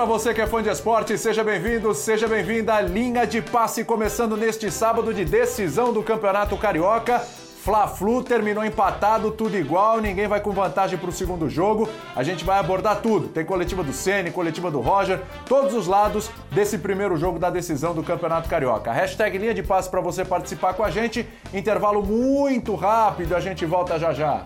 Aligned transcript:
Para 0.00 0.06
você 0.06 0.32
que 0.32 0.40
é 0.40 0.46
fã 0.46 0.62
de 0.62 0.70
esporte, 0.70 1.18
seja 1.18 1.44
bem-vindo, 1.44 1.92
seja 1.92 2.26
bem-vinda 2.26 2.72
à 2.72 2.80
linha 2.80 3.26
de 3.26 3.42
passe 3.42 3.84
começando 3.84 4.34
neste 4.34 4.70
sábado 4.70 5.12
de 5.12 5.26
decisão 5.26 5.92
do 5.92 6.02
Campeonato 6.02 6.56
Carioca. 6.56 7.18
Fla-Flu 7.18 8.22
terminou 8.24 8.64
empatado, 8.64 9.30
tudo 9.30 9.58
igual, 9.58 10.00
ninguém 10.00 10.26
vai 10.26 10.40
com 10.40 10.52
vantagem 10.52 10.98
para 10.98 11.10
o 11.10 11.12
segundo 11.12 11.50
jogo. 11.50 11.86
A 12.16 12.22
gente 12.22 12.46
vai 12.46 12.58
abordar 12.58 13.02
tudo. 13.02 13.28
Tem 13.28 13.44
coletiva 13.44 13.82
do 13.82 13.92
Ceni, 13.92 14.30
coletiva 14.30 14.70
do 14.70 14.80
Roger, 14.80 15.20
todos 15.44 15.74
os 15.74 15.86
lados 15.86 16.30
desse 16.50 16.78
primeiro 16.78 17.18
jogo 17.18 17.38
da 17.38 17.50
decisão 17.50 17.92
do 17.92 18.02
Campeonato 18.02 18.48
Carioca. 18.48 18.90
Hashtag 18.90 19.36
linha 19.36 19.52
de 19.52 19.62
passe 19.62 19.90
para 19.90 20.00
você 20.00 20.24
participar 20.24 20.72
com 20.72 20.82
a 20.82 20.90
gente. 20.90 21.28
Intervalo 21.52 22.02
muito 22.02 22.74
rápido, 22.74 23.36
a 23.36 23.40
gente 23.40 23.66
volta 23.66 23.98
já 23.98 24.14
já. 24.14 24.42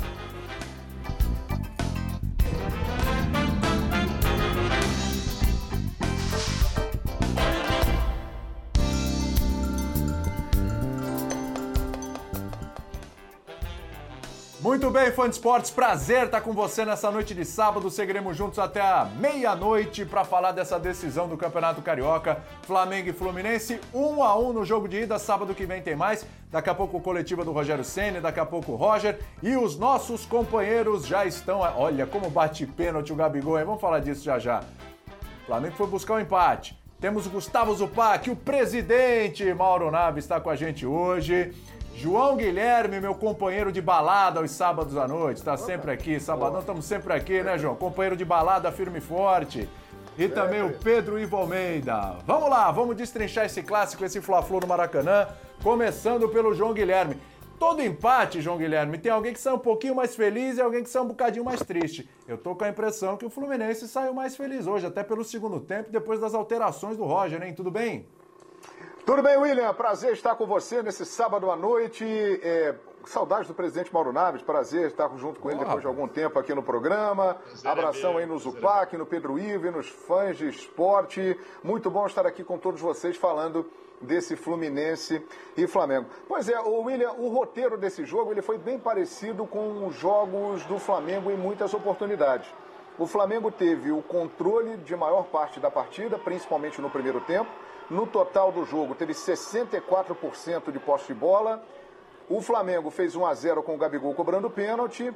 Muito 14.75 14.91
bem, 14.91 15.13
fã 15.13 15.29
de 15.29 15.37
esportes, 15.37 15.71
prazer 15.71 16.25
estar 16.25 16.41
com 16.41 16.53
você 16.53 16.85
nessa 16.85 17.09
noite 17.09 17.33
de 17.33 17.45
sábado. 17.45 17.89
Seguiremos 17.89 18.37
juntos 18.37 18.59
até 18.59 18.81
a 18.81 19.05
meia-noite 19.05 20.05
para 20.05 20.25
falar 20.25 20.51
dessa 20.51 20.81
decisão 20.81 21.29
do 21.29 21.37
Campeonato 21.37 21.81
Carioca. 21.81 22.43
Flamengo 22.63 23.09
e 23.09 23.13
Fluminense, 23.13 23.79
um 23.95 24.21
a 24.21 24.37
um 24.37 24.53
no 24.53 24.65
jogo 24.65 24.89
de 24.89 25.03
ida. 25.03 25.17
Sábado 25.17 25.55
que 25.55 25.65
vem 25.65 25.81
tem 25.81 25.95
mais. 25.95 26.27
Daqui 26.51 26.71
a 26.71 26.75
pouco 26.75 27.01
coletiva 27.01 27.45
do 27.45 27.53
Rogério 27.53 27.85
Senna, 27.85 28.21
daqui 28.21 28.41
a 28.41 28.45
pouco 28.45 28.73
o 28.73 28.75
Roger. 28.75 29.21
E 29.41 29.57
os 29.57 29.79
nossos 29.79 30.27
companheiros 30.27 31.07
já 31.07 31.25
estão. 31.25 31.61
Olha 31.61 32.05
como 32.05 32.29
bate 32.29 32.67
pênalti 32.67 33.13
o 33.13 33.17
Gabigol, 33.17 33.61
hein? 33.61 33.65
Vamos 33.65 33.81
falar 33.81 34.01
disso 34.01 34.25
já 34.25 34.41
já. 34.41 34.59
O 35.45 35.47
Flamengo 35.47 35.77
foi 35.77 35.87
buscar 35.87 36.15
o 36.15 36.17
um 36.17 36.21
empate. 36.21 36.77
Temos 37.01 37.27
o 37.27 37.31
Gustavo 37.31 37.75
Zupac, 37.75 38.31
o 38.31 38.35
presidente 38.35 39.45
Mauro 39.53 39.91
Naves 39.91 40.25
está 40.25 40.41
com 40.41 40.49
a 40.49 40.57
gente 40.57 40.87
hoje. 40.87 41.53
João 41.97 42.37
Guilherme, 42.37 43.01
meu 43.01 43.15
companheiro 43.15 43.71
de 43.71 43.81
balada 43.81 44.41
aos 44.41 44.51
sábados 44.51 44.97
à 44.97 45.07
noite, 45.07 45.39
está 45.39 45.57
sempre 45.57 45.93
aqui. 45.93 46.19
Sabadão 46.19 46.59
estamos 46.61 46.85
sempre 46.85 47.13
aqui, 47.13 47.43
né, 47.43 47.57
João? 47.57 47.77
Companheiro 47.77 48.17
de 48.17 48.25
balada 48.25 48.71
firme 48.73 48.99
e 48.99 49.01
forte. 49.01 49.69
E 50.19 50.29
também 50.29 50.63
o 50.63 50.73
Pedro 50.73 51.19
Ivo 51.19 51.37
Almeida. 51.37 52.17
Vamos 52.27 52.51
lá, 52.51 52.71
vamos 52.73 52.97
destrinchar 52.97 53.47
esse 53.47 53.63
clássico, 53.63 54.05
esse 54.05 54.21
Fla-Flu 54.21 54.61
no 54.61 54.67
Maracanã, 54.67 55.29
começando 55.63 56.29
pelo 56.29 56.53
João 56.53 56.75
Guilherme. 56.75 57.17
Todo 57.59 57.81
empate, 57.81 58.41
João 58.41 58.59
Guilherme, 58.59 58.99
tem 58.99 59.11
alguém 59.11 59.33
que 59.33 59.41
sai 59.41 59.55
um 59.55 59.59
pouquinho 59.59 59.95
mais 59.95 60.17
feliz 60.17 60.59
e 60.59 60.61
alguém 60.61 60.83
que 60.83 60.91
sai 60.91 61.03
um 61.03 61.09
bocadinho 61.09 61.45
mais 61.45 61.61
triste. 61.61 62.09
Eu 62.27 62.37
tô 62.37 62.55
com 62.57 62.65
a 62.65 62.69
impressão 62.69 63.17
que 63.17 63.25
o 63.25 63.31
Fluminense 63.31 63.87
saiu 63.87 64.13
mais 64.13 64.37
feliz 64.37 64.67
hoje, 64.67 64.85
até 64.85 65.05
pelo 65.05 65.25
segundo 65.25 65.61
tempo, 65.61 65.91
depois 65.91 66.21
das 66.21 66.35
alterações 66.35 66.97
do 66.97 67.05
Roger, 67.05 67.41
hein? 67.43 67.55
Tudo 67.55 67.71
bem? 67.71 68.07
Tudo 69.07 69.23
bem, 69.23 69.37
William? 69.37 69.75
Prazer 69.75 70.15
estar 70.15 70.35
com 70.35 70.47
você 70.47 70.83
nesse 70.83 71.05
sábado 71.05 71.51
à 71.51 71.57
noite. 71.57 72.07
É, 72.43 72.75
saudades 73.05 73.47
do 73.47 73.53
presidente 73.53 73.93
Mauro 73.93 74.15
Naves, 74.15 74.41
prazer 74.41 74.87
estar 74.87 75.15
junto 75.19 75.41
com 75.41 75.51
ele 75.51 75.59
depois 75.59 75.83
de 75.83 75.87
algum 75.87 76.09
tempo 76.09 76.39
aqui 76.39 76.55
no 76.55 76.63
programa. 76.63 77.37
Abração 77.63 78.17
aí 78.17 78.25
no 78.25 78.39
Zupac, 78.39 78.97
no 78.97 79.05
Pedro 79.05 79.39
Ivo, 79.39 79.71
nos 79.71 79.91
fãs 79.91 80.39
de 80.39 80.49
esporte. 80.49 81.39
Muito 81.63 81.91
bom 81.91 82.07
estar 82.07 82.27
aqui 82.27 82.43
com 82.43 82.57
todos 82.57 82.81
vocês 82.81 83.15
falando 83.15 83.71
desse 84.01 84.37
Fluminense 84.37 85.23
e 85.55 85.67
Flamengo. 85.67 86.07
Pois 86.27 86.49
é, 86.49 86.59
o 86.59 86.85
William, 86.85 87.13
o 87.19 87.29
roteiro 87.29 87.77
desse 87.77 88.07
jogo 88.07 88.33
ele 88.33 88.41
foi 88.41 88.57
bem 88.57 88.79
parecido 88.79 89.47
com 89.47 89.87
os 89.87 89.95
jogos 89.97 90.65
do 90.65 90.79
Flamengo 90.79 91.31
em 91.31 91.37
muitas 91.37 91.75
oportunidades. 91.75 92.51
O 92.99 93.07
Flamengo 93.07 93.51
teve 93.51 93.93
o 93.93 94.01
controle 94.01 94.79
de 94.79 94.97
maior 94.97 95.25
parte 95.25 95.61
da 95.61 95.71
partida, 95.71 96.19
principalmente 96.19 96.81
no 96.81 96.89
primeiro 96.89 97.21
tempo 97.21 97.51
no 97.91 98.07
total 98.07 98.51
do 98.51 98.65
jogo, 98.65 98.95
teve 98.95 99.13
64% 99.13 100.73
de 100.73 100.79
posse 100.79 101.09
de 101.09 101.15
bola. 101.15 101.63
O 102.29 102.41
Flamengo 102.41 102.91
fez 102.91 103.15
1 103.15 103.27
a 103.27 103.35
0 103.35 103.63
com 103.63 103.75
o 103.75 103.79
Gabigol 103.79 104.15
cobrando 104.15 104.49
pênalti. 104.49 105.13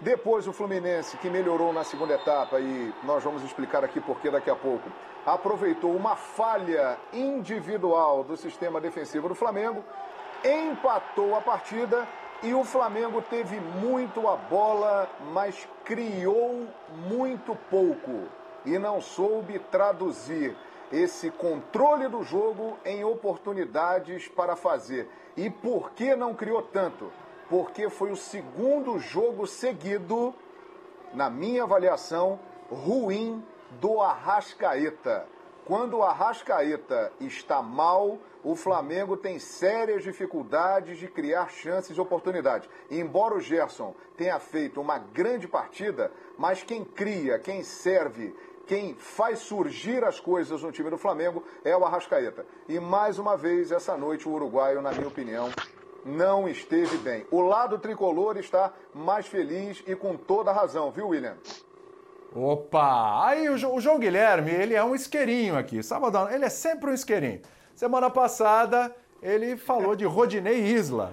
Depois 0.00 0.46
o 0.46 0.52
Fluminense, 0.52 1.16
que 1.18 1.30
melhorou 1.30 1.72
na 1.72 1.84
segunda 1.84 2.14
etapa, 2.14 2.60
e 2.60 2.92
nós 3.04 3.22
vamos 3.22 3.42
explicar 3.42 3.84
aqui 3.84 4.00
porque 4.00 4.30
daqui 4.30 4.50
a 4.50 4.56
pouco, 4.56 4.88
aproveitou 5.24 5.94
uma 5.94 6.16
falha 6.16 6.98
individual 7.12 8.22
do 8.24 8.36
sistema 8.36 8.80
defensivo 8.80 9.28
do 9.28 9.34
Flamengo, 9.34 9.82
empatou 10.44 11.34
a 11.34 11.40
partida 11.40 12.06
e 12.42 12.52
o 12.52 12.64
Flamengo 12.64 13.22
teve 13.22 13.58
muito 13.58 14.28
a 14.28 14.36
bola, 14.36 15.08
mas 15.32 15.66
criou 15.84 16.66
muito 17.08 17.56
pouco 17.70 18.28
e 18.66 18.78
não 18.78 19.00
soube 19.00 19.58
traduzir 19.58 20.54
esse 20.94 21.30
controle 21.30 22.08
do 22.08 22.22
jogo 22.22 22.78
em 22.84 23.04
oportunidades 23.04 24.28
para 24.28 24.54
fazer. 24.54 25.08
E 25.36 25.50
por 25.50 25.90
que 25.90 26.14
não 26.14 26.34
criou 26.34 26.62
tanto? 26.62 27.10
Porque 27.48 27.90
foi 27.90 28.12
o 28.12 28.16
segundo 28.16 28.98
jogo 28.98 29.46
seguido, 29.46 30.34
na 31.12 31.28
minha 31.28 31.64
avaliação, 31.64 32.38
ruim 32.70 33.44
do 33.80 34.00
Arrascaeta. 34.00 35.26
Quando 35.64 35.98
o 35.98 36.02
Arrascaeta 36.02 37.12
está 37.20 37.60
mal, 37.60 38.18
o 38.44 38.54
Flamengo 38.54 39.16
tem 39.16 39.38
sérias 39.38 40.02
dificuldades 40.02 40.98
de 40.98 41.08
criar 41.08 41.48
chances 41.48 41.96
e 41.96 42.00
oportunidades. 42.00 42.68
embora 42.90 43.34
o 43.34 43.40
Gerson 43.40 43.94
tenha 44.16 44.38
feito 44.38 44.80
uma 44.80 44.98
grande 44.98 45.48
partida, 45.48 46.12
mas 46.36 46.62
quem 46.62 46.84
cria, 46.84 47.38
quem 47.38 47.62
serve 47.62 48.34
quem 48.66 48.94
faz 48.94 49.40
surgir 49.40 50.04
as 50.04 50.20
coisas 50.20 50.62
no 50.62 50.72
time 50.72 50.90
do 50.90 50.98
Flamengo 50.98 51.44
é 51.64 51.76
o 51.76 51.84
Arrascaeta. 51.84 52.46
E 52.68 52.80
mais 52.80 53.18
uma 53.18 53.36
vez, 53.36 53.70
essa 53.70 53.96
noite, 53.96 54.28
o 54.28 54.32
uruguaio, 54.32 54.80
na 54.80 54.92
minha 54.92 55.08
opinião, 55.08 55.50
não 56.04 56.48
esteve 56.48 56.96
bem. 56.98 57.26
O 57.30 57.40
lado 57.40 57.78
tricolor 57.78 58.36
está 58.36 58.72
mais 58.94 59.26
feliz 59.26 59.82
e 59.86 59.94
com 59.94 60.16
toda 60.16 60.52
razão, 60.52 60.90
viu, 60.90 61.08
William? 61.08 61.36
Opa! 62.34 63.26
Aí 63.26 63.48
o, 63.48 63.56
João 63.56 63.98
Guilherme, 63.98 64.50
ele 64.50 64.74
é 64.74 64.82
um 64.82 64.94
isqueirinho 64.94 65.56
aqui. 65.56 65.82
Sabadão, 65.82 66.30
ele 66.30 66.44
é 66.44 66.48
sempre 66.48 66.90
um 66.90 66.94
isqueirinho. 66.94 67.40
Semana 67.74 68.10
passada, 68.10 68.94
ele 69.22 69.56
falou 69.56 69.94
de 69.94 70.04
Rodinei 70.04 70.58
Isla. 70.60 71.12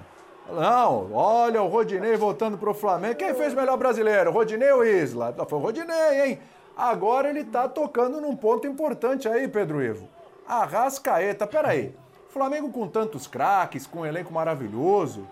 Não, 0.50 1.14
olha 1.14 1.62
o 1.62 1.68
Rodinei 1.68 2.18
voltando 2.18 2.58
para 2.58 2.70
o 2.70 2.74
Flamengo. 2.74 3.16
Quem 3.16 3.34
fez 3.36 3.54
melhor 3.54 3.78
brasileiro, 3.78 4.32
Rodinei 4.32 4.72
ou 4.72 4.84
Isla? 4.84 5.34
Foi 5.48 5.60
o 5.60 5.62
Rodinei, 5.62 6.22
hein? 6.26 6.40
Agora 6.76 7.30
ele 7.30 7.42
está 7.42 7.68
tocando 7.68 8.22
num 8.22 8.36
ponto 8.36 8.66
importante 8.68 9.28
aí, 9.28 9.48
Pedro 9.48 9.82
Ivo. 9.82 10.10
Arrascaeta, 10.48 11.46
peraí. 11.46 11.96
Flamengo 12.30 12.70
com 12.72 12.88
tantos 12.88 13.28
craques, 13.28 13.86
com 13.86 14.02
um 14.02 14.06
elenco 14.06 14.34
maravilhoso, 14.34 15.28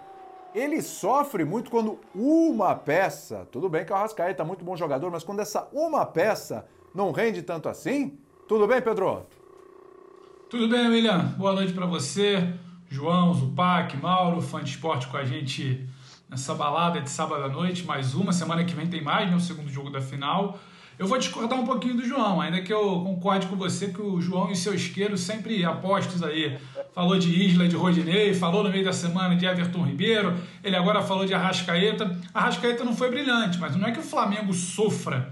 ele 0.53 0.81
sofre 0.81 1.45
muito 1.45 1.69
quando 1.69 1.99
uma 2.13 2.75
peça, 2.75 3.47
tudo 3.51 3.69
bem 3.69 3.85
que 3.85 3.91
o 3.91 3.95
Arrascaeta 3.95 4.43
é 4.43 4.45
muito 4.45 4.65
bom 4.65 4.75
jogador, 4.75 5.11
mas 5.11 5.23
quando 5.23 5.39
essa 5.39 5.67
uma 5.71 6.05
peça 6.05 6.65
não 6.93 7.11
rende 7.11 7.41
tanto 7.41 7.69
assim, 7.69 8.17
tudo 8.47 8.67
bem, 8.67 8.81
Pedro? 8.81 9.25
Tudo 10.49 10.67
bem, 10.67 10.87
William. 10.87 11.35
Boa 11.37 11.53
noite 11.53 11.71
para 11.71 11.85
você, 11.85 12.53
João, 12.89 13.33
Zupac, 13.33 13.95
Mauro, 13.97 14.41
fã 14.41 14.63
de 14.63 14.71
esporte 14.71 15.07
com 15.07 15.17
a 15.17 15.23
gente 15.23 15.87
nessa 16.27 16.55
balada 16.55 16.99
de 16.99 17.09
sábado 17.09 17.43
à 17.43 17.47
noite, 17.49 17.85
mais 17.85 18.15
uma. 18.15 18.33
Semana 18.33 18.63
que 18.63 18.73
vem 18.73 18.87
tem 18.87 19.03
mais, 19.03 19.29
né? 19.29 19.35
O 19.35 19.39
segundo 19.39 19.69
jogo 19.69 19.91
da 19.91 20.01
final. 20.01 20.57
Eu 20.99 21.07
vou 21.07 21.17
discordar 21.17 21.57
um 21.57 21.65
pouquinho 21.65 21.95
do 21.95 22.05
João, 22.05 22.41
ainda 22.41 22.61
que 22.61 22.73
eu 22.73 22.99
concorde 22.99 23.47
com 23.47 23.55
você 23.55 23.87
que 23.87 24.01
o 24.01 24.19
João 24.19 24.51
e 24.51 24.55
seu 24.55 24.75
isqueiro 24.75 25.17
sempre 25.17 25.63
apostos 25.63 26.21
aí. 26.21 26.59
Falou 26.93 27.17
de 27.17 27.29
Isla, 27.29 27.69
de 27.69 27.75
Rodinei, 27.77 28.33
falou 28.33 28.65
no 28.65 28.69
meio 28.69 28.83
da 28.83 28.91
semana 28.91 29.33
de 29.33 29.45
Everton 29.45 29.85
Ribeiro, 29.85 30.37
ele 30.61 30.75
agora 30.75 31.01
falou 31.01 31.25
de 31.25 31.33
Arrascaeta. 31.33 32.19
Arrascaeta 32.33 32.83
não 32.83 32.93
foi 32.93 33.09
brilhante, 33.09 33.57
mas 33.59 33.77
não 33.77 33.87
é 33.87 33.93
que 33.93 33.99
o 33.99 34.03
Flamengo 34.03 34.53
sofra 34.53 35.31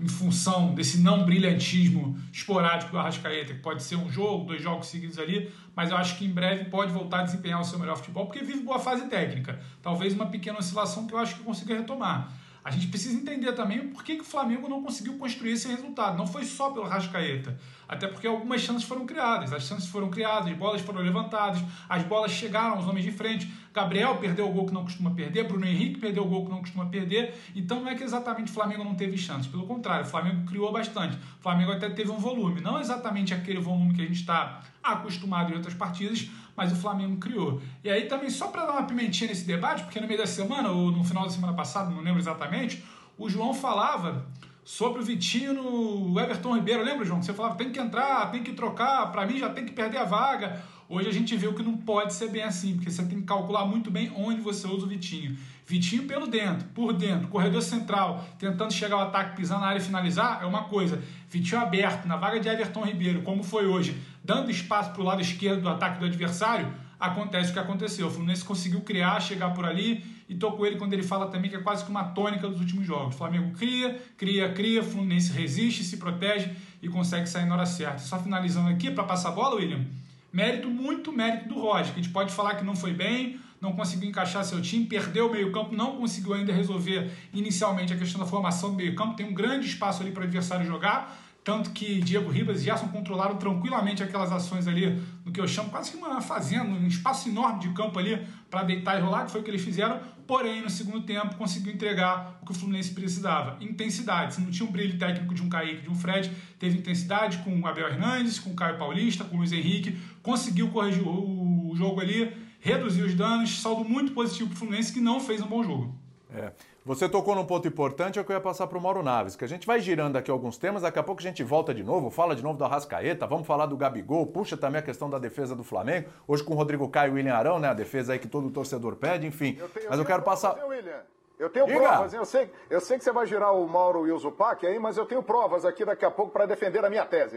em 0.00 0.08
função 0.08 0.74
desse 0.74 1.02
não 1.02 1.26
brilhantismo 1.26 2.18
esporádico 2.32 2.92
do 2.92 2.98
Arrascaeta, 2.98 3.52
que 3.52 3.60
pode 3.60 3.82
ser 3.82 3.96
um 3.96 4.10
jogo, 4.10 4.46
dois 4.46 4.62
jogos 4.62 4.86
seguidos 4.86 5.18
ali, 5.18 5.52
mas 5.76 5.90
eu 5.90 5.96
acho 5.98 6.16
que 6.16 6.24
em 6.24 6.30
breve 6.30 6.70
pode 6.70 6.90
voltar 6.90 7.20
a 7.20 7.24
desempenhar 7.24 7.60
o 7.60 7.64
seu 7.64 7.78
melhor 7.78 7.98
futebol, 7.98 8.24
porque 8.24 8.42
vive 8.42 8.60
boa 8.60 8.78
fase 8.78 9.06
técnica. 9.08 9.60
Talvez 9.82 10.14
uma 10.14 10.24
pequena 10.24 10.58
oscilação 10.58 11.06
que 11.06 11.12
eu 11.12 11.18
acho 11.18 11.34
que 11.34 11.42
consiga 11.42 11.76
retomar. 11.76 12.32
A 12.64 12.70
gente 12.70 12.86
precisa 12.88 13.14
entender 13.14 13.52
também 13.52 13.88
por 13.88 14.04
que, 14.04 14.16
que 14.16 14.22
o 14.22 14.24
Flamengo 14.24 14.68
não 14.68 14.82
conseguiu 14.82 15.18
construir 15.18 15.52
esse 15.52 15.66
resultado. 15.66 16.16
Não 16.16 16.26
foi 16.26 16.44
só 16.44 16.70
pelo 16.70 16.86
Rascaeta. 16.86 17.58
Até 17.88 18.06
porque 18.06 18.26
algumas 18.26 18.60
chances 18.60 18.84
foram 18.84 19.04
criadas. 19.04 19.52
As 19.52 19.64
chances 19.64 19.88
foram 19.88 20.10
criadas, 20.10 20.50
as 20.50 20.56
bolas 20.56 20.80
foram 20.80 21.00
levantadas, 21.00 21.62
as 21.88 22.02
bolas 22.04 22.30
chegaram 22.30 22.76
aos 22.76 22.86
homens 22.86 23.04
de 23.04 23.12
frente. 23.12 23.52
Gabriel 23.72 24.16
perdeu 24.16 24.48
o 24.48 24.52
gol 24.52 24.66
que 24.66 24.74
não 24.74 24.84
costuma 24.84 25.10
perder, 25.12 25.48
Bruno 25.48 25.64
Henrique 25.66 25.98
perdeu 25.98 26.24
o 26.24 26.28
gol 26.28 26.44
que 26.44 26.50
não 26.50 26.60
costuma 26.60 26.86
perder. 26.86 27.34
Então 27.54 27.80
não 27.80 27.88
é 27.88 27.94
que 27.94 28.04
exatamente 28.04 28.50
o 28.50 28.54
Flamengo 28.54 28.84
não 28.84 28.94
teve 28.94 29.16
chances. 29.16 29.46
Pelo 29.46 29.66
contrário, 29.66 30.04
o 30.04 30.08
Flamengo 30.08 30.44
criou 30.46 30.70
bastante. 30.72 31.16
O 31.16 31.42
Flamengo 31.42 31.72
até 31.72 31.88
teve 31.90 32.10
um 32.10 32.18
volume. 32.18 32.60
Não 32.60 32.80
exatamente 32.80 33.32
aquele 33.32 33.60
volume 33.60 33.94
que 33.94 34.02
a 34.02 34.04
gente 34.04 34.20
está 34.20 34.60
acostumado 34.82 35.52
em 35.52 35.56
outras 35.56 35.74
partidas, 35.74 36.28
mas 36.56 36.72
o 36.72 36.76
Flamengo 36.76 37.16
criou. 37.16 37.62
E 37.82 37.90
aí 37.90 38.06
também, 38.06 38.30
só 38.30 38.48
para 38.48 38.66
dar 38.66 38.72
uma 38.72 38.84
pimentinha 38.84 39.28
nesse 39.28 39.46
debate, 39.46 39.84
porque 39.84 40.00
no 40.00 40.06
meio 40.06 40.18
da 40.18 40.26
semana, 40.26 40.70
ou 40.70 40.90
no 40.90 41.04
final 41.04 41.24
da 41.24 41.30
semana 41.30 41.52
passada, 41.54 41.90
não 41.90 42.02
lembro 42.02 42.20
exatamente, 42.20 42.84
o 43.16 43.28
João 43.28 43.54
falava 43.54 44.26
sobre 44.64 45.00
o 45.00 45.04
Vitinho 45.04 45.54
no 45.54 46.20
Everton 46.20 46.54
Ribeiro. 46.54 46.82
Lembra, 46.82 47.04
João? 47.04 47.22
Você 47.22 47.32
falava, 47.32 47.56
tem 47.56 47.70
que 47.70 47.80
entrar, 47.80 48.30
tem 48.30 48.42
que 48.42 48.52
trocar, 48.52 49.10
para 49.10 49.26
mim 49.26 49.38
já 49.38 49.48
tem 49.48 49.64
que 49.64 49.72
perder 49.72 49.98
a 49.98 50.04
vaga. 50.04 50.62
Hoje 50.88 51.08
a 51.08 51.12
gente 51.12 51.34
viu 51.36 51.54
que 51.54 51.62
não 51.62 51.76
pode 51.76 52.12
ser 52.12 52.28
bem 52.28 52.42
assim, 52.42 52.74
porque 52.74 52.90
você 52.90 53.02
tem 53.04 53.18
que 53.18 53.24
calcular 53.24 53.64
muito 53.64 53.90
bem 53.90 54.12
onde 54.14 54.40
você 54.40 54.66
usa 54.66 54.84
o 54.84 54.88
Vitinho. 54.88 55.36
Vitinho 55.66 56.02
pelo 56.04 56.26
dentro, 56.26 56.68
por 56.68 56.92
dentro, 56.92 57.28
corredor 57.28 57.62
central, 57.62 58.24
tentando 58.38 58.72
chegar 58.72 58.96
ao 58.96 59.02
ataque, 59.02 59.36
pisando 59.36 59.62
na 59.62 59.68
área 59.68 59.78
e 59.78 59.82
finalizar, 59.82 60.40
é 60.42 60.46
uma 60.46 60.64
coisa. 60.64 61.02
Vitinho 61.30 61.60
aberto, 61.60 62.06
na 62.06 62.16
vaga 62.16 62.38
de 62.38 62.48
Everton 62.48 62.84
Ribeiro, 62.84 63.22
como 63.22 63.42
foi 63.42 63.66
hoje, 63.66 63.96
dando 64.22 64.50
espaço 64.50 64.90
para 64.90 65.00
o 65.00 65.04
lado 65.04 65.22
esquerdo 65.22 65.62
do 65.62 65.68
ataque 65.68 65.98
do 65.98 66.04
adversário, 66.04 66.70
acontece 67.00 67.50
o 67.50 67.52
que 67.54 67.58
aconteceu. 67.58 68.08
O 68.08 68.10
Fluminense 68.10 68.44
conseguiu 68.44 68.82
criar, 68.82 69.18
chegar 69.20 69.54
por 69.54 69.64
ali 69.64 70.04
e 70.32 70.34
tô 70.34 70.52
com 70.52 70.64
ele 70.64 70.76
quando 70.76 70.94
ele 70.94 71.02
fala 71.02 71.26
também 71.26 71.50
que 71.50 71.56
é 71.56 71.60
quase 71.60 71.84
que 71.84 71.90
uma 71.90 72.04
tônica 72.04 72.48
dos 72.48 72.58
últimos 72.58 72.86
jogos. 72.86 73.14
O 73.14 73.18
Flamengo 73.18 73.50
cria, 73.54 74.00
cria, 74.16 74.50
cria, 74.50 74.82
Fluminense 74.82 75.30
resiste, 75.30 75.84
se 75.84 75.98
protege 75.98 76.50
e 76.80 76.88
consegue 76.88 77.28
sair 77.28 77.44
na 77.44 77.54
hora 77.54 77.66
certa. 77.66 77.98
Só 77.98 78.18
finalizando 78.18 78.70
aqui 78.70 78.90
para 78.90 79.04
passar 79.04 79.28
a 79.28 79.32
bola, 79.32 79.56
William. 79.56 79.84
Mérito, 80.32 80.68
muito 80.68 81.12
mérito 81.12 81.50
do 81.50 81.60
Roger, 81.60 81.92
que 81.92 82.00
a 82.00 82.02
gente 82.02 82.12
pode 82.12 82.32
falar 82.32 82.54
que 82.54 82.64
não 82.64 82.74
foi 82.74 82.94
bem, 82.94 83.38
não 83.60 83.74
conseguiu 83.74 84.08
encaixar 84.08 84.42
seu 84.42 84.62
time, 84.62 84.86
perdeu 84.86 85.28
o 85.28 85.30
meio-campo, 85.30 85.76
não 85.76 85.98
conseguiu 85.98 86.32
ainda 86.32 86.50
resolver 86.50 87.10
inicialmente 87.34 87.92
a 87.92 87.96
questão 87.98 88.18
da 88.18 88.26
formação 88.26 88.70
do 88.70 88.76
meio-campo, 88.76 89.14
tem 89.14 89.26
um 89.26 89.34
grande 89.34 89.66
espaço 89.66 90.02
ali 90.02 90.12
para 90.12 90.22
o 90.22 90.24
adversário 90.24 90.64
jogar, 90.64 91.14
tanto 91.44 91.70
que 91.70 92.00
Diego 92.00 92.30
Ribas 92.30 92.60
e 92.60 92.64
Gerson 92.64 92.88
controlaram 92.88 93.36
tranquilamente 93.36 94.02
aquelas 94.02 94.30
ações 94.30 94.68
ali, 94.68 95.02
no 95.24 95.32
que 95.32 95.40
eu 95.40 95.48
chamo 95.48 95.70
quase 95.70 95.90
que 95.90 95.96
uma 95.96 96.20
fazenda, 96.20 96.64
um 96.64 96.86
espaço 96.86 97.28
enorme 97.28 97.60
de 97.60 97.70
campo 97.70 97.98
ali 97.98 98.24
para 98.48 98.62
deitar 98.62 98.98
e 98.98 99.02
rolar, 99.02 99.24
que 99.24 99.32
foi 99.32 99.40
o 99.40 99.44
que 99.44 99.50
eles 99.50 99.62
fizeram. 99.62 100.00
Porém, 100.24 100.62
no 100.62 100.70
segundo 100.70 101.02
tempo, 101.02 101.34
conseguiu 101.34 101.72
entregar 101.72 102.38
o 102.40 102.46
que 102.46 102.52
o 102.52 102.54
Fluminense 102.54 102.94
precisava: 102.94 103.56
intensidade. 103.60 104.34
Se 104.34 104.40
não 104.40 104.50
tinha 104.50 104.68
um 104.68 104.70
brilho 104.70 104.96
técnico 104.96 105.34
de 105.34 105.42
um 105.42 105.48
Kaique, 105.48 105.82
de 105.82 105.90
um 105.90 105.96
Fred, 105.96 106.30
teve 106.60 106.78
intensidade 106.78 107.38
com 107.38 107.58
o 107.58 107.66
Abel 107.66 107.88
Hernandes, 107.88 108.38
com 108.38 108.50
o 108.50 108.54
Caio 108.54 108.78
Paulista, 108.78 109.24
com 109.24 109.34
o 109.34 109.38
Luiz 109.38 109.52
Henrique, 109.52 109.98
conseguiu 110.22 110.68
corrigir 110.70 111.02
o 111.06 111.72
jogo 111.74 112.00
ali, 112.00 112.32
reduzir 112.60 113.02
os 113.02 113.14
danos. 113.14 113.60
Saldo 113.60 113.84
muito 113.84 114.12
positivo 114.12 114.48
para 114.50 114.54
o 114.54 114.58
Fluminense, 114.58 114.92
que 114.92 115.00
não 115.00 115.18
fez 115.18 115.40
um 115.40 115.46
bom 115.46 115.64
jogo. 115.64 115.98
É. 116.32 116.52
Você 116.84 117.08
tocou 117.08 117.36
num 117.36 117.44
ponto 117.44 117.68
importante, 117.68 118.18
é 118.18 118.24
que 118.24 118.32
eu 118.32 118.34
ia 118.34 118.40
passar 118.40 118.66
para 118.66 118.76
o 118.76 118.80
Mauro 118.80 119.04
Naves, 119.04 119.36
que 119.36 119.44
a 119.44 119.48
gente 119.48 119.64
vai 119.64 119.78
girando 119.78 120.16
aqui 120.16 120.28
alguns 120.28 120.58
temas, 120.58 120.82
daqui 120.82 120.98
a 120.98 121.02
pouco 121.02 121.20
a 121.20 121.22
gente 121.22 121.40
volta 121.44 121.72
de 121.72 121.84
novo, 121.84 122.10
fala 122.10 122.34
de 122.34 122.42
novo 122.42 122.58
do 122.58 122.64
Arrascaeta, 122.64 123.24
vamos 123.24 123.46
falar 123.46 123.66
do 123.66 123.76
Gabigol, 123.76 124.26
puxa 124.26 124.56
também 124.56 124.80
a 124.80 124.82
questão 124.82 125.08
da 125.08 125.16
defesa 125.16 125.54
do 125.54 125.62
Flamengo, 125.62 126.08
hoje 126.26 126.42
com 126.42 126.54
o 126.54 126.56
Rodrigo 126.56 126.88
Caio 126.88 127.10
e 127.10 127.12
o 127.12 127.14
William 127.14 127.34
Arão, 127.34 127.60
né, 127.60 127.68
a 127.68 127.72
defesa 127.74 128.14
aí 128.14 128.18
que 128.18 128.26
todo 128.26 128.50
torcedor 128.50 128.96
pede, 128.96 129.24
enfim. 129.28 129.56
Eu 129.60 129.68
tenho, 129.68 129.86
mas 129.90 129.96
eu, 129.96 130.02
eu 130.02 130.06
quero 130.06 130.22
passar... 130.22 130.58
William. 130.66 131.02
Eu 131.38 131.50
tenho 131.50 131.66
Diga. 131.66 131.80
provas, 131.80 132.14
eu 132.14 132.24
sei, 132.24 132.50
eu 132.68 132.80
sei 132.80 132.98
que 132.98 133.04
você 133.04 133.12
vai 133.12 133.26
girar 133.26 133.54
o 133.54 133.66
Mauro 133.68 134.06
e 134.06 134.12
o 134.12 134.18
Zupac 134.18 134.64
aí, 134.66 134.78
mas 134.78 134.96
eu 134.96 135.06
tenho 135.06 135.22
provas 135.22 135.64
aqui 135.64 135.84
daqui 135.84 136.04
a 136.04 136.10
pouco 136.10 136.32
para 136.32 136.46
defender 136.46 136.84
a 136.84 136.90
minha 136.90 137.04
tese. 137.04 137.36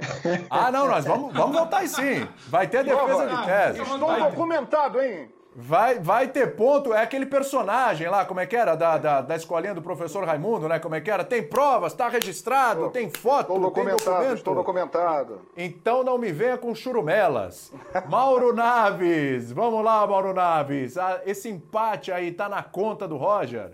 ah, 0.49 0.71
não, 0.71 0.87
nós 0.87 1.05
vamos, 1.05 1.33
vamos 1.33 1.55
voltar 1.55 1.77
aí 1.77 1.87
sim. 1.87 2.27
Vai 2.47 2.67
ter 2.67 2.83
defesa 2.83 3.03
Prova. 3.03 3.35
de 3.35 3.45
tese. 3.45 3.81
Estou 3.81 4.29
documentado, 4.29 5.01
hein? 5.01 5.31
Vai, 5.57 5.99
vai 5.99 6.27
ter 6.27 6.53
ponto, 6.55 6.93
é 6.93 7.01
aquele 7.01 7.25
personagem 7.25 8.09
lá, 8.09 8.25
como 8.25 8.41
é 8.41 8.45
que 8.45 8.57
era, 8.57 8.75
da, 8.75 8.97
da, 8.97 9.21
da 9.21 9.35
escolinha 9.37 9.73
do 9.73 9.81
professor 9.81 10.25
Raimundo, 10.25 10.67
né? 10.67 10.79
Como 10.79 10.95
é 10.95 10.99
que 10.99 11.09
era? 11.09 11.23
Tem 11.23 11.41
provas, 11.41 11.93
tá 11.93 12.09
registrado, 12.09 12.89
tem 12.89 13.09
foto, 13.09 13.43
estou 13.43 13.59
documentado, 13.61 14.03
tem 14.03 14.13
documento. 14.13 14.35
Estou 14.35 14.55
documentado. 14.55 15.41
Então 15.55 16.03
não 16.03 16.17
me 16.17 16.29
venha 16.33 16.57
com 16.57 16.75
churumelas. 16.75 17.71
Mauro 18.09 18.53
Naves, 18.53 19.49
vamos 19.53 19.81
lá, 19.81 20.05
Mauro 20.05 20.33
Naves. 20.33 20.97
Ah, 20.97 21.21
esse 21.25 21.47
empate 21.47 22.11
aí 22.11 22.33
tá 22.33 22.49
na 22.49 22.61
conta 22.61 23.07
do 23.07 23.15
Roger? 23.15 23.71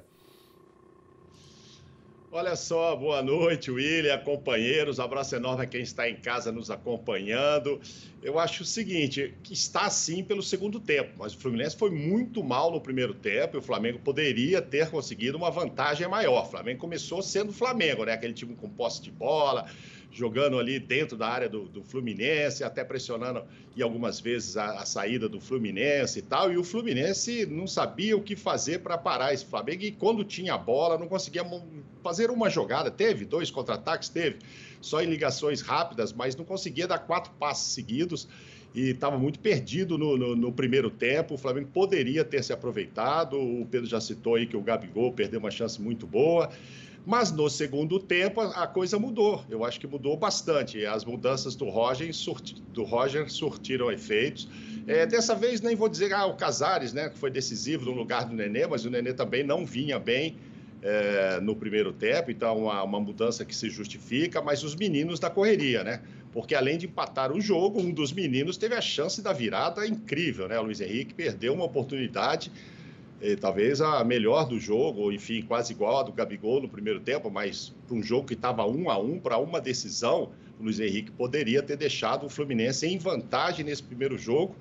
Olha 2.33 2.55
só, 2.55 2.95
boa 2.95 3.21
noite, 3.21 3.69
William, 3.69 4.17
companheiros. 4.19 5.01
Abraço 5.01 5.35
enorme 5.35 5.65
a 5.65 5.67
quem 5.67 5.81
está 5.81 6.09
em 6.09 6.15
casa 6.15 6.49
nos 6.49 6.71
acompanhando. 6.71 7.81
Eu 8.23 8.39
acho 8.39 8.63
o 8.63 8.65
seguinte, 8.65 9.33
que 9.43 9.51
está 9.51 9.89
sim 9.89 10.23
pelo 10.23 10.41
segundo 10.41 10.79
tempo, 10.79 11.11
mas 11.17 11.33
o 11.33 11.37
Fluminense 11.37 11.75
foi 11.75 11.89
muito 11.89 12.41
mal 12.41 12.71
no 12.71 12.79
primeiro 12.79 13.13
tempo 13.13 13.57
e 13.57 13.59
o 13.59 13.61
Flamengo 13.61 13.99
poderia 13.99 14.61
ter 14.61 14.89
conseguido 14.89 15.37
uma 15.37 15.51
vantagem 15.51 16.07
maior. 16.07 16.45
O 16.45 16.49
Flamengo 16.49 16.79
começou 16.79 17.21
sendo 17.21 17.51
Flamengo, 17.51 18.05
né? 18.05 18.13
Aquele 18.13 18.33
time 18.33 18.55
com 18.55 18.69
posse 18.69 19.01
de 19.01 19.11
bola, 19.11 19.65
jogando 20.11 20.59
ali 20.59 20.79
dentro 20.79 21.15
da 21.17 21.27
área 21.27 21.47
do, 21.47 21.63
do 21.63 21.83
Fluminense, 21.83 22.63
até 22.63 22.83
pressionando 22.83 23.43
e 23.75 23.81
algumas 23.81 24.19
vezes 24.19 24.57
a, 24.57 24.81
a, 24.81 24.85
saída 24.85 25.29
do 25.29 25.39
Fluminense 25.39 26.19
e 26.19 26.21
tal. 26.21 26.51
E 26.51 26.57
o 26.57 26.63
Fluminense 26.63 27.45
não 27.45 27.65
sabia 27.65 28.15
o 28.17 28.21
que 28.21 28.35
fazer 28.35 28.79
para 28.79 28.97
parar 28.97 29.33
esse 29.33 29.45
Flamengo. 29.45 29.83
E 29.83 29.91
quando 29.91 30.23
tinha 30.23 30.53
a 30.53 30.57
bola, 30.57 30.97
não 30.97 31.07
conseguia 31.07 31.43
fazer 32.03 32.29
uma 32.29 32.49
jogada. 32.49 32.91
Teve 32.91 33.23
dois 33.23 33.49
contra-ataques, 33.49 34.09
teve 34.09 34.39
só 34.81 35.01
em 35.01 35.07
ligações 35.07 35.61
rápidas, 35.61 36.11
mas 36.11 36.35
não 36.35 36.43
conseguia 36.43 36.87
dar 36.87 36.99
quatro 36.99 37.31
passes 37.39 37.73
seguidos 37.73 38.27
e 38.73 38.89
estava 38.89 39.17
muito 39.17 39.39
perdido 39.39 39.97
no, 39.97 40.17
no, 40.17 40.35
no, 40.35 40.51
primeiro 40.51 40.89
tempo. 40.89 41.35
O 41.35 41.37
Flamengo 41.37 41.69
poderia 41.73 42.23
ter 42.23 42.43
se 42.43 42.53
aproveitado. 42.53 43.37
O 43.37 43.65
Pedro 43.69 43.87
já 43.87 43.99
citou 43.99 44.35
aí 44.35 44.45
que 44.45 44.55
o 44.55 44.61
Gabigol 44.61 45.11
perdeu 45.11 45.39
uma 45.39 45.51
chance 45.51 45.81
muito 45.81 46.07
boa. 46.07 46.49
Mas 47.05 47.31
no 47.31 47.49
segundo 47.49 47.99
tempo 47.99 48.41
a, 48.41 48.67
coisa 48.67 48.99
mudou. 48.99 49.43
Eu 49.49 49.65
acho 49.65 49.79
que 49.79 49.87
mudou 49.87 50.15
bastante. 50.15 50.85
As 50.85 51.03
mudanças 51.03 51.55
do 51.55 51.67
Roger, 51.69 52.13
surti, 52.13 52.61
do 52.73 52.83
Roger 52.83 53.31
surtiram 53.31 53.91
efeitos. 53.91 54.47
É, 54.87 55.05
dessa 55.05 55.33
vez 55.33 55.61
nem 55.61 55.75
vou 55.75 55.89
dizer 55.89 56.13
ah, 56.13 56.25
o 56.25 56.35
Casares, 56.35 56.93
né, 56.93 57.09
que 57.09 57.17
foi 57.17 57.31
decisivo 57.31 57.85
no 57.85 57.91
lugar 57.91 58.25
do 58.25 58.35
Nenê, 58.35 58.67
mas 58.67 58.85
o 58.85 58.89
Nenê 58.89 59.13
também 59.13 59.43
não 59.43 59.65
vinha 59.65 59.99
bem. 59.99 60.37
É, 60.83 61.39
no 61.39 61.55
primeiro 61.55 61.93
tempo, 61.93 62.31
então 62.31 62.57
uma, 62.57 62.81
uma 62.81 62.99
mudança 62.99 63.45
que 63.45 63.55
se 63.55 63.69
justifica, 63.69 64.41
mas 64.41 64.63
os 64.63 64.75
meninos 64.75 65.19
da 65.19 65.29
correria, 65.29 65.83
né? 65.83 66.01
Porque 66.33 66.55
além 66.55 66.75
de 66.75 66.87
empatar 66.87 67.31
o 67.31 67.39
jogo, 67.39 67.79
um 67.79 67.91
dos 67.91 68.11
meninos 68.11 68.57
teve 68.57 68.73
a 68.73 68.81
chance 68.81 69.21
da 69.21 69.31
virada 69.31 69.85
incrível, 69.85 70.47
né? 70.47 70.59
O 70.59 70.63
Luiz 70.63 70.81
Henrique 70.81 71.13
perdeu 71.13 71.53
uma 71.53 71.65
oportunidade 71.65 72.51
talvez 73.39 73.81
a 73.81 74.03
melhor 74.03 74.47
do 74.47 74.59
jogo, 74.59 75.11
enfim, 75.11 75.43
quase 75.43 75.73
igual 75.73 75.99
a 75.99 76.03
do 76.03 76.11
Gabigol 76.11 76.61
no 76.61 76.67
primeiro 76.67 76.99
tempo, 76.99 77.29
mas 77.29 77.73
para 77.87 77.95
um 77.95 78.01
jogo 78.01 78.27
que 78.27 78.33
estava 78.33 78.65
um 78.65 78.89
a 78.89 78.97
um, 78.97 79.19
para 79.19 79.37
uma 79.37 79.61
decisão, 79.61 80.31
o 80.59 80.63
Luiz 80.63 80.79
Henrique 80.79 81.11
poderia 81.11 81.61
ter 81.61 81.77
deixado 81.77 82.25
o 82.25 82.29
Fluminense 82.29 82.87
em 82.87 82.97
vantagem 82.97 83.65
nesse 83.65 83.83
primeiro 83.83 84.17
jogo. 84.17 84.55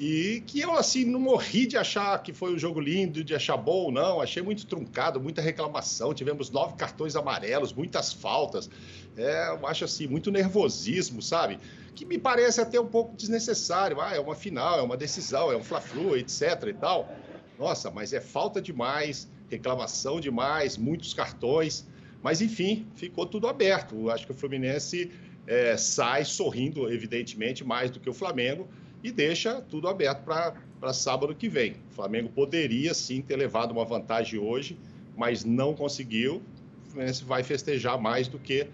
E 0.00 0.44
que 0.46 0.60
eu, 0.60 0.74
assim, 0.74 1.04
não 1.04 1.18
morri 1.18 1.66
de 1.66 1.76
achar 1.76 2.22
que 2.22 2.32
foi 2.32 2.54
um 2.54 2.58
jogo 2.58 2.78
lindo, 2.78 3.24
de 3.24 3.34
achar 3.34 3.56
bom, 3.56 3.90
não. 3.90 4.20
Achei 4.20 4.40
muito 4.40 4.64
truncado, 4.64 5.20
muita 5.20 5.42
reclamação. 5.42 6.14
Tivemos 6.14 6.50
nove 6.50 6.76
cartões 6.76 7.16
amarelos, 7.16 7.72
muitas 7.72 8.12
faltas. 8.12 8.70
É, 9.16 9.48
eu 9.48 9.66
acho, 9.66 9.84
assim, 9.84 10.06
muito 10.06 10.30
nervosismo, 10.30 11.20
sabe? 11.20 11.58
Que 11.96 12.04
me 12.04 12.16
parece 12.16 12.60
até 12.60 12.80
um 12.80 12.86
pouco 12.86 13.16
desnecessário. 13.16 14.00
Ah, 14.00 14.14
é 14.14 14.20
uma 14.20 14.36
final, 14.36 14.78
é 14.78 14.82
uma 14.82 14.96
decisão, 14.96 15.50
é 15.50 15.56
um 15.56 15.64
fla-flu, 15.64 16.16
etc 16.16 16.62
e 16.68 16.74
tal. 16.74 17.12
Nossa, 17.58 17.90
mas 17.90 18.12
é 18.12 18.20
falta 18.20 18.62
demais, 18.62 19.28
reclamação 19.50 20.20
demais, 20.20 20.76
muitos 20.76 21.12
cartões. 21.12 21.86
Mas, 22.22 22.40
enfim, 22.40 22.86
ficou 22.94 23.26
tudo 23.26 23.48
aberto. 23.48 24.10
Acho 24.10 24.26
que 24.26 24.32
o 24.32 24.34
Fluminense 24.34 25.10
é, 25.46 25.76
sai 25.76 26.24
sorrindo, 26.24 26.90
evidentemente, 26.92 27.64
mais 27.64 27.90
do 27.90 27.98
que 27.98 28.08
o 28.08 28.14
Flamengo 28.14 28.68
e 29.02 29.10
deixa 29.10 29.60
tudo 29.60 29.88
aberto 29.88 30.24
para 30.24 30.92
sábado 30.92 31.34
que 31.34 31.48
vem. 31.48 31.76
O 31.90 31.94
Flamengo 31.94 32.28
poderia 32.28 32.94
sim 32.94 33.22
ter 33.22 33.36
levado 33.36 33.72
uma 33.72 33.84
vantagem 33.84 34.38
hoje, 34.38 34.78
mas 35.16 35.44
não 35.44 35.74
conseguiu. 35.74 36.42
O 36.86 36.90
Fluminense 36.90 37.24
vai 37.24 37.42
festejar 37.42 38.00
mais 38.00 38.28
do 38.28 38.38
que, 38.38 38.66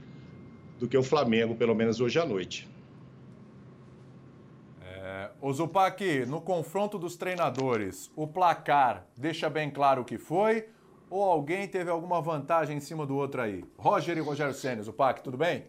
do 0.79 0.89
que 0.89 0.97
o 0.97 1.03
Flamengo, 1.03 1.55
pelo 1.55 1.75
menos 1.75 2.01
hoje 2.01 2.19
à 2.19 2.27
noite. 2.27 2.69
Ô 5.47 5.53
Zupac, 5.53 6.25
no 6.25 6.41
confronto 6.41 6.99
dos 6.99 7.17
treinadores, 7.17 8.11
o 8.17 8.27
placar 8.27 9.07
deixa 9.15 9.51
bem 9.51 9.71
claro 9.71 10.01
o 10.01 10.05
que 10.07 10.17
foi 10.17 10.71
ou 11.11 11.23
alguém 11.23 11.69
teve 11.69 11.91
alguma 11.91 12.19
vantagem 12.23 12.79
em 12.79 12.81
cima 12.81 13.05
do 13.05 13.15
outro 13.15 13.43
aí? 13.43 13.63
Roger 13.77 14.17
e 14.17 14.23
Rogério 14.23 14.55
Senna, 14.55 14.83
Zupac, 14.83 15.23
tudo 15.23 15.37
bem? 15.37 15.67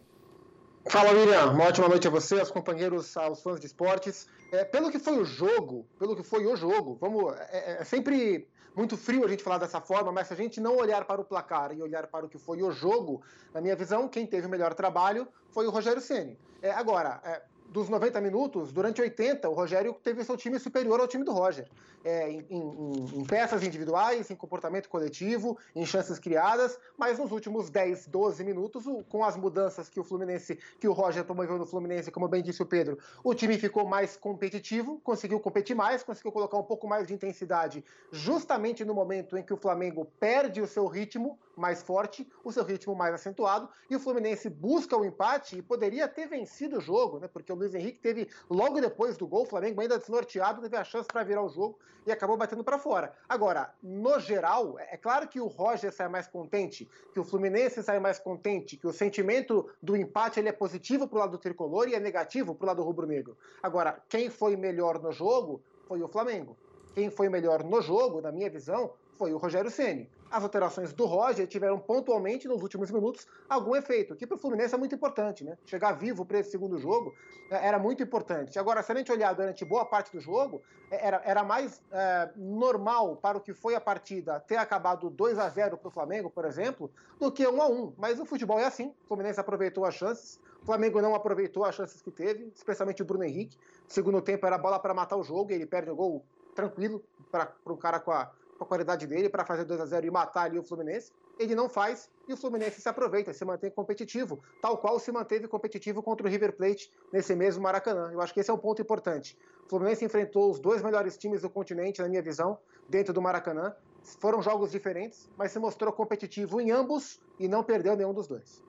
Fala, 0.87 1.11
William. 1.11 1.51
Uma 1.51 1.65
ótima 1.65 1.89
noite 1.89 2.07
a 2.07 2.09
você, 2.09 2.39
aos 2.39 2.49
companheiros, 2.49 3.17
aos 3.17 3.43
fãs 3.43 3.59
de 3.59 3.65
esportes. 3.65 4.29
É, 4.49 4.63
pelo 4.63 4.89
que 4.89 4.97
foi 4.97 5.17
o 5.17 5.25
jogo, 5.25 5.85
pelo 5.99 6.15
que 6.15 6.23
foi 6.23 6.45
o 6.45 6.55
jogo, 6.55 6.97
vamos. 7.01 7.35
É, 7.51 7.81
é, 7.81 7.83
sempre 7.83 8.47
muito 8.73 8.95
frio 8.95 9.25
a 9.25 9.27
gente 9.27 9.43
falar 9.43 9.57
dessa 9.57 9.81
forma, 9.81 10.09
mas 10.09 10.27
se 10.27 10.33
a 10.33 10.37
gente 10.37 10.61
não 10.61 10.77
olhar 10.77 11.03
para 11.03 11.19
o 11.19 11.25
placar 11.25 11.73
e 11.73 11.81
olhar 11.81 12.07
para 12.07 12.25
o 12.25 12.29
que 12.29 12.37
foi 12.37 12.63
o 12.63 12.71
jogo, 12.71 13.21
na 13.53 13.59
minha 13.59 13.75
visão, 13.75 14.07
quem 14.07 14.25
teve 14.25 14.47
o 14.47 14.49
melhor 14.49 14.73
trabalho 14.73 15.27
foi 15.49 15.67
o 15.67 15.69
Rogério 15.69 16.01
Ceni. 16.01 16.39
É, 16.61 16.71
agora, 16.71 17.19
é, 17.25 17.41
dos 17.69 17.89
90 17.89 18.21
minutos, 18.21 18.71
durante 18.71 19.01
80, 19.01 19.49
o 19.49 19.53
Rogério 19.53 19.93
teve 19.93 20.23
seu 20.23 20.37
time 20.37 20.57
superior 20.59 20.99
ao 20.99 21.07
time 21.07 21.23
do 21.23 21.31
Roger. 21.31 21.67
É, 22.03 22.29
em, 22.29 22.45
em, 22.49 23.19
em, 23.19 23.25
peças 23.25 23.63
individuais, 23.63 24.29
em 24.29 24.35
comportamento 24.35 24.87
coletivo, 24.87 25.57
em 25.75 25.83
chances 25.85 26.19
criadas, 26.19 26.79
mas 26.95 27.17
nos 27.17 27.31
últimos 27.31 27.69
10, 27.71 28.07
12 28.07 28.43
minutos, 28.43 28.85
o, 28.85 29.03
com 29.03 29.23
as 29.23 29.35
mudanças 29.35 29.89
que 29.89 29.99
o 29.99 30.03
Fluminense, 30.03 30.59
que 30.79 30.87
o 30.87 30.93
Roger 30.93 31.25
promoveu 31.25 31.57
no 31.57 31.65
Fluminense, 31.65 32.11
como 32.11 32.27
bem 32.27 32.43
disse 32.43 32.61
o 32.61 32.65
Pedro, 32.65 32.99
o 33.23 33.33
time 33.33 33.57
ficou 33.57 33.87
mais 33.87 34.15
competitivo, 34.15 35.01
conseguiu 35.03 35.39
competir 35.39 35.75
mais, 35.75 36.03
conseguiu 36.03 36.31
colocar 36.31 36.57
um 36.57 36.63
pouco 36.63 36.87
mais 36.87 37.07
de 37.07 37.13
intensidade, 37.15 37.83
justamente 38.11 38.85
no 38.85 38.93
momento 38.93 39.35
em 39.35 39.41
que 39.41 39.53
o 39.53 39.57
Flamengo 39.57 40.05
perde 40.19 40.61
o 40.61 40.67
seu 40.67 40.85
ritmo 40.85 41.39
mais 41.57 41.81
forte, 41.81 42.27
o 42.43 42.51
seu 42.51 42.63
ritmo 42.63 42.95
mais 42.95 43.13
acentuado, 43.13 43.69
e 43.89 43.95
o 43.95 43.99
Fluminense 43.99 44.49
busca 44.49 44.95
o 44.95 45.05
empate 45.05 45.57
e 45.57 45.61
poderia 45.61 46.07
ter 46.07 46.27
vencido 46.27 46.77
o 46.77 46.81
jogo, 46.81 47.19
né? 47.19 47.27
Porque 47.27 47.51
o 47.55 47.59
Luiz 47.59 47.73
Henrique 47.73 47.99
teve, 47.99 48.29
logo 48.49 48.79
depois 48.79 49.17
do 49.17 49.25
gol, 49.25 49.43
o 49.43 49.45
Flamengo 49.45 49.81
ainda 49.81 49.97
desnorteado, 49.97 50.61
teve 50.61 50.75
a 50.75 50.83
chance 50.83 51.07
para 51.07 51.23
virar 51.23 51.41
o 51.41 51.49
jogo 51.49 51.79
e 52.05 52.11
acabou 52.11 52.37
batendo 52.37 52.63
para 52.63 52.77
fora. 52.77 53.13
Agora, 53.27 53.73
no 53.81 54.19
geral, 54.19 54.77
é 54.77 54.97
claro 54.97 55.27
que 55.27 55.39
o 55.39 55.47
Roger 55.47 55.91
sai 55.91 56.07
mais 56.07 56.27
contente, 56.27 56.87
que 57.13 57.19
o 57.19 57.23
Fluminense 57.23 57.81
sai 57.81 57.99
mais 57.99 58.19
contente, 58.19 58.77
que 58.77 58.85
o 58.85 58.93
sentimento 58.93 59.67
do 59.81 59.95
empate 59.95 60.39
ele 60.39 60.49
é 60.49 60.51
positivo 60.51 61.07
para 61.07 61.17
o 61.17 61.19
lado 61.21 61.31
do 61.31 61.37
tricolor 61.37 61.87
e 61.87 61.95
é 61.95 61.99
negativo 61.99 62.53
para 62.53 62.65
o 62.65 62.67
lado 62.67 62.83
rubro-negro. 62.83 63.37
Agora, 63.63 63.99
quem 64.07 64.29
foi 64.29 64.55
melhor 64.55 65.01
no 65.01 65.11
jogo 65.11 65.61
foi 65.87 66.01
o 66.03 66.07
Flamengo. 66.07 66.55
Quem 66.93 67.09
foi 67.09 67.27
melhor 67.27 67.63
no 67.63 67.81
jogo, 67.81 68.21
na 68.21 68.31
minha 68.31 68.49
visão, 68.49 68.93
foi 69.17 69.33
o 69.33 69.37
Rogério 69.37 69.71
Ceni. 69.71 70.09
As 70.29 70.43
alterações 70.43 70.91
do 70.91 71.05
Roger 71.05 71.47
tiveram 71.47 71.79
pontualmente 71.79 72.47
nos 72.47 72.61
últimos 72.61 72.91
minutos 72.91 73.27
algum 73.47 73.75
efeito, 73.75 74.15
que 74.15 74.27
para 74.27 74.35
o 74.35 74.37
Fluminense 74.37 74.73
é 74.73 74.77
muito 74.77 74.93
importante, 74.93 75.43
né? 75.43 75.57
Chegar 75.65 75.93
vivo 75.93 76.25
para 76.25 76.39
esse 76.39 76.51
segundo 76.51 76.77
jogo 76.77 77.13
é, 77.49 77.67
era 77.67 77.79
muito 77.79 78.03
importante. 78.03 78.57
Agora, 78.59 78.81
se 78.81 78.91
a 78.91 78.95
gente 78.95 79.11
olhar 79.11 79.33
durante 79.33 79.63
boa 79.63 79.85
parte 79.85 80.11
do 80.11 80.19
jogo, 80.19 80.61
é, 80.91 81.07
era, 81.07 81.21
era 81.23 81.43
mais 81.43 81.81
é, 81.91 82.29
normal 82.35 83.15
para 83.15 83.37
o 83.37 83.41
que 83.41 83.53
foi 83.53 83.75
a 83.75 83.81
partida 83.81 84.39
ter 84.39 84.57
acabado 84.57 85.09
2 85.09 85.39
a 85.39 85.47
0 85.47 85.77
para 85.77 85.87
o 85.87 85.91
Flamengo, 85.91 86.29
por 86.29 86.43
exemplo, 86.43 86.91
do 87.19 87.31
que 87.31 87.47
1 87.47 87.61
a 87.61 87.67
1 87.67 87.93
Mas 87.97 88.19
o 88.19 88.25
futebol 88.25 88.59
é 88.59 88.65
assim, 88.65 88.93
o 89.05 89.07
Fluminense 89.07 89.39
aproveitou 89.39 89.85
as 89.85 89.95
chances, 89.95 90.39
o 90.61 90.65
Flamengo 90.65 91.01
não 91.01 91.13
aproveitou 91.13 91.63
as 91.63 91.75
chances 91.75 92.01
que 92.01 92.11
teve, 92.11 92.51
especialmente 92.55 93.01
o 93.01 93.05
Bruno 93.05 93.23
Henrique. 93.23 93.57
Segundo 93.87 94.21
tempo 94.21 94.45
era 94.45 94.57
bola 94.57 94.79
para 94.79 94.93
matar 94.93 95.15
o 95.15 95.23
jogo 95.23 95.51
e 95.51 95.53
ele 95.53 95.65
perde 95.65 95.91
o 95.91 95.95
gol 95.95 96.25
tranquilo 96.55 97.03
para 97.31 97.53
um 97.67 97.77
cara 97.77 97.99
com 97.99 98.11
a 98.11 98.31
com 98.57 98.63
a 98.63 98.67
qualidade 98.67 99.05
dele 99.05 99.29
para 99.29 99.45
fazer 99.45 99.65
2 99.65 99.79
a 99.79 99.85
0 99.85 100.07
e 100.07 100.11
matar 100.11 100.43
ali 100.43 100.57
o 100.57 100.63
Fluminense. 100.63 101.11
Ele 101.37 101.53
não 101.53 101.67
faz 101.67 102.09
e 102.27 102.33
o 102.33 102.37
Fluminense 102.37 102.81
se 102.81 102.87
aproveita, 102.87 103.33
se 103.33 103.43
mantém 103.43 103.69
competitivo, 103.69 104.41
tal 104.61 104.77
qual 104.77 104.97
se 104.99 105.11
manteve 105.11 105.47
competitivo 105.47 106.01
contra 106.01 106.25
o 106.25 106.29
River 106.29 106.55
Plate 106.55 106.89
nesse 107.11 107.35
mesmo 107.35 107.61
Maracanã. 107.61 108.09
Eu 108.11 108.21
acho 108.21 108.33
que 108.33 108.39
esse 108.39 108.49
é 108.49 108.53
um 108.53 108.57
ponto 108.57 108.81
importante. 108.81 109.37
O 109.65 109.69
Fluminense 109.69 110.05
enfrentou 110.05 110.49
os 110.49 110.59
dois 110.59 110.81
melhores 110.81 111.17
times 111.17 111.41
do 111.41 111.49
continente, 111.49 112.01
na 112.01 112.07
minha 112.07 112.21
visão, 112.21 112.57
dentro 112.87 113.13
do 113.13 113.21
Maracanã. 113.21 113.73
Foram 114.19 114.41
jogos 114.41 114.71
diferentes, 114.71 115.29
mas 115.37 115.51
se 115.51 115.59
mostrou 115.59 115.91
competitivo 115.91 116.61
em 116.61 116.71
ambos 116.71 117.19
e 117.39 117.47
não 117.47 117.63
perdeu 117.63 117.95
nenhum 117.95 118.13
dos 118.13 118.27
dois. 118.27 118.63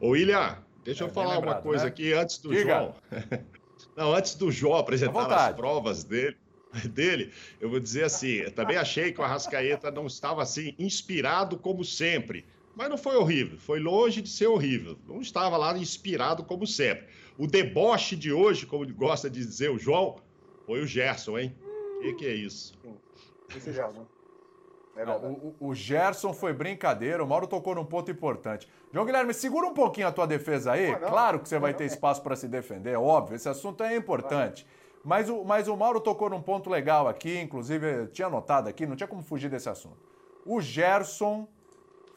Ô, 0.00 0.10
William, 0.10 0.58
deixa 0.84 1.04
é, 1.04 1.06
eu 1.06 1.12
falar 1.12 1.36
lembrado, 1.36 1.56
uma 1.56 1.62
coisa 1.62 1.84
né? 1.84 1.88
aqui 1.88 2.12
antes 2.12 2.38
do 2.38 2.50
Diga. 2.50 2.64
João. 2.64 2.94
Não, 3.96 4.12
antes 4.12 4.34
do 4.34 4.50
João 4.50 4.76
apresentar 4.76 5.50
as 5.50 5.54
provas 5.54 6.02
dele. 6.02 6.36
dele, 6.92 7.32
eu 7.60 7.70
vou 7.70 7.80
dizer 7.80 8.04
assim, 8.04 8.42
também 8.50 8.76
achei 8.76 9.12
que 9.12 9.20
o 9.20 9.24
Arrascaeta 9.24 9.90
não 9.90 10.06
estava 10.06 10.42
assim 10.42 10.74
inspirado 10.78 11.56
como 11.56 11.84
sempre. 11.84 12.44
Mas 12.76 12.90
não 12.90 12.98
foi 12.98 13.16
horrível, 13.16 13.58
foi 13.58 13.78
longe 13.78 14.20
de 14.20 14.28
ser 14.28 14.48
horrível. 14.48 14.98
Não 15.06 15.20
estava 15.20 15.56
lá 15.56 15.76
inspirado 15.78 16.42
como 16.42 16.66
sempre. 16.66 17.06
O 17.38 17.46
deboche 17.46 18.16
de 18.16 18.32
hoje, 18.32 18.66
como 18.66 18.86
gosta 18.92 19.30
de 19.30 19.44
dizer 19.44 19.70
o 19.70 19.78
João, 19.78 20.16
foi 20.66 20.80
o 20.80 20.86
Gerson, 20.86 21.38
hein? 21.38 21.56
O 21.98 22.00
que, 22.02 22.14
que, 22.14 22.26
é 22.26 22.34
isso? 22.34 22.74
Esse 23.56 23.72
Gerson. 23.72 24.06
É 24.96 25.04
o, 25.04 25.54
o, 25.58 25.74
Gerson 25.74 26.32
foi 26.32 26.52
brincadeira, 26.52 27.22
o 27.22 27.26
Mauro 27.26 27.46
tocou 27.46 27.74
num 27.74 27.84
ponto 27.84 28.10
importante. 28.10 28.68
João 28.92 29.04
Guilherme, 29.04 29.34
segura 29.34 29.66
um 29.66 29.74
pouquinho 29.74 30.06
a 30.06 30.12
tua 30.12 30.26
defesa 30.26 30.72
aí. 30.72 30.92
Não, 30.92 31.00
não, 31.00 31.08
claro 31.08 31.40
que 31.40 31.48
você 31.48 31.58
vai 31.58 31.74
ter 31.74 31.84
espaço 31.84 32.22
para 32.22 32.36
se 32.36 32.46
defender, 32.46 32.90
é 32.90 32.98
óbvio, 32.98 33.34
esse 33.34 33.48
assunto 33.48 33.82
é 33.82 33.96
importante. 33.96 34.64
Mas 35.04 35.28
o, 35.28 35.44
mas 35.44 35.68
o 35.68 35.76
Mauro 35.76 36.00
tocou 36.00 36.30
num 36.30 36.40
ponto 36.40 36.70
legal 36.70 37.06
aqui, 37.06 37.38
inclusive 37.38 38.06
tinha 38.08 38.26
anotado 38.26 38.68
aqui, 38.68 38.86
não 38.86 38.96
tinha 38.96 39.06
como 39.06 39.22
fugir 39.22 39.50
desse 39.50 39.68
assunto. 39.68 39.98
O 40.46 40.60
Gerson 40.60 41.46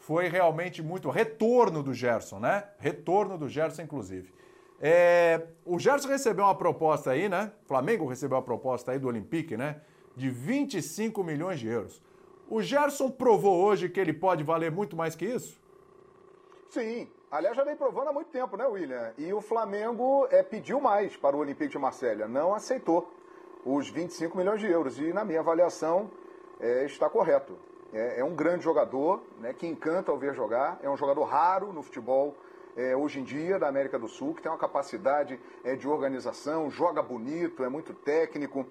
foi 0.00 0.28
realmente 0.28 0.82
muito. 0.82 1.10
Retorno 1.10 1.82
do 1.82 1.92
Gerson, 1.92 2.38
né? 2.38 2.64
Retorno 2.78 3.36
do 3.36 3.46
Gerson, 3.46 3.82
inclusive. 3.82 4.32
É, 4.80 5.48
o 5.66 5.78
Gerson 5.78 6.08
recebeu 6.08 6.44
uma 6.44 6.54
proposta 6.54 7.10
aí, 7.10 7.28
né? 7.28 7.52
O 7.64 7.68
Flamengo 7.68 8.06
recebeu 8.06 8.36
uma 8.38 8.42
proposta 8.42 8.92
aí 8.92 8.98
do 8.98 9.06
Olympique, 9.06 9.54
né? 9.54 9.82
De 10.16 10.30
25 10.30 11.22
milhões 11.22 11.60
de 11.60 11.68
euros. 11.68 12.00
O 12.48 12.62
Gerson 12.62 13.10
provou 13.10 13.62
hoje 13.62 13.90
que 13.90 14.00
ele 14.00 14.14
pode 14.14 14.42
valer 14.42 14.70
muito 14.70 14.96
mais 14.96 15.14
que 15.14 15.26
isso? 15.26 15.60
Sim, 16.70 17.08
Aliás, 17.30 17.54
já 17.54 17.62
vem 17.62 17.76
provando 17.76 18.08
há 18.08 18.12
muito 18.12 18.30
tempo, 18.30 18.56
né, 18.56 18.66
William? 18.66 19.12
E 19.18 19.34
o 19.34 19.42
Flamengo 19.42 20.26
é, 20.30 20.42
pediu 20.42 20.80
mais 20.80 21.14
para 21.14 21.36
o 21.36 21.40
Olympique 21.40 21.70
de 21.70 21.78
Marselha, 21.78 22.26
não 22.26 22.54
aceitou 22.54 23.12
os 23.66 23.90
25 23.90 24.34
milhões 24.34 24.60
de 24.60 24.66
euros. 24.66 24.98
E, 24.98 25.12
na 25.12 25.26
minha 25.26 25.40
avaliação, 25.40 26.10
é, 26.58 26.86
está 26.86 27.06
correto. 27.10 27.54
É, 27.92 28.20
é, 28.20 28.24
um 28.24 28.34
grande 28.34 28.64
jogador, 28.64 29.22
né, 29.40 29.52
que 29.52 29.66
encanta 29.66 30.10
ao 30.10 30.16
ver 30.16 30.34
jogar. 30.34 30.80
É 30.82 30.88
um 30.88 30.96
jogador 30.96 31.24
raro 31.24 31.70
no 31.70 31.82
futebol 31.82 32.34
é, 32.74 32.96
hoje 32.96 33.20
em 33.20 33.24
dia 33.24 33.58
da 33.58 33.68
América 33.68 33.98
do 33.98 34.08
Sul, 34.08 34.34
que 34.34 34.40
tem 34.40 34.50
uma 34.50 34.56
capacidade 34.56 35.38
é, 35.62 35.76
de 35.76 35.86
organização, 35.86 36.70
joga 36.70 37.02
bonito, 37.02 37.62
é 37.62 37.68
muito 37.68 37.92
técnico, 37.92 38.64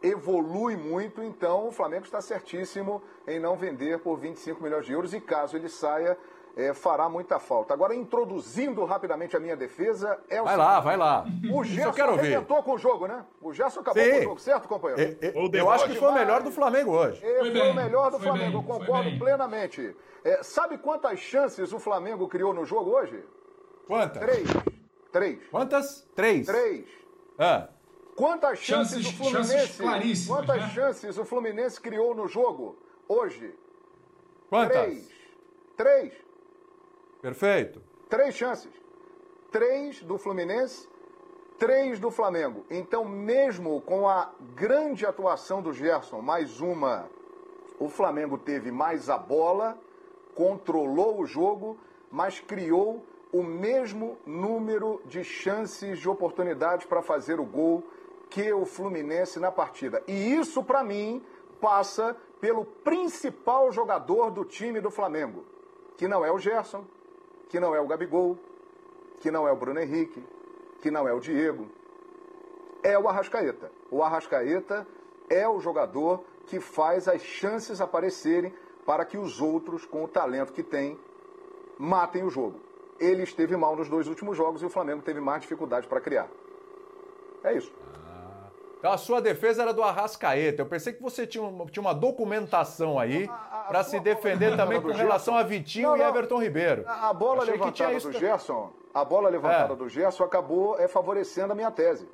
evolui 0.00 0.76
muito. 0.76 1.20
Então, 1.20 1.66
o 1.66 1.72
Flamengo 1.72 2.04
está 2.04 2.20
certíssimo 2.20 3.02
em 3.26 3.40
não 3.40 3.56
vender 3.56 3.98
por 3.98 4.16
25 4.18 4.62
milhões 4.62 4.86
de 4.86 4.92
euros. 4.92 5.12
E 5.12 5.20
caso 5.20 5.56
ele 5.56 5.68
saia 5.68 6.16
é, 6.56 6.74
fará 6.74 7.08
muita 7.08 7.38
falta. 7.38 7.72
Agora, 7.72 7.94
introduzindo 7.94 8.84
rapidamente 8.84 9.36
a 9.36 9.40
minha 9.40 9.56
defesa, 9.56 10.18
é 10.28 10.40
o 10.40 10.44
Vai 10.44 10.54
seguinte, 10.54 10.68
lá, 10.68 10.80
vai 10.80 10.96
lá. 10.96 11.26
O 11.52 11.64
Gerson 11.64 12.02
arrebentou 12.02 12.62
com 12.62 12.72
o 12.72 12.78
jogo, 12.78 13.06
né? 13.06 13.24
O 13.40 13.52
Gerson 13.52 13.80
acabou 13.80 14.02
Sim. 14.02 14.10
com 14.10 14.18
o 14.18 14.22
jogo, 14.22 14.40
certo, 14.40 14.68
companheiro? 14.68 15.18
É, 15.20 15.26
é, 15.28 15.60
eu 15.60 15.70
acho 15.70 15.86
que 15.86 15.94
foi 15.94 16.08
o 16.08 16.14
melhor 16.14 16.42
do 16.42 16.50
Flamengo 16.50 16.92
hoje. 16.92 17.24
É, 17.24 17.38
foi, 17.38 17.52
foi 17.52 17.70
o 17.70 17.74
melhor 17.74 18.10
do 18.10 18.18
Flamengo, 18.18 18.62
bem, 18.62 18.66
concordo 18.66 19.18
plenamente. 19.18 19.96
É, 20.24 20.42
sabe 20.42 20.78
quantas 20.78 21.18
chances 21.18 21.72
o 21.72 21.78
Flamengo 21.78 22.28
criou 22.28 22.52
no 22.52 22.64
jogo 22.64 22.90
hoje? 22.90 23.24
Quantas? 23.86 24.22
Três. 24.22 24.48
Três. 25.12 25.48
Quantas? 25.48 26.08
Três. 26.14 26.46
Três. 26.46 26.86
Ah. 27.38 27.68
Quantas 28.16 28.58
chances, 28.58 29.04
chances 29.04 29.06
o 29.06 29.16
Fluminense. 29.16 29.82
Chances 29.82 30.26
quantas 30.26 30.60
né? 30.60 30.70
chances 30.70 31.18
o 31.18 31.24
Fluminense 31.24 31.80
criou 31.80 32.14
no 32.14 32.26
jogo 32.26 32.76
hoje? 33.08 33.54
Quantas? 34.50 34.76
Três. 34.76 35.08
Três. 35.76 36.12
Perfeito. 37.20 37.82
Três 38.08 38.34
chances. 38.34 38.72
Três 39.50 40.02
do 40.02 40.18
Fluminense, 40.18 40.88
três 41.58 41.98
do 41.98 42.10
Flamengo. 42.10 42.64
Então, 42.70 43.04
mesmo 43.04 43.80
com 43.80 44.08
a 44.08 44.30
grande 44.54 45.06
atuação 45.06 45.60
do 45.62 45.72
Gerson, 45.72 46.20
mais 46.20 46.60
uma, 46.60 47.08
o 47.78 47.88
Flamengo 47.88 48.36
teve 48.36 48.70
mais 48.70 49.08
a 49.08 49.16
bola, 49.16 49.78
controlou 50.34 51.20
o 51.20 51.26
jogo, 51.26 51.78
mas 52.10 52.40
criou 52.40 53.04
o 53.32 53.42
mesmo 53.42 54.18
número 54.24 55.02
de 55.06 55.24
chances 55.24 55.98
de 55.98 56.08
oportunidades 56.08 56.86
para 56.86 57.02
fazer 57.02 57.40
o 57.40 57.44
gol 57.44 57.82
que 58.30 58.52
o 58.52 58.64
Fluminense 58.64 59.40
na 59.40 59.50
partida. 59.50 60.02
E 60.06 60.34
isso, 60.34 60.62
para 60.62 60.84
mim, 60.84 61.24
passa 61.60 62.16
pelo 62.40 62.64
principal 62.64 63.72
jogador 63.72 64.30
do 64.30 64.44
time 64.44 64.80
do 64.80 64.90
Flamengo, 64.90 65.44
que 65.96 66.06
não 66.06 66.24
é 66.24 66.30
o 66.30 66.38
Gerson, 66.38 66.84
que 67.48 67.58
não 67.58 67.74
é 67.74 67.80
o 67.80 67.86
Gabigol, 67.86 68.38
que 69.20 69.30
não 69.30 69.46
é 69.46 69.52
o 69.52 69.56
Bruno 69.56 69.80
Henrique, 69.80 70.22
que 70.80 70.90
não 70.90 71.08
é 71.08 71.12
o 71.12 71.20
Diego, 71.20 71.66
é 72.82 72.98
o 72.98 73.08
Arrascaeta. 73.08 73.70
O 73.90 74.02
Arrascaeta 74.02 74.86
é 75.28 75.48
o 75.48 75.60
jogador 75.60 76.24
que 76.46 76.60
faz 76.60 77.08
as 77.08 77.22
chances 77.22 77.80
aparecerem 77.80 78.54
para 78.86 79.04
que 79.04 79.18
os 79.18 79.40
outros, 79.40 79.84
com 79.84 80.04
o 80.04 80.08
talento 80.08 80.52
que 80.52 80.62
tem, 80.62 80.98
matem 81.78 82.24
o 82.24 82.30
jogo. 82.30 82.60
Ele 82.98 83.22
esteve 83.22 83.56
mal 83.56 83.76
nos 83.76 83.88
dois 83.88 84.08
últimos 84.08 84.36
jogos 84.36 84.62
e 84.62 84.66
o 84.66 84.70
Flamengo 84.70 85.02
teve 85.02 85.20
mais 85.20 85.42
dificuldade 85.42 85.86
para 85.86 86.00
criar. 86.00 86.28
É 87.44 87.56
isso. 87.56 87.72
Então 88.78 88.92
a 88.92 88.96
sua 88.96 89.20
defesa 89.20 89.62
era 89.62 89.74
do 89.74 89.82
Arrascaeta. 89.82 90.62
Eu 90.62 90.66
pensei 90.66 90.92
que 90.92 91.02
você 91.02 91.26
tinha 91.26 91.42
uma, 91.42 91.66
tinha 91.66 91.80
uma 91.80 91.94
documentação 91.94 92.98
aí 92.98 93.28
para 93.66 93.82
se 93.82 93.98
defender 93.98 94.56
também 94.56 94.80
com 94.80 94.88
relação 94.88 95.36
a 95.36 95.42
Vitinho 95.42 95.90
não, 95.90 95.96
não. 95.96 96.04
e 96.04 96.08
Everton 96.08 96.40
Ribeiro. 96.40 96.84
A, 96.86 97.10
a 97.10 97.12
bola 97.12 97.42
Achei 97.42 97.54
levantada 97.54 97.98
do 97.98 98.12
Gerson, 98.12 98.72
a 98.94 99.04
bola 99.04 99.28
levantada 99.28 99.72
é. 99.72 99.76
do 99.76 99.88
Gerson 99.88 100.24
acabou 100.24 100.78
é, 100.78 100.86
favorecendo 100.86 101.52
a 101.52 101.56
minha 101.56 101.70
tese. 101.70 102.08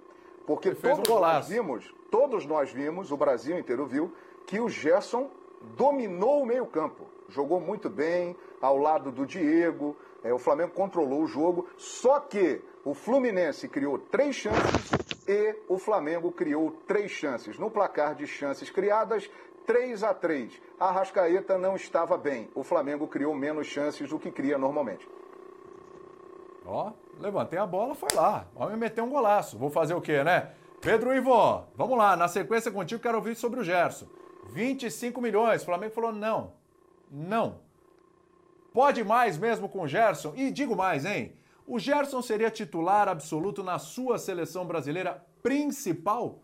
Porque 0.47 0.75
todos 0.75 1.09
um 1.09 1.21
nós 1.21 1.49
vimos, 1.49 1.95
todos 2.11 2.47
nós 2.47 2.71
vimos, 2.73 3.11
o 3.11 3.17
Brasil 3.17 3.59
inteiro 3.59 3.87
viu, 3.87 4.15
que 4.47 4.59
o 4.59 4.69
Gerson 4.69 5.31
dominou 5.77 6.43
o 6.43 6.47
meio-campo, 6.47 7.07
jogou 7.29 7.61
muito 7.61 7.89
bem 7.89 8.37
ao 8.61 8.77
lado 8.79 9.11
do 9.11 9.27
Diego. 9.27 9.97
É, 10.23 10.33
o 10.33 10.39
Flamengo 10.39 10.73
controlou 10.73 11.23
o 11.23 11.27
jogo, 11.27 11.69
só 11.77 12.19
que 12.21 12.63
o 12.85 12.95
Fluminense 12.95 13.69
criou 13.69 13.99
três 13.99 14.37
chances 14.37 14.91
e 15.29 15.57
o 15.69 15.79
Flamengo 15.79 16.33
criou 16.33 16.71
três 16.87 17.11
chances. 17.11 17.59
No 17.59 17.71
placar 17.71 18.15
de 18.15 18.27
chances 18.27 18.71
criadas, 18.71 19.29
3 19.67 20.03
a 20.03 20.15
3. 20.15 20.61
A 20.79 20.91
Rascaeta 20.91 21.59
não 21.59 21.77
estava 21.77 22.17
bem. 22.17 22.51
O 22.55 22.63
Flamengo 22.63 23.09
criou 23.09 23.35
menos 23.35 23.67
chances 23.67 24.09
do 24.09 24.19
que 24.19 24.31
cria 24.31 24.59
normalmente. 24.59 25.09
Ó, 26.67 26.93
levantei 27.19 27.59
a 27.59 27.67
bola, 27.67 27.95
foi 27.95 28.09
lá. 28.15 28.47
Vamos 28.55 28.79
meter 28.79 29.03
um 29.03 29.11
golaço. 29.11 29.59
Vou 29.59 29.71
fazer 29.71 29.95
o 29.95 30.01
quê, 30.01 30.25
né? 30.25 30.55
Pedro 30.81 31.15
Ivo, 31.15 31.65
vamos 31.75 31.97
lá. 31.97 32.17
Na 32.17 32.29
sequência 32.29 32.71
contigo, 32.71 33.03
quero 33.03 33.17
ouvir 33.17 33.35
sobre 33.35 33.61
o 33.61 33.65
Gerson. 33.65 34.07
25 34.53 35.21
milhões. 35.21 35.63
O 35.63 35.65
Flamengo 35.65 35.93
falou 35.93 36.13
não. 36.13 36.53
Não. 37.11 37.61
Pode 38.73 39.05
mais 39.05 39.39
mesmo 39.39 39.69
com 39.69 39.83
o 39.83 39.89
Gerson? 39.89 40.33
E 40.37 40.51
digo 40.51 40.75
mais, 40.75 41.05
hein? 41.05 41.33
O 41.67 41.79
Gerson 41.79 42.21
seria 42.21 42.51
titular 42.51 43.09
absoluto 43.09 43.63
na 43.63 43.79
sua 43.79 44.19
seleção 44.19 44.67
brasileira 44.67 45.25
principal? 45.43 46.41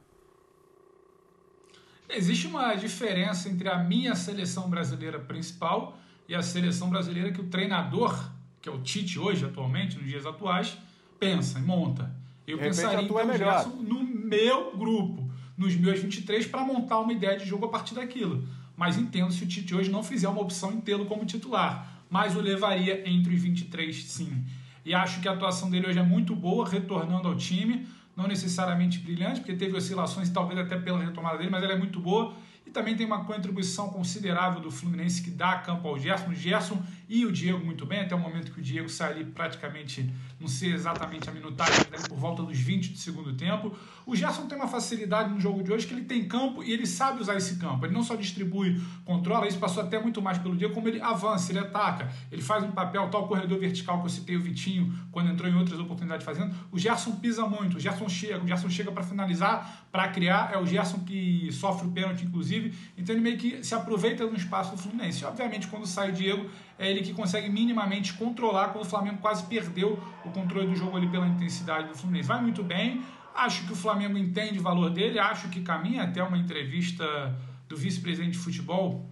Existe 2.08 2.46
uma 2.46 2.74
diferença 2.74 3.48
entre 3.48 3.68
a 3.68 3.78
minha 3.78 4.14
seleção 4.14 4.68
brasileira 4.68 5.18
principal 5.18 5.96
e 6.28 6.34
a 6.34 6.42
seleção 6.42 6.90
brasileira 6.90 7.30
que 7.32 7.40
o 7.40 7.48
treinador, 7.48 8.30
que 8.60 8.68
é 8.68 8.72
o 8.72 8.80
Tite 8.80 9.18
hoje, 9.18 9.44
atualmente, 9.44 9.96
nos 9.96 10.06
dias 10.06 10.26
atuais, 10.26 10.76
pensa 11.18 11.58
e 11.58 11.62
monta. 11.62 12.10
Eu 12.46 12.58
pensaria 12.58 13.02
em 13.02 13.08
ter 13.08 13.12
o 13.12 13.36
Gerson 13.36 13.70
no 13.70 14.02
meu 14.02 14.76
grupo, 14.76 15.29
nos 15.60 15.76
meus 15.76 16.00
23, 16.00 16.46
para 16.46 16.64
montar 16.64 16.98
uma 17.00 17.12
ideia 17.12 17.38
de 17.38 17.44
jogo 17.44 17.66
a 17.66 17.68
partir 17.68 17.94
daquilo. 17.94 18.48
Mas 18.74 18.96
entendo 18.96 19.30
se 19.30 19.44
o 19.44 19.46
Tite 19.46 19.74
hoje 19.74 19.90
não 19.90 20.02
fizer 20.02 20.26
uma 20.26 20.40
opção 20.40 20.72
em 20.72 20.80
tê-lo 20.80 21.04
como 21.04 21.26
titular. 21.26 22.00
Mas 22.08 22.34
o 22.34 22.40
levaria 22.40 23.06
entre 23.06 23.34
os 23.34 23.42
23, 23.42 24.04
sim. 24.04 24.42
E 24.86 24.94
acho 24.94 25.20
que 25.20 25.28
a 25.28 25.32
atuação 25.32 25.68
dele 25.68 25.86
hoje 25.86 25.98
é 25.98 26.02
muito 26.02 26.34
boa, 26.34 26.66
retornando 26.66 27.28
ao 27.28 27.36
time 27.36 27.86
não 28.16 28.26
necessariamente 28.26 28.98
brilhante, 28.98 29.40
porque 29.40 29.54
teve 29.54 29.76
oscilações, 29.76 30.28
talvez 30.30 30.58
até 30.58 30.76
pela 30.76 30.98
retomada 30.98 31.38
dele, 31.38 31.50
mas 31.50 31.62
ela 31.62 31.74
é 31.74 31.78
muito 31.78 32.00
boa. 32.00 32.34
E 32.66 32.70
também 32.70 32.96
tem 32.96 33.06
uma 33.06 33.24
contribuição 33.24 33.88
considerável 33.88 34.60
do 34.60 34.70
Fluminense 34.70 35.22
que 35.22 35.30
dá 35.30 35.58
campo 35.58 35.88
ao 35.88 35.98
Gerson. 35.98 36.34
Gerson 36.34 36.82
e 37.12 37.26
o 37.26 37.32
Diego 37.32 37.58
muito 37.66 37.84
bem, 37.84 38.02
até 38.02 38.14
o 38.14 38.18
momento 38.20 38.52
que 38.52 38.60
o 38.60 38.62
Diego 38.62 38.88
sai 38.88 39.14
ali 39.14 39.24
praticamente, 39.24 40.08
não 40.38 40.46
sei 40.46 40.72
exatamente 40.72 41.28
a 41.28 41.32
minutagem, 41.32 41.84
por 42.08 42.16
volta 42.16 42.44
dos 42.44 42.56
20 42.56 42.92
do 42.92 42.98
segundo 42.98 43.32
tempo. 43.34 43.76
O 44.06 44.14
Gerson 44.14 44.46
tem 44.46 44.56
uma 44.56 44.68
facilidade 44.68 45.28
no 45.28 45.40
jogo 45.40 45.60
de 45.60 45.72
hoje 45.72 45.88
que 45.88 45.92
ele 45.92 46.04
tem 46.04 46.28
campo 46.28 46.62
e 46.62 46.72
ele 46.72 46.86
sabe 46.86 47.20
usar 47.20 47.34
esse 47.36 47.56
campo. 47.56 47.84
Ele 47.84 47.92
não 47.92 48.04
só 48.04 48.14
distribui, 48.14 48.80
controla, 49.04 49.48
isso 49.48 49.58
passou 49.58 49.82
até 49.82 50.00
muito 50.00 50.22
mais 50.22 50.38
pelo 50.38 50.56
Diego, 50.56 50.72
como 50.72 50.86
ele 50.86 51.00
avança, 51.00 51.50
ele 51.50 51.58
ataca, 51.58 52.08
ele 52.30 52.42
faz 52.42 52.62
um 52.62 52.70
papel, 52.70 53.08
tal 53.10 53.26
corredor 53.26 53.58
vertical 53.58 53.98
que 53.98 54.06
eu 54.06 54.10
citei 54.10 54.36
o 54.36 54.40
Vitinho 54.40 54.96
quando 55.10 55.30
entrou 55.30 55.50
em 55.50 55.56
outras 55.56 55.80
oportunidades 55.80 56.24
fazendo. 56.24 56.54
O 56.70 56.78
Gerson 56.78 57.16
pisa 57.16 57.44
muito, 57.44 57.78
o 57.78 57.80
Gerson 57.80 58.08
chega, 58.08 58.44
o 58.44 58.46
Gerson 58.46 58.70
chega 58.70 58.92
para 58.92 59.02
finalizar, 59.02 59.88
para 59.90 60.06
criar, 60.06 60.52
é 60.54 60.58
o 60.58 60.64
Gerson 60.64 61.00
que 61.00 61.50
sofre 61.50 61.88
o 61.88 61.90
pênalti, 61.90 62.24
inclusive. 62.24 62.72
Então 62.96 63.12
ele 63.12 63.20
meio 63.20 63.36
que 63.36 63.64
se 63.64 63.74
aproveita 63.74 64.24
do 64.28 64.36
espaço 64.36 64.70
do 64.70 64.78
Fluminense. 64.80 65.24
E, 65.24 65.26
obviamente, 65.26 65.66
quando 65.66 65.86
sai 65.86 66.10
o 66.10 66.12
Diego, 66.12 66.48
é 66.80 66.90
ele 66.90 67.02
que 67.02 67.12
consegue 67.12 67.50
minimamente 67.50 68.14
controlar 68.14 68.68
quando 68.68 68.86
o 68.86 68.88
Flamengo 68.88 69.18
quase 69.18 69.44
perdeu 69.44 70.02
o 70.24 70.30
controle 70.30 70.66
do 70.66 70.74
jogo 70.74 70.96
ali 70.96 71.06
pela 71.06 71.28
intensidade 71.28 71.88
do 71.88 71.94
Fluminense. 71.94 72.26
Vai 72.26 72.40
muito 72.40 72.62
bem. 72.64 73.02
Acho 73.34 73.66
que 73.66 73.72
o 73.74 73.76
Flamengo 73.76 74.16
entende 74.16 74.58
o 74.58 74.62
valor 74.62 74.88
dele, 74.88 75.18
acho 75.18 75.48
que 75.50 75.60
caminha 75.60 76.04
até 76.04 76.22
uma 76.22 76.38
entrevista 76.38 77.04
do 77.68 77.76
vice-presidente 77.76 78.32
de 78.32 78.38
futebol 78.38 79.06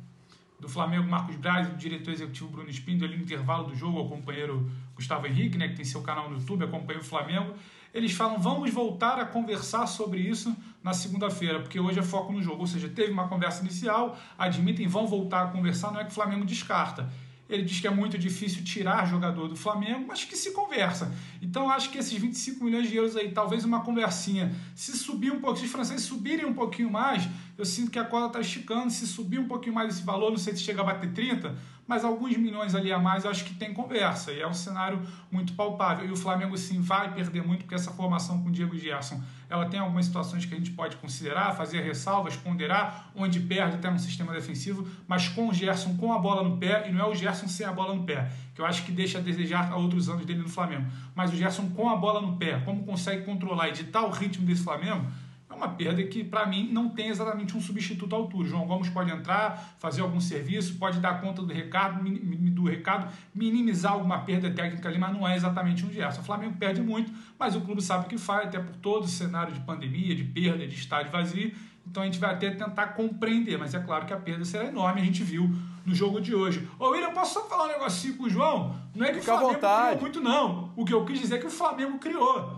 do 0.58 0.66
Flamengo, 0.66 1.08
Marcos 1.08 1.36
Braz, 1.36 1.68
e 1.68 1.70
do 1.70 1.76
diretor 1.76 2.10
executivo 2.10 2.48
Bruno 2.48 2.70
Espindo, 2.70 3.04
ali 3.04 3.16
no 3.16 3.22
intervalo 3.22 3.68
do 3.68 3.76
jogo, 3.76 4.00
o 4.00 4.08
companheiro 4.08 4.68
Gustavo 4.96 5.26
Henrique, 5.26 5.58
né, 5.58 5.68
que 5.68 5.76
tem 5.76 5.84
seu 5.84 6.02
canal 6.02 6.30
no 6.30 6.38
YouTube, 6.38 6.64
acompanha 6.64 6.98
o 6.98 7.04
Flamengo. 7.04 7.52
Eles 7.92 8.12
falam, 8.12 8.38
vamos 8.38 8.72
voltar 8.72 9.20
a 9.20 9.26
conversar 9.26 9.86
sobre 9.86 10.20
isso 10.20 10.56
na 10.82 10.94
segunda-feira, 10.94 11.60
porque 11.60 11.78
hoje 11.78 11.98
é 11.98 12.02
foco 12.02 12.32
no 12.32 12.42
jogo. 12.42 12.60
Ou 12.60 12.66
seja, 12.66 12.88
teve 12.88 13.12
uma 13.12 13.28
conversa 13.28 13.62
inicial, 13.62 14.18
admitem, 14.38 14.88
vão 14.88 15.06
voltar 15.06 15.42
a 15.42 15.46
conversar, 15.48 15.92
não 15.92 16.00
é 16.00 16.04
que 16.04 16.10
o 16.10 16.14
Flamengo 16.14 16.44
descarta. 16.44 17.08
Ele 17.48 17.62
diz 17.62 17.80
que 17.80 17.86
é 17.86 17.90
muito 17.90 18.18
difícil 18.18 18.62
tirar 18.62 19.06
jogador 19.06 19.48
do 19.48 19.56
Flamengo, 19.56 20.04
mas 20.06 20.24
que 20.24 20.36
se 20.36 20.50
conversa. 20.52 21.12
Então 21.40 21.70
acho 21.70 21.90
que 21.90 21.98
esses 21.98 22.12
25 22.12 22.62
milhões 22.62 22.88
de 22.88 22.96
euros 22.96 23.16
aí, 23.16 23.30
talvez 23.30 23.64
uma 23.64 23.80
conversinha, 23.80 24.54
se 24.74 24.96
subir 24.96 25.32
um 25.32 25.40
pouco, 25.40 25.58
se 25.58 25.64
os 25.64 25.70
franceses 25.70 26.04
subirem 26.04 26.44
um 26.44 26.52
pouquinho 26.52 26.90
mais, 26.90 27.26
eu 27.56 27.64
sinto 27.64 27.90
que 27.90 27.98
a 27.98 28.04
cola 28.04 28.26
está 28.26 28.40
esticando. 28.40 28.90
Se 28.90 29.06
subir 29.06 29.38
um 29.38 29.48
pouquinho 29.48 29.74
mais 29.74 29.94
esse 29.94 30.04
valor, 30.04 30.30
não 30.30 30.38
sei 30.38 30.54
se 30.54 30.62
chega 30.62 30.82
a 30.82 30.84
bater 30.84 31.12
30, 31.12 31.56
mas 31.88 32.04
alguns 32.04 32.36
milhões 32.36 32.74
ali 32.74 32.92
a 32.92 32.98
mais, 32.98 33.24
eu 33.24 33.30
acho 33.30 33.46
que 33.46 33.54
tem 33.54 33.72
conversa. 33.72 34.30
E 34.30 34.42
é 34.42 34.46
um 34.46 34.52
cenário 34.52 35.00
muito 35.30 35.54
palpável. 35.54 36.06
E 36.06 36.12
o 36.12 36.16
Flamengo, 36.16 36.56
sim, 36.58 36.82
vai 36.82 37.14
perder 37.14 37.42
muito, 37.42 37.60
porque 37.60 37.74
essa 37.74 37.90
formação 37.90 38.42
com 38.42 38.50
o 38.50 38.52
Diego 38.52 38.76
Gerson, 38.76 39.18
ela 39.48 39.64
tem 39.64 39.80
algumas 39.80 40.04
situações 40.04 40.44
que 40.44 40.54
a 40.54 40.58
gente 40.58 40.70
pode 40.72 40.96
considerar, 40.96 41.56
fazer 41.56 41.80
ressalvas, 41.80 42.36
ponderar, 42.36 43.10
onde 43.16 43.40
perde 43.40 43.76
até 43.76 43.90
no 43.90 43.98
sistema 43.98 44.34
defensivo, 44.34 44.86
mas 45.08 45.28
com 45.28 45.48
o 45.48 45.54
Gerson 45.54 45.96
com 45.96 46.12
a 46.12 46.18
bola 46.18 46.46
no 46.46 46.58
pé, 46.58 46.86
e 46.90 46.92
não 46.92 47.06
é 47.06 47.08
o 47.08 47.14
Gerson 47.14 47.48
sem 47.48 47.64
a 47.64 47.72
bola 47.72 47.94
no 47.94 48.04
pé, 48.04 48.30
que 48.54 48.60
eu 48.60 48.66
acho 48.66 48.84
que 48.84 48.92
deixa 48.92 49.16
a 49.16 49.20
desejar 49.22 49.72
a 49.72 49.76
outros 49.76 50.10
anos 50.10 50.26
dele 50.26 50.42
no 50.42 50.48
Flamengo. 50.50 50.84
Mas 51.14 51.32
o 51.32 51.36
Gerson 51.36 51.70
com 51.70 51.88
a 51.88 51.96
bola 51.96 52.20
no 52.20 52.36
pé, 52.36 52.60
como 52.66 52.84
consegue 52.84 53.24
controlar 53.24 53.70
e 53.70 53.72
ditar 53.72 54.04
o 54.04 54.10
ritmo 54.10 54.44
desse 54.44 54.62
Flamengo, 54.62 55.06
é 55.50 55.54
uma 55.54 55.68
perda 55.68 56.02
que, 56.02 56.22
para 56.22 56.46
mim, 56.46 56.68
não 56.70 56.90
tem 56.90 57.08
exatamente 57.08 57.56
um 57.56 57.60
substituto 57.60 58.14
à 58.14 58.18
altura. 58.18 58.46
João 58.48 58.66
Gomes 58.66 58.90
pode 58.90 59.10
entrar, 59.10 59.76
fazer 59.78 60.02
algum 60.02 60.20
serviço, 60.20 60.78
pode 60.78 61.00
dar 61.00 61.20
conta 61.22 61.42
do 61.42 61.52
recado, 61.52 62.02
do 62.02 62.64
recado, 62.64 63.10
minimizar 63.34 63.92
alguma 63.92 64.18
perda 64.20 64.50
técnica 64.50 64.88
ali, 64.88 64.98
mas 64.98 65.12
não 65.12 65.26
é 65.26 65.34
exatamente 65.34 65.86
um 65.86 65.90
Gerson. 65.90 66.20
O 66.20 66.24
Flamengo 66.24 66.56
perde 66.58 66.82
muito, 66.82 67.10
mas 67.38 67.56
o 67.56 67.62
clube 67.62 67.80
sabe 67.80 68.06
o 68.06 68.08
que 68.08 68.18
faz, 68.18 68.48
até 68.48 68.58
por 68.58 68.76
todo 68.76 69.04
o 69.04 69.08
cenário 69.08 69.54
de 69.54 69.60
pandemia, 69.60 70.14
de 70.14 70.24
perda, 70.24 70.66
de 70.66 70.74
estádio 70.74 71.10
vazio. 71.10 71.52
Então 71.86 72.02
a 72.02 72.06
gente 72.06 72.18
vai 72.18 72.34
até 72.34 72.50
tentar 72.50 72.88
compreender, 72.88 73.56
mas 73.58 73.72
é 73.72 73.80
claro 73.80 74.04
que 74.04 74.12
a 74.12 74.18
perda 74.18 74.44
será 74.44 74.66
enorme, 74.66 75.00
a 75.00 75.04
gente 75.04 75.22
viu 75.22 75.50
no 75.86 75.94
jogo 75.94 76.20
de 76.20 76.34
hoje. 76.34 76.68
Ô 76.78 76.90
William, 76.90 77.12
posso 77.12 77.32
só 77.32 77.48
falar 77.48 77.64
um 77.64 77.68
negocinho 77.68 78.16
com 78.16 78.24
o 78.24 78.28
João? 78.28 78.76
Não 78.94 79.06
é 79.06 79.12
que 79.12 79.20
Fica 79.20 79.34
o 79.34 79.38
Flamengo 79.38 79.60
criou 79.60 80.00
muito, 80.00 80.20
não. 80.20 80.72
O 80.76 80.84
que 80.84 80.92
eu 80.92 81.06
quis 81.06 81.18
dizer 81.18 81.36
é 81.36 81.38
que 81.38 81.46
o 81.46 81.50
Flamengo 81.50 81.98
criou 81.98 82.57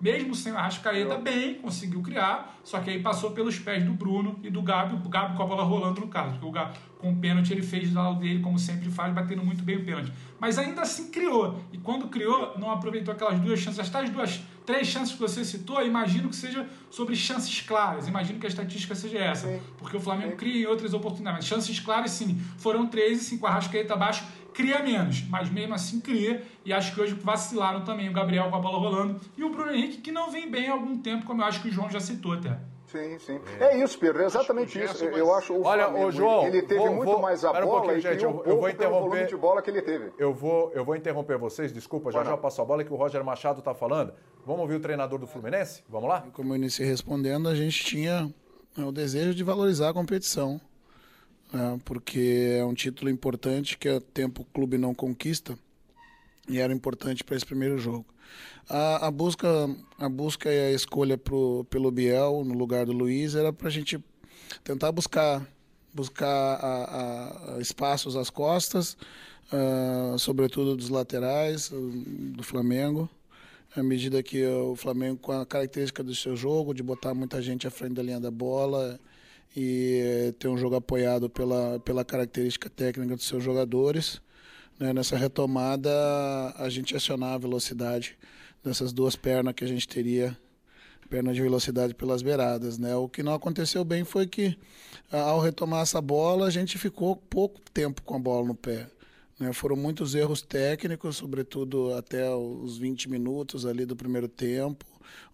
mesmo 0.00 0.34
sem 0.34 0.52
o 0.52 0.56
Arrascaeta, 0.56 1.16
bem, 1.18 1.54
conseguiu 1.54 2.00
criar, 2.02 2.58
só 2.64 2.80
que 2.80 2.90
aí 2.90 3.02
passou 3.02 3.32
pelos 3.32 3.58
pés 3.58 3.84
do 3.84 3.92
Bruno 3.92 4.38
e 4.42 4.50
do 4.50 4.62
Gabi, 4.62 4.94
o 4.94 5.08
Gabi 5.08 5.36
com 5.36 5.42
a 5.42 5.46
bola 5.46 5.62
rolando 5.62 6.00
no 6.00 6.08
caso, 6.08 6.32
porque 6.32 6.46
o 6.46 6.50
Gabi 6.50 6.78
com 6.98 7.12
o 7.12 7.16
pênalti 7.16 7.52
ele 7.52 7.62
fez 7.62 7.90
do 7.90 7.96
lado 7.96 8.18
dele, 8.20 8.40
como 8.40 8.58
sempre 8.58 8.90
faz, 8.90 9.12
batendo 9.12 9.44
muito 9.44 9.62
bem 9.62 9.76
o 9.76 9.84
pênalti. 9.84 10.12
Mas 10.38 10.58
ainda 10.58 10.82
assim 10.82 11.10
criou, 11.10 11.60
e 11.72 11.78
quando 11.78 12.08
criou, 12.08 12.58
não 12.58 12.70
aproveitou 12.70 13.12
aquelas 13.12 13.38
duas 13.40 13.58
chances, 13.58 13.80
as 13.80 13.90
tais 13.90 14.10
duas, 14.10 14.40
três 14.70 14.86
chances 14.86 15.12
que 15.12 15.20
você 15.20 15.44
citou, 15.44 15.84
imagino 15.84 16.28
que 16.28 16.36
seja 16.36 16.64
sobre 16.90 17.16
chances 17.16 17.60
claras, 17.60 18.06
imagino 18.06 18.38
que 18.38 18.46
a 18.46 18.48
estatística 18.48 18.94
seja 18.94 19.18
essa, 19.18 19.48
sim. 19.48 19.60
porque 19.76 19.96
o 19.96 20.00
Flamengo 20.00 20.30
sim. 20.30 20.36
cria 20.36 20.62
em 20.62 20.66
outras 20.66 20.94
oportunidades. 20.94 21.46
Chances 21.46 21.80
claras, 21.80 22.12
sim, 22.12 22.38
foram 22.56 22.86
três 22.86 23.20
e 23.20 23.24
cinco, 23.24 23.46
a 23.46 23.50
Arrascaeta 23.50 23.94
abaixo, 23.94 24.24
cria 24.54 24.80
menos, 24.80 25.24
mas 25.28 25.50
mesmo 25.50 25.74
assim 25.74 26.00
cria. 26.00 26.44
E 26.64 26.72
acho 26.72 26.94
que 26.94 27.00
hoje 27.00 27.14
vacilaram 27.14 27.82
também 27.82 28.08
o 28.08 28.12
Gabriel 28.12 28.48
com 28.48 28.56
a 28.56 28.60
bola 28.60 28.78
rolando 28.78 29.20
e 29.36 29.42
o 29.42 29.50
Bruno 29.50 29.72
Henrique, 29.72 29.98
que 29.98 30.12
não 30.12 30.30
vem 30.30 30.48
bem 30.48 30.68
há 30.68 30.72
algum 30.72 30.96
tempo, 30.98 31.26
como 31.26 31.42
eu 31.42 31.46
acho 31.46 31.60
que 31.60 31.68
o 31.68 31.72
João 31.72 31.90
já 31.90 31.98
citou 31.98 32.32
até. 32.32 32.56
Sim, 32.90 33.18
sim. 33.20 33.40
É, 33.60 33.66
é 33.66 33.82
isso, 33.84 33.96
Pedro, 33.98 34.22
é 34.22 34.26
exatamente 34.26 34.82
isso. 34.82 35.04
Mas... 35.04 35.16
Eu 35.16 35.32
acho 35.32 35.54
o 35.54 35.64
Olha, 35.64 35.84
Flamengo, 35.84 36.06
o 36.06 36.12
João, 36.12 36.46
ele 36.46 36.62
teve 36.62 36.80
vou, 36.80 36.92
muito 36.92 37.10
vou, 37.10 37.20
mais 37.20 37.44
a 37.44 37.52
bola 37.52 37.92
um 37.92 37.96
e 37.96 38.00
gente, 38.00 38.24
eu, 38.24 38.42
eu 38.44 38.58
vou 38.58 38.68
interromper 38.68 39.26
de 39.26 39.36
bola 39.36 39.62
que 39.62 39.70
ele 39.70 39.80
teve. 39.80 40.12
Eu 40.18 40.34
vou, 40.34 40.72
eu 40.74 40.84
vou 40.84 40.96
interromper 40.96 41.38
vocês, 41.38 41.72
desculpa, 41.72 42.10
já 42.10 42.24
já 42.24 42.36
passo 42.36 42.60
a 42.60 42.64
bola 42.64 42.82
que 42.82 42.92
o 42.92 42.96
Roger 42.96 43.22
Machado 43.24 43.60
está 43.60 43.72
falando. 43.72 44.12
Vamos 44.44 44.62
ouvir 44.62 44.74
o 44.74 44.80
treinador 44.80 45.18
do 45.18 45.26
Fluminense? 45.26 45.82
Vamos 45.88 46.08
lá? 46.08 46.22
Como 46.32 46.52
eu 46.52 46.56
iniciei 46.56 46.88
respondendo, 46.88 47.48
a 47.48 47.54
gente 47.54 47.84
tinha 47.84 48.32
é, 48.76 48.82
o 48.82 48.90
desejo 48.90 49.34
de 49.34 49.44
valorizar 49.44 49.90
a 49.90 49.94
competição 49.94 50.60
é, 51.52 51.78
porque 51.84 52.56
é 52.58 52.64
um 52.64 52.74
título 52.74 53.10
importante 53.10 53.76
que 53.76 53.88
há 53.88 54.00
tempo 54.00 54.42
o 54.42 54.44
clube 54.44 54.78
não 54.78 54.94
conquista 54.94 55.58
e 56.48 56.58
era 56.58 56.72
importante 56.72 57.22
para 57.22 57.36
esse 57.36 57.46
primeiro 57.46 57.78
jogo. 57.78 58.06
A, 58.68 59.08
a, 59.08 59.10
busca, 59.10 59.48
a 59.98 60.08
busca 60.08 60.52
e 60.52 60.68
a 60.68 60.70
escolha 60.72 61.18
pro, 61.18 61.64
pelo 61.68 61.90
Biel 61.90 62.44
no 62.44 62.54
lugar 62.54 62.86
do 62.86 62.92
Luiz 62.92 63.34
era 63.34 63.52
para 63.52 63.68
a 63.68 63.70
gente 63.70 64.02
tentar 64.64 64.92
buscar 64.92 65.46
buscar 65.92 66.26
a, 66.26 67.56
a 67.56 67.60
espaços 67.60 68.14
às 68.14 68.30
costas, 68.30 68.96
uh, 69.52 70.16
sobretudo 70.18 70.76
dos 70.76 70.88
laterais 70.88 71.70
do 71.72 72.44
Flamengo, 72.44 73.10
à 73.76 73.82
medida 73.82 74.22
que 74.22 74.44
o 74.46 74.74
Flamengo, 74.74 75.18
com 75.18 75.32
a 75.32 75.46
característica 75.46 76.02
do 76.02 76.14
seu 76.14 76.36
jogo, 76.36 76.74
de 76.74 76.82
botar 76.82 77.14
muita 77.14 77.40
gente 77.40 77.66
à 77.66 77.70
frente 77.70 77.94
da 77.94 78.02
linha 78.02 78.20
da 78.20 78.30
bola, 78.30 78.98
e 79.56 80.34
ter 80.38 80.48
um 80.48 80.56
jogo 80.56 80.76
apoiado 80.76 81.28
pela, 81.28 81.80
pela 81.80 82.04
característica 82.04 82.70
técnica 82.70 83.16
dos 83.16 83.26
seus 83.26 83.42
jogadores. 83.42 84.20
Né? 84.78 84.92
Nessa 84.92 85.16
retomada, 85.16 85.90
a 86.56 86.68
gente 86.68 86.96
acionar 86.96 87.34
a 87.34 87.38
velocidade 87.38 88.16
dessas 88.62 88.92
duas 88.92 89.16
pernas 89.16 89.54
que 89.54 89.64
a 89.64 89.68
gente 89.68 89.88
teria 89.88 90.36
perna 91.08 91.34
de 91.34 91.42
velocidade 91.42 91.92
pelas 91.92 92.22
beiradas, 92.22 92.78
né? 92.78 92.94
O 92.94 93.08
que 93.08 93.20
não 93.20 93.34
aconteceu 93.34 93.84
bem 93.84 94.04
foi 94.04 94.28
que 94.28 94.56
ao 95.10 95.40
retomar 95.40 95.82
essa 95.82 96.00
bola 96.00 96.46
a 96.46 96.50
gente 96.50 96.78
ficou 96.78 97.16
pouco 97.16 97.60
tempo 97.74 98.00
com 98.02 98.14
a 98.14 98.18
bola 98.18 98.46
no 98.46 98.54
pé. 98.54 98.86
Né? 99.40 99.54
Foram 99.54 99.74
muitos 99.74 100.14
erros 100.14 100.42
técnicos, 100.42 101.16
sobretudo 101.16 101.94
até 101.94 102.30
os 102.30 102.76
20 102.76 103.08
minutos 103.08 103.64
ali 103.64 103.86
do 103.86 103.96
primeiro 103.96 104.28
tempo, 104.28 104.84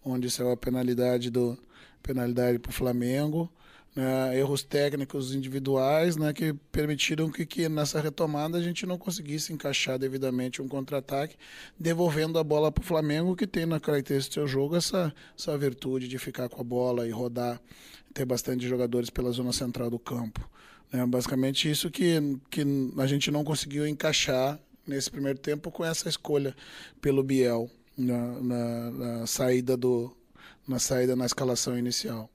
onde 0.03 0.31
saiu 0.31 0.51
a 0.51 0.57
penalidade 0.57 1.29
do 1.29 1.57
penalidade 2.01 2.57
para 2.57 2.69
o 2.69 2.73
Flamengo. 2.73 3.51
Né? 3.93 4.39
erros 4.39 4.61
técnicos 4.61 5.33
individuais 5.33 6.17
né, 6.17 6.31
que 6.31 6.53
permitiram 6.71 7.31
que, 7.31 7.47
que 7.47 7.67
nessa 7.67 7.99
retomada 7.99 8.55
a 8.59 8.61
gente 8.61 8.85
não 8.85 8.95
conseguisse 8.95 9.51
encaixar 9.51 9.97
devidamente 9.97 10.61
um 10.61 10.67
contra-ataque, 10.67 11.35
devolvendo 11.79 12.37
a 12.37 12.43
bola 12.43 12.71
para 12.71 12.83
o 12.83 12.85
Flamengo, 12.85 13.35
que 13.35 13.47
tem 13.47 13.65
na 13.65 13.79
característica 13.79 14.29
do 14.29 14.33
seu 14.35 14.47
jogo 14.47 14.75
essa, 14.75 15.11
essa 15.35 15.57
virtude 15.57 16.07
de 16.07 16.19
ficar 16.19 16.47
com 16.47 16.61
a 16.61 16.63
bola 16.63 17.07
e 17.07 17.11
rodar, 17.11 17.59
ter 18.13 18.23
bastante 18.23 18.67
jogadores 18.67 19.09
pela 19.09 19.31
zona 19.31 19.51
central 19.51 19.89
do 19.89 19.97
campo. 19.97 20.47
É 20.91 21.05
basicamente 21.05 21.69
isso 21.69 21.91
que, 21.91 22.39
que 22.49 22.63
a 22.97 23.05
gente 23.05 23.29
não 23.29 23.43
conseguiu 23.43 23.85
encaixar 23.85 24.57
nesse 24.85 25.11
primeiro 25.11 25.37
tempo 25.37 25.69
com 25.69 25.83
essa 25.83 26.07
escolha 26.07 26.55
pelo 27.01 27.21
Biel 27.21 27.69
na, 27.97 28.39
na, 28.39 28.91
na 28.91 29.27
saída 29.27 29.75
do 29.75 30.15
na 30.67 30.79
saída 30.79 31.15
na 31.15 31.25
escalação 31.25 31.77
inicial. 31.77 32.29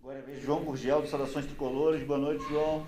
Agora 0.00 0.18
é 0.18 0.22
vez 0.22 0.42
João 0.42 0.64
Gurgel, 0.64 1.02
do 1.02 1.08
Saudações 1.08 1.44
Tricolores. 1.44 2.02
Boa 2.06 2.18
noite, 2.18 2.42
João. 2.48 2.86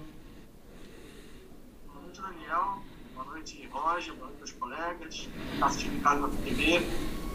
Boa 1.86 2.00
noite, 2.02 2.20
Daniel. 2.22 2.78
Boa 3.14 3.26
noite, 3.26 3.68
Roger. 3.70 4.14
Boa 4.14 4.28
noite 4.28 4.40
aos 4.40 4.52
colegas. 4.52 5.28
Está 5.52 5.66
assistindo 5.66 5.96
em 5.96 6.00
casa 6.00 6.20
na 6.20 6.28
TV. 6.28 6.82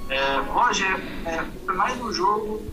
É, 0.09 0.37
Roger, 0.51 0.95
é, 1.27 1.45
foi 1.63 1.75
mais 1.75 1.99
um 2.01 2.11
jogo 2.11 2.63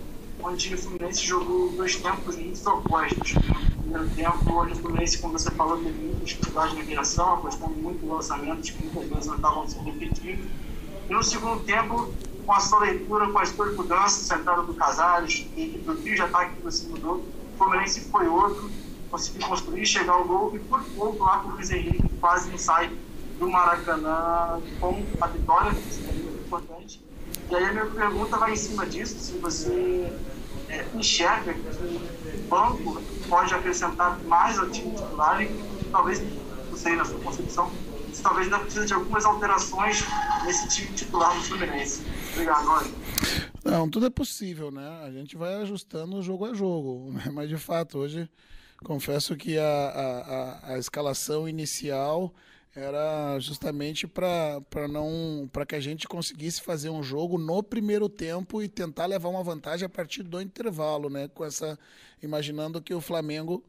onde 0.42 0.74
o 0.74 0.78
Fluminense 0.78 1.24
jogou 1.24 1.70
dois 1.72 1.96
tempos 1.96 2.36
muito 2.36 2.70
opostos 2.70 3.34
primeiro 3.82 4.08
tempo, 4.10 4.52
onde 4.52 4.72
o 4.72 4.76
Fluminense, 4.76 5.18
como 5.18 5.38
você 5.38 5.50
falou, 5.50 5.76
teve 5.78 5.98
muita 5.98 6.24
dificuldade 6.24 6.74
na 6.76 6.84
criação, 6.84 7.34
apostando 7.34 7.74
muito 7.74 8.06
lançamentos 8.06 8.70
que 8.70 8.84
muitas 8.84 9.08
vezes 9.08 9.26
não 9.26 9.36
estavam 9.36 9.68
sendo 9.68 9.84
repetidos. 9.84 10.46
E 11.08 11.12
no 11.12 11.22
segundo 11.22 11.60
tempo, 11.64 12.12
com 12.46 12.52
a 12.52 12.60
sua 12.60 12.80
leitura, 12.80 13.28
com 13.30 13.38
a 13.38 13.46
sua 13.46 13.66
mudanças, 13.72 14.26
sentado 14.26 14.62
do 14.64 14.74
Casares, 14.74 15.46
do 15.84 15.96
trio 15.96 16.14
de 16.14 16.22
ataque 16.22 16.56
que 16.56 16.62
você 16.62 16.86
mudou, 16.86 17.16
o 17.16 17.58
Fluminense 17.58 18.00
foi 18.10 18.26
outro, 18.26 18.70
conseguiu 19.10 19.46
construir, 19.46 19.84
chegar 19.84 20.12
ao 20.12 20.24
gol, 20.24 20.54
e 20.54 20.58
por 20.58 20.82
pouco 20.96 21.24
lá 21.24 21.40
com 21.40 21.50
o 21.50 21.52
Luiz 21.52 21.70
Henrique 21.70 22.08
quase 22.20 22.50
não 22.50 22.58
sai 22.58 22.90
do 23.38 23.50
Maracanã 23.50 24.60
com 24.80 25.02
a 25.20 25.26
vitória, 25.26 25.74
que 25.74 25.94
seria 25.94 26.12
muito 26.12 26.46
importante. 26.46 27.02
E 27.50 27.54
aí 27.54 27.64
a 27.64 27.72
minha 27.72 27.86
pergunta 27.86 28.38
vai 28.38 28.52
em 28.52 28.56
cima 28.56 28.86
disso, 28.86 29.18
se 29.18 29.32
você 29.38 30.12
é, 30.68 30.86
enxerga 30.94 31.52
que 31.52 31.60
banco 32.52 33.00
pode 33.30 33.54
acrescentar 33.54 34.18
mais 34.24 34.58
ao 34.58 34.68
time 34.68 34.94
titular 34.94 35.42
e 35.42 35.48
talvez, 35.90 36.22
não 36.68 36.76
sei 36.76 36.94
na 36.94 37.04
sua 37.04 37.18
concepção, 37.20 37.72
talvez 38.22 38.46
ainda 38.46 38.58
precisa 38.58 38.84
de 38.84 38.92
algumas 38.92 39.24
alterações 39.24 40.04
nesse 40.44 40.68
time 40.68 40.92
titular 40.94 41.34
do 41.34 41.40
Fluminense. 41.40 42.02
Obrigado, 42.32 42.68
Olha. 42.68 42.90
Não, 43.64 43.88
tudo 43.88 44.06
é 44.06 44.10
possível, 44.10 44.70
né? 44.70 45.02
A 45.02 45.10
gente 45.10 45.34
vai 45.34 45.54
ajustando 45.62 46.22
jogo 46.22 46.44
a 46.44 46.52
jogo. 46.52 47.12
Né? 47.12 47.30
Mas 47.32 47.48
de 47.48 47.56
fato, 47.56 47.98
hoje 47.98 48.28
confesso 48.84 49.34
que 49.34 49.58
a, 49.58 49.64
a, 49.64 50.18
a, 50.18 50.74
a 50.74 50.78
escalação 50.78 51.48
inicial 51.48 52.34
era 52.74 53.38
justamente 53.38 54.06
para 54.06 54.88
não 54.88 55.48
para 55.52 55.66
que 55.66 55.74
a 55.74 55.80
gente 55.80 56.08
conseguisse 56.08 56.62
fazer 56.62 56.88
um 56.88 57.02
jogo 57.02 57.36
no 57.36 57.62
primeiro 57.62 58.08
tempo 58.08 58.62
e 58.62 58.68
tentar 58.68 59.06
levar 59.06 59.28
uma 59.28 59.42
vantagem 59.42 59.84
a 59.84 59.90
partir 59.90 60.22
do 60.22 60.40
intervalo, 60.40 61.10
né? 61.10 61.28
Com 61.28 61.44
essa 61.44 61.78
imaginando 62.22 62.80
que 62.80 62.94
o 62.94 63.00
Flamengo 63.00 63.62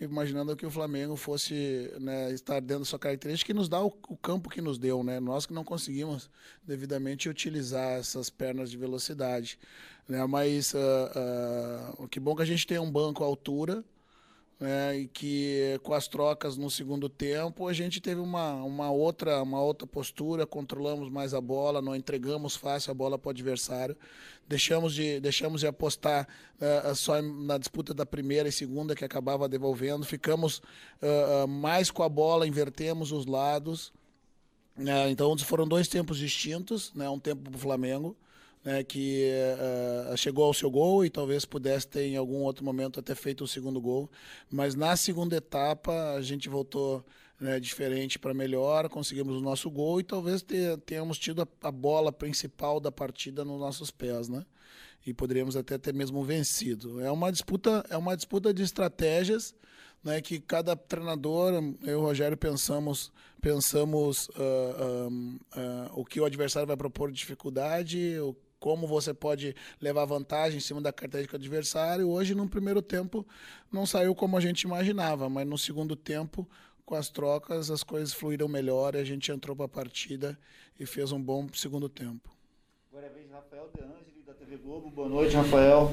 imaginando 0.00 0.56
que 0.56 0.66
o 0.66 0.70
Flamengo 0.70 1.16
fosse 1.16 1.92
né, 2.00 2.32
estar 2.32 2.60
dentro 2.60 2.80
da 2.80 2.84
sua 2.84 2.98
característica 2.98 3.52
que 3.52 3.58
nos 3.58 3.68
dá 3.68 3.82
o, 3.82 3.92
o, 4.08 4.16
campo 4.16 4.48
que 4.48 4.60
nos 4.60 4.78
deu, 4.78 5.02
né? 5.02 5.18
Nós 5.18 5.44
que 5.44 5.52
não 5.52 5.64
conseguimos 5.64 6.30
devidamente 6.64 7.28
utilizar 7.28 7.98
essas 7.98 8.30
pernas 8.30 8.70
de 8.70 8.76
velocidade, 8.76 9.58
né? 10.08 10.24
Mas 10.26 10.72
uh, 10.74 11.98
uh, 11.98 12.08
que 12.08 12.20
bom 12.20 12.36
que 12.36 12.42
a 12.42 12.46
gente 12.46 12.66
tem 12.66 12.78
um 12.78 12.90
banco 12.90 13.24
à 13.24 13.26
altura, 13.26 13.84
né, 14.60 14.98
e 14.98 15.06
que 15.06 15.78
com 15.82 15.94
as 15.94 16.08
trocas 16.08 16.56
no 16.56 16.68
segundo 16.68 17.08
tempo 17.08 17.68
a 17.68 17.72
gente 17.72 18.00
teve 18.00 18.20
uma, 18.20 18.54
uma, 18.54 18.90
outra, 18.90 19.42
uma 19.42 19.60
outra 19.60 19.86
postura, 19.86 20.46
controlamos 20.46 21.08
mais 21.08 21.32
a 21.32 21.40
bola, 21.40 21.80
não 21.80 21.94
entregamos 21.94 22.56
fácil 22.56 22.90
a 22.90 22.94
bola 22.94 23.18
para 23.18 23.28
o 23.28 23.30
adversário, 23.30 23.96
deixamos 24.48 24.94
de, 24.94 25.20
deixamos 25.20 25.60
de 25.60 25.66
apostar 25.66 26.26
uh, 26.60 26.94
só 26.94 27.22
na 27.22 27.56
disputa 27.56 27.94
da 27.94 28.04
primeira 28.04 28.48
e 28.48 28.52
segunda 28.52 28.96
que 28.96 29.04
acabava 29.04 29.48
devolvendo, 29.48 30.04
ficamos 30.04 30.58
uh, 31.02 31.46
mais 31.46 31.90
com 31.90 32.02
a 32.02 32.08
bola, 32.08 32.46
invertemos 32.46 33.12
os 33.12 33.26
lados. 33.26 33.92
Né, 34.76 35.10
então 35.10 35.36
foram 35.38 35.66
dois 35.66 35.88
tempos 35.88 36.18
distintos, 36.18 36.92
né, 36.94 37.08
um 37.08 37.18
tempo 37.18 37.50
para 37.50 37.56
o 37.56 37.58
Flamengo 37.58 38.16
né, 38.68 38.84
que 38.84 39.30
uh, 40.12 40.14
chegou 40.14 40.44
ao 40.44 40.52
seu 40.52 40.70
gol 40.70 41.02
e 41.02 41.08
talvez 41.08 41.46
pudesse 41.46 41.88
ter 41.88 42.02
em 42.02 42.18
algum 42.18 42.42
outro 42.42 42.62
momento 42.62 43.00
até 43.00 43.14
feito 43.14 43.44
o 43.44 43.48
segundo 43.48 43.80
gol. 43.80 44.10
Mas 44.50 44.74
na 44.74 44.94
segunda 44.94 45.34
etapa 45.36 46.12
a 46.12 46.20
gente 46.20 46.50
voltou 46.50 47.02
né, 47.40 47.58
diferente 47.58 48.18
para 48.18 48.34
melhor, 48.34 48.86
conseguimos 48.90 49.36
o 49.36 49.40
nosso 49.40 49.70
gol 49.70 50.00
e 50.00 50.04
talvez 50.04 50.44
tenhamos 50.84 51.18
tido 51.18 51.40
a, 51.40 51.48
a, 51.66 51.72
bola 51.72 52.12
principal 52.12 52.78
da 52.78 52.92
partida 52.92 53.42
nos 53.42 53.58
nossos 53.58 53.90
pés, 53.90 54.28
né? 54.28 54.44
E 55.06 55.14
poderíamos 55.14 55.56
até 55.56 55.78
ter 55.78 55.94
mesmo 55.94 56.22
vencido. 56.22 57.00
É 57.00 57.10
uma 57.10 57.32
disputa, 57.32 57.86
é 57.88 57.96
uma 57.96 58.14
disputa 58.14 58.52
de 58.52 58.62
estratégias. 58.62 59.54
Né, 60.04 60.20
que 60.20 60.38
cada 60.38 60.76
treinador, 60.76 61.52
eu 61.82 61.88
e 61.88 61.94
o 61.94 62.00
Rogério 62.00 62.36
pensamos, 62.36 63.10
pensamos 63.40 64.28
uh, 64.28 65.08
uh, 65.10 65.90
o 65.92 66.04
que 66.04 66.20
o 66.20 66.24
adversário 66.24 66.68
vai 66.68 66.76
propor 66.76 67.10
de 67.10 67.18
dificuldade, 67.18 68.16
o 68.20 68.32
como 68.60 68.86
você 68.86 69.14
pode 69.14 69.54
levar 69.80 70.04
vantagem 70.04 70.58
em 70.58 70.60
cima 70.60 70.80
da 70.80 70.92
característica 70.92 71.38
do 71.38 71.42
adversário. 71.42 72.08
Hoje, 72.08 72.34
no 72.34 72.48
primeiro 72.48 72.82
tempo, 72.82 73.26
não 73.70 73.86
saiu 73.86 74.14
como 74.14 74.36
a 74.36 74.40
gente 74.40 74.62
imaginava, 74.62 75.28
mas 75.28 75.46
no 75.46 75.56
segundo 75.56 75.94
tempo, 75.94 76.48
com 76.84 76.94
as 76.94 77.08
trocas, 77.08 77.70
as 77.70 77.82
coisas 77.82 78.12
fluíram 78.12 78.48
melhor 78.48 78.94
e 78.94 78.98
a 78.98 79.04
gente 79.04 79.30
entrou 79.30 79.54
para 79.54 79.66
a 79.66 79.68
partida 79.68 80.38
e 80.78 80.86
fez 80.86 81.12
um 81.12 81.22
bom 81.22 81.46
segundo 81.52 81.88
tempo. 81.88 82.30
Agora 82.90 83.06
é 83.06 83.10
a 83.10 83.12
vez 83.12 83.26
de 83.26 83.32
Rafael 83.32 83.70
De 83.74 83.82
Angeli, 83.82 84.22
da 84.26 84.34
TV 84.34 84.56
Globo. 84.56 84.90
Boa 84.90 85.08
noite, 85.08 85.36
Rafael. 85.36 85.92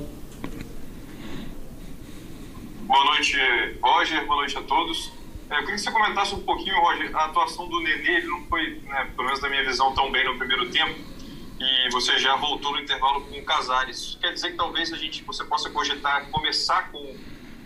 Boa 2.82 3.06
noite, 3.06 3.38
Roger. 3.82 4.26
Boa 4.26 4.38
noite 4.38 4.58
a 4.58 4.64
todos. 4.64 5.12
É, 5.50 5.56
eu 5.56 5.60
queria 5.60 5.76
que 5.76 5.82
você 5.82 5.92
comentasse 5.92 6.34
um 6.34 6.42
pouquinho, 6.42 6.76
Roger, 6.80 7.16
a 7.16 7.26
atuação 7.26 7.68
do 7.68 7.80
Nenê, 7.80 8.18
ele 8.18 8.28
não 8.28 8.44
foi, 8.48 8.80
né, 8.80 9.12
pelo 9.16 9.26
menos 9.26 9.42
na 9.42 9.50
minha 9.50 9.64
visão, 9.64 9.94
tão 9.94 10.12
bem 10.12 10.26
no 10.26 10.40
primeiro 10.40 10.72
tempo 10.72 11.15
e 11.60 11.90
você 11.92 12.18
já 12.20 12.36
voltou 12.36 12.74
no 12.74 12.80
intervalo 12.80 13.22
com 13.26 13.38
o 13.38 13.46
Casares. 13.46 14.18
Quer 14.20 14.34
dizer 14.34 14.52
que 14.52 14.58
talvez 14.58 14.92
a 14.92 14.98
gente, 14.98 15.24
você 15.24 15.44
possa 15.46 15.70
cogitar 15.70 16.30
começar 16.30 16.92
com, 16.92 17.16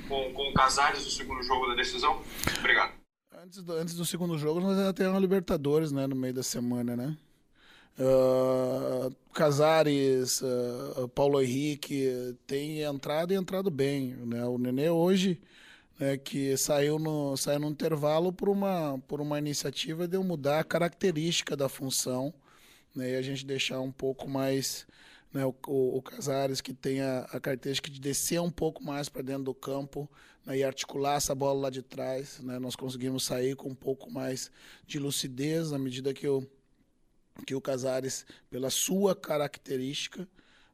com, 0.08 0.34
com 0.34 0.49
o 0.49 0.54
Casares 0.54 1.04
no 1.04 1.12
segundo 1.12 1.41
jogo 1.43 1.67
da 1.67 1.75
decisão? 1.75 2.21
Obrigado. 2.60 2.93
Antes 3.41 3.63
do, 3.63 3.73
antes 3.73 3.95
do 3.95 4.06
segundo 4.06 4.38
jogo, 4.38 4.60
nós 4.60 4.78
ainda 4.78 4.93
temos 4.93 5.15
a 5.15 5.19
Libertadores 5.19 5.91
né, 5.91 6.06
no 6.06 6.15
meio 6.15 6.34
da 6.34 6.43
semana, 6.43 6.95
né? 6.95 7.17
Uh, 7.97 9.13
Casares, 9.34 10.41
uh, 10.41 11.08
Paulo 11.10 11.41
Henrique 11.41 12.36
tem 12.47 12.82
entrado 12.82 13.34
e 13.34 13.36
entrado 13.36 13.69
bem. 13.69 14.13
Né? 14.25 14.45
O 14.45 14.58
Nenê 14.58 14.89
hoje, 14.89 15.41
né, 15.99 16.15
que 16.17 16.56
saiu 16.56 16.97
no, 16.97 17.36
saiu 17.36 17.60
no 17.60 17.67
intervalo 17.67 18.32
por 18.32 18.47
uma, 18.47 18.97
por 19.08 19.19
uma 19.19 19.38
iniciativa 19.38 20.08
de 20.08 20.15
eu 20.15 20.23
mudar 20.23 20.60
a 20.60 20.63
característica 20.63 21.58
da 21.58 21.67
função 21.67 22.34
né, 22.95 23.12
e 23.12 23.15
a 23.15 23.21
gente 23.21 23.45
deixar 23.45 23.80
um 23.80 23.91
pouco 23.91 24.28
mais 24.28 24.86
né, 25.34 25.45
o, 25.45 25.56
o, 25.67 25.97
o, 25.97 26.02
Casares 26.02 26.62
que 26.62 26.73
tem 26.73 27.02
a, 27.02 27.19
a, 27.32 27.39
característica 27.39 27.89
de 27.89 27.99
descer 27.99 28.41
um 28.41 28.49
pouco 28.49 28.84
mais 28.84 29.10
para 29.10 29.21
dentro 29.21 29.43
do 29.43 29.54
campo 29.54 30.10
né, 30.45 30.58
e 30.58 30.63
articular 30.63 31.15
essa 31.15 31.36
bola 31.36 31.62
lá 31.62 31.69
de 31.69 31.82
trás. 31.82 32.39
Né, 32.41 32.60
nós 32.60 32.75
conseguimos 32.75 33.25
sair 33.25 33.56
com 33.56 33.69
um 33.69 33.75
pouco 33.75 34.12
mais 34.12 34.52
de 34.86 34.99
lucidez 34.99 35.71
na 35.71 35.80
medida 35.80 36.13
que 36.13 36.28
o, 36.28 36.45
que 37.45 37.56
o 37.56 37.62
Casares, 37.62 38.25
pela 38.49 38.69
sua 38.69 39.15
característica, 39.15 40.28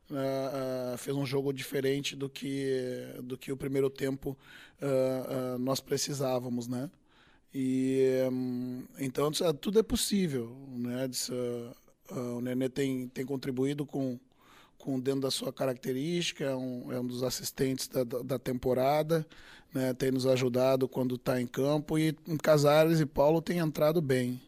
uh, 0.10 0.94
uh, 0.94 0.98
fez 0.98 1.16
um 1.16 1.26
jogo 1.26 1.52
diferente 1.54 2.16
do 2.16 2.30
que, 2.30 3.14
do 3.24 3.38
que 3.38 3.52
o 3.52 3.58
primeiro 3.58 3.90
tempo 3.90 4.38
uh, 4.82 5.58
nós 5.60 5.80
precisávamos, 5.80 6.68
né? 6.68 6.90
E 7.54 8.28
um, 8.30 8.84
então 9.00 9.32
tudo 9.62 9.80
é 9.80 9.84
possível, 9.84 10.54
né? 10.72 11.08
Uh, 12.12 12.38
o 12.38 12.42
Nenê 12.42 12.70
tem, 12.70 13.08
tem 13.08 13.26
contribuído 13.26 13.86
com, 13.86 14.20
com 14.78 15.00
dentro 15.00 15.22
da 15.22 15.32
sua 15.32 15.52
característica, 15.52 16.44
é 16.44 16.56
um, 16.56 16.92
é 16.92 17.00
um 17.00 17.06
dos 17.06 17.24
assistentes 17.24 17.88
da, 17.88 18.04
da 18.04 18.38
temporada, 18.38 19.26
né, 19.74 19.94
tem 19.94 20.12
nos 20.12 20.26
ajudado 20.26 20.88
quando 20.88 21.16
está 21.16 21.42
em 21.42 21.48
campo 21.48 21.98
e 21.98 22.14
Casares 22.42 23.00
e 23.00 23.06
Paulo 23.06 23.42
têm 23.42 23.58
entrado 23.58 24.02
bem. 24.02 24.42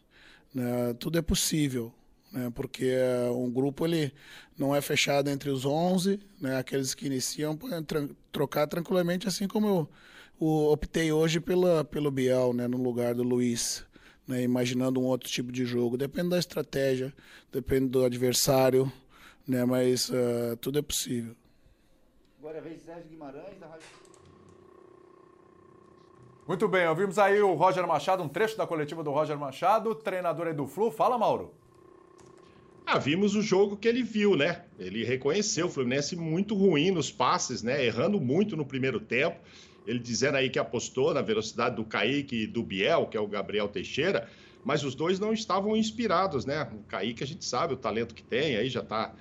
Né, 0.53 0.93
tudo 0.99 1.17
é 1.17 1.21
possível. 1.21 1.93
né? 2.31 2.51
Porque 2.53 2.95
um 3.33 3.51
grupo 3.51 3.85
ele 3.85 4.13
não 4.57 4.75
é 4.75 4.81
fechado 4.81 5.29
entre 5.29 5.49
os 5.49 5.65
11, 5.65 6.19
né? 6.39 6.57
Aqueles 6.57 6.93
que 6.95 7.05
iniciam 7.05 7.55
podem 7.55 7.83
tra 7.83 8.07
trocar 8.31 8.67
tranquilamente, 8.67 9.27
assim 9.27 9.47
como 9.47 9.67
eu, 9.67 9.89
eu, 10.41 10.47
optei 10.71 11.11
hoje 11.11 11.39
pela, 11.39 11.83
pelo 11.83 12.11
Biel, 12.11 12.53
né? 12.53 12.67
No 12.67 12.77
lugar 12.81 13.13
do 13.15 13.23
Luiz. 13.23 13.85
Né, 14.27 14.41
imaginando 14.43 14.99
um 14.99 15.05
outro 15.05 15.29
tipo 15.29 15.53
de 15.53 15.65
jogo. 15.65 15.95
Depende 15.95 16.29
da 16.29 16.37
estratégia, 16.37 17.13
depende 17.49 17.87
do 17.87 18.03
adversário, 18.03 18.91
né, 19.47 19.63
mas 19.63 20.09
uh, 20.09 20.57
tudo 20.59 20.79
é 20.79 20.81
possível. 20.81 21.33
Agora 22.37 22.59
vem 22.59 22.77
Sérgio 22.77 23.07
Guimarães, 23.09 23.57
da 23.57 23.67
Rádio... 23.67 23.85
Muito 26.45 26.67
bem, 26.67 26.87
ouvimos 26.87 27.17
aí 27.17 27.41
o 27.41 27.53
Roger 27.53 27.87
Machado, 27.87 28.21
um 28.21 28.27
trecho 28.27 28.57
da 28.57 28.67
coletiva 28.67 29.01
do 29.01 29.11
Roger 29.11 29.37
Machado, 29.37 29.95
treinador 29.95 30.47
aí 30.47 30.53
do 30.53 30.67
Flu. 30.67 30.91
Fala, 30.91 31.17
Mauro. 31.17 31.53
Ah, 32.85 32.97
vimos 32.97 33.35
o 33.35 33.41
jogo 33.41 33.75
que 33.75 33.85
ele 33.85 34.01
viu, 34.01 34.37
né? 34.37 34.63
Ele 34.79 35.03
reconheceu 35.03 35.67
o 35.67 35.69
Fluminense 35.69 36.15
muito 36.15 36.55
ruim 36.55 36.89
nos 36.89 37.11
passes, 37.11 37.61
né? 37.61 37.85
Errando 37.85 38.19
muito 38.19 38.55
no 38.55 38.65
primeiro 38.65 38.99
tempo 38.99 39.37
ele 39.87 39.99
dizendo 39.99 40.35
aí 40.35 40.49
que 40.49 40.59
apostou 40.59 41.13
na 41.13 41.21
velocidade 41.21 41.77
do 41.77 41.85
Kaique 41.85 42.43
e 42.43 42.47
do 42.47 42.61
Biel, 42.61 43.07
que 43.07 43.15
é 43.15 43.19
o 43.19 43.27
Gabriel 43.27 43.69
Teixeira, 43.69 44.29
mas 44.63 44.83
os 44.83 44.93
dois 44.93 45.17
não 45.17 45.31
estavam 45.31 45.77
inspirados, 45.77 46.45
né? 46.45 46.69
O 46.73 46.83
Kaique 46.83 47.23
a 47.23 47.27
gente 47.27 47.45
sabe 47.45 47.73
o 47.73 47.77
talento 47.77 48.13
que 48.13 48.21
tem, 48.21 48.57
aí 48.57 48.69
já 48.69 48.81
está 48.81 49.15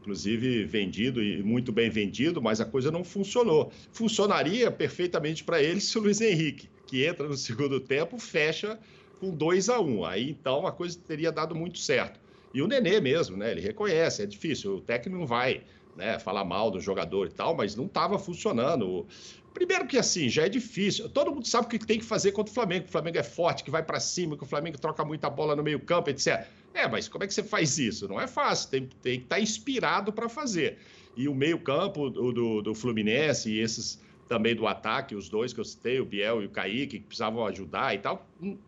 inclusive 0.00 0.64
vendido 0.64 1.22
e 1.22 1.42
muito 1.42 1.70
bem 1.70 1.90
vendido, 1.90 2.40
mas 2.40 2.60
a 2.60 2.64
coisa 2.64 2.90
não 2.90 3.04
funcionou. 3.04 3.70
Funcionaria 3.92 4.70
perfeitamente 4.70 5.44
para 5.44 5.62
ele 5.62 5.80
se 5.80 5.98
o 5.98 6.00
Luiz 6.00 6.22
Henrique, 6.22 6.70
que 6.86 7.04
entra 7.04 7.28
no 7.28 7.36
segundo 7.36 7.78
tempo, 7.78 8.18
fecha 8.18 8.78
com 9.20 9.30
2 9.30 9.68
a 9.68 9.78
1 9.78 9.98
um. 9.98 10.04
Aí 10.04 10.30
então 10.30 10.66
a 10.66 10.72
coisa 10.72 10.98
teria 11.06 11.30
dado 11.30 11.54
muito 11.54 11.78
certo. 11.78 12.18
E 12.54 12.62
o 12.62 12.66
Nenê 12.66 13.00
mesmo, 13.00 13.36
né? 13.36 13.50
Ele 13.50 13.60
reconhece, 13.60 14.22
é 14.22 14.26
difícil, 14.26 14.76
o 14.76 14.80
técnico 14.80 15.18
não 15.18 15.26
vai 15.26 15.62
né, 15.94 16.18
falar 16.18 16.44
mal 16.44 16.70
do 16.70 16.80
jogador 16.80 17.26
e 17.26 17.30
tal, 17.30 17.54
mas 17.54 17.76
não 17.76 17.84
estava 17.84 18.18
funcionando. 18.18 19.06
Primeiro 19.52 19.86
que 19.86 19.98
assim, 19.98 20.28
já 20.28 20.44
é 20.44 20.48
difícil. 20.48 21.08
Todo 21.08 21.32
mundo 21.32 21.46
sabe 21.46 21.66
o 21.66 21.68
que 21.68 21.78
tem 21.78 21.98
que 21.98 22.04
fazer 22.04 22.32
contra 22.32 22.50
o 22.50 22.54
Flamengo. 22.54 22.86
O 22.86 22.90
Flamengo 22.90 23.18
é 23.18 23.22
forte, 23.22 23.64
que 23.64 23.70
vai 23.70 23.82
para 23.82 23.98
cima, 23.98 24.36
que 24.36 24.44
o 24.44 24.46
Flamengo 24.46 24.78
troca 24.78 25.04
muita 25.04 25.28
bola 25.28 25.56
no 25.56 25.62
meio-campo, 25.62 26.10
etc. 26.10 26.46
É, 26.72 26.86
mas 26.88 27.08
como 27.08 27.24
é 27.24 27.26
que 27.26 27.34
você 27.34 27.42
faz 27.42 27.78
isso? 27.78 28.06
Não 28.08 28.20
é 28.20 28.26
fácil. 28.26 28.70
Tem, 28.70 28.88
tem 29.02 29.18
que 29.18 29.24
estar 29.24 29.36
tá 29.36 29.42
inspirado 29.42 30.12
para 30.12 30.28
fazer. 30.28 30.78
E 31.16 31.28
o 31.28 31.34
meio-campo 31.34 32.08
do, 32.08 32.32
do, 32.32 32.62
do, 32.62 32.74
Fluminense 32.74 33.50
e 33.50 33.60
esses 33.60 34.00
também 34.28 34.54
do 34.54 34.68
ataque, 34.68 35.16
os 35.16 35.28
dois 35.28 35.52
que 35.52 35.58
eu 35.58 35.64
citei, 35.64 35.98
o 35.98 36.04
Biel 36.04 36.40
e 36.40 36.46
o 36.46 36.50
Kaique, 36.50 37.00
que 37.00 37.04
precisavam 37.04 37.44
ajudar 37.46 37.96
e 37.96 37.98
tal, 37.98 38.24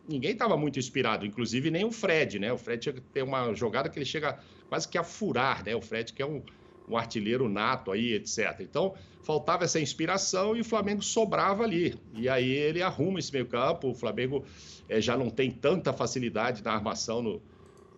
ninguém 0.08 0.32
estava 0.32 0.56
muito 0.56 0.76
inspirado, 0.76 1.24
inclusive 1.24 1.70
nem 1.70 1.84
o 1.84 1.92
Fred, 1.92 2.40
né? 2.40 2.52
O 2.52 2.58
Fred 2.58 2.92
tem 3.14 3.22
uma 3.22 3.54
jogada 3.54 3.88
que 3.88 3.96
ele 3.96 4.04
chega 4.04 4.40
quase 4.68 4.88
que 4.88 4.98
a 4.98 5.04
furar, 5.04 5.64
né? 5.64 5.76
O 5.76 5.80
Fred 5.80 6.12
que 6.12 6.20
é 6.20 6.26
um 6.26 6.42
um 6.88 6.96
artilheiro 6.96 7.48
nato 7.48 7.90
aí, 7.90 8.12
etc. 8.12 8.60
Então, 8.60 8.94
faltava 9.22 9.64
essa 9.64 9.80
inspiração 9.80 10.56
e 10.56 10.60
o 10.60 10.64
Flamengo 10.64 11.02
sobrava 11.02 11.62
ali. 11.62 11.94
E 12.14 12.28
aí 12.28 12.50
ele 12.50 12.82
arruma 12.82 13.18
esse 13.18 13.32
meio 13.32 13.46
campo, 13.46 13.90
o 13.90 13.94
Flamengo 13.94 14.44
é, 14.88 15.00
já 15.00 15.16
não 15.16 15.30
tem 15.30 15.50
tanta 15.50 15.92
facilidade 15.92 16.62
na 16.62 16.72
armação 16.72 17.22
no, 17.22 17.42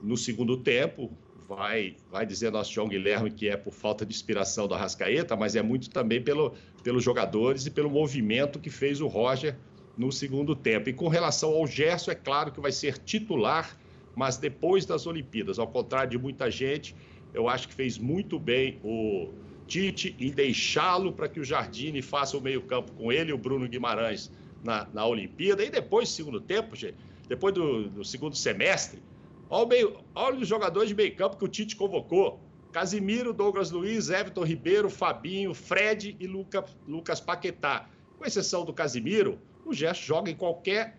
no 0.03 0.16
segundo 0.16 0.57
tempo, 0.59 1.11
vai, 1.49 1.97
vai 2.11 2.27
dizer 2.27 2.51
nosso 2.51 2.73
João 2.73 2.88
Guilherme 2.88 3.31
que 3.31 3.49
é 3.49 3.57
por 3.57 3.73
falta 3.73 4.05
de 4.05 4.14
inspiração 4.14 4.66
do 4.66 4.75
Arrascaeta, 4.75 5.37
mas 5.37 5.57
é 5.57 5.62
muito 5.62 5.90
também 5.90 6.23
pelo, 6.23 6.55
pelos 6.83 7.03
jogadores 7.03 7.66
e 7.66 7.70
pelo 7.70 7.90
movimento 7.90 8.59
que 8.59 8.70
fez 8.70 9.01
o 9.01 9.07
Roger 9.07 9.57
no 9.97 10.11
segundo 10.11 10.55
tempo. 10.55 10.88
E 10.88 10.92
com 10.92 11.09
relação 11.09 11.51
ao 11.51 11.66
Gerson, 11.66 12.11
é 12.11 12.14
claro 12.14 12.53
que 12.53 12.61
vai 12.61 12.73
ser 12.73 12.99
titular, 12.99 13.79
mas 14.14 14.37
depois 14.37 14.85
das 14.85 15.07
Olimpíadas, 15.07 15.59
ao 15.59 15.66
contrário 15.66 16.11
de 16.11 16.18
muita 16.18 16.51
gente, 16.51 16.94
eu 17.35 17.49
acho 17.49 17.68
que 17.68 17.75
fez 17.75 17.99
muito 17.99 18.38
bem 18.38 18.79
o 18.83 19.29
Tite 19.66 20.14
em 20.20 20.31
deixá-lo 20.31 21.12
para 21.12 21.29
que 21.29 21.40
o 21.40 21.44
Jardine 21.44 22.01
faça 22.01 22.37
o 22.37 22.40
meio-campo 22.40 22.92
com 22.92 23.11
ele 23.11 23.31
e 23.31 23.33
o 23.33 23.38
Bruno 23.38 23.68
Guimarães 23.68 24.31
na, 24.62 24.87
na 24.94 25.05
Olimpíada. 25.05 25.64
E 25.64 25.70
depois, 25.70 26.09
segundo 26.09 26.40
tempo, 26.40 26.77
gente, 26.77 26.97
depois 27.29 27.53
do, 27.53 27.88
do 27.88 28.05
segundo 28.05 28.37
semestre, 28.37 29.03
olha, 29.51 30.38
os 30.40 30.47
jogadores 30.47 30.88
de 30.88 30.94
meio-campo 30.94 31.37
que 31.37 31.44
o 31.44 31.49
Tite 31.49 31.75
convocou. 31.77 32.40
Casimiro, 32.73 33.33
Douglas 33.33 33.70
Luiz, 33.70 34.11
Everton 34.11 34.42
Ribeiro, 34.42 34.90
Fabinho, 34.90 35.55
Fred 35.55 36.16
e 36.18 36.27
Luca, 36.27 36.64
Lucas 36.87 37.20
Paquetá. 37.20 37.88
Com 38.18 38.25
exceção 38.25 38.64
do 38.64 38.73
Casimiro, 38.73 39.38
o 39.64 39.73
Gerson 39.73 40.03
joga 40.03 40.31
em 40.31 40.35
qualquer 40.35 40.99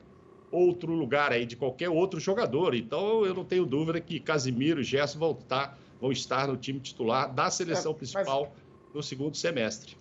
outro 0.52 0.94
lugar 0.94 1.34
aí, 1.34 1.46
de 1.46 1.56
qualquer 1.56 1.90
outro 1.90 2.20
jogador. 2.20 2.74
Então 2.74 3.26
eu 3.26 3.34
não 3.34 3.44
tenho 3.44 3.66
dúvida 3.66 4.00
que 4.00 4.20
Casimiro 4.20 4.80
e 4.80 4.84
Gerson 4.84 5.20
vão 5.20 5.32
estar 5.32 5.78
vão 6.00 6.12
estar 6.12 6.48
no 6.48 6.58
time 6.58 6.80
titular 6.80 7.34
da 7.34 7.50
seleção 7.50 7.92
é, 7.92 7.96
principal 7.96 8.54
no 8.94 9.04
segundo 9.04 9.36
semestre. 9.36 9.98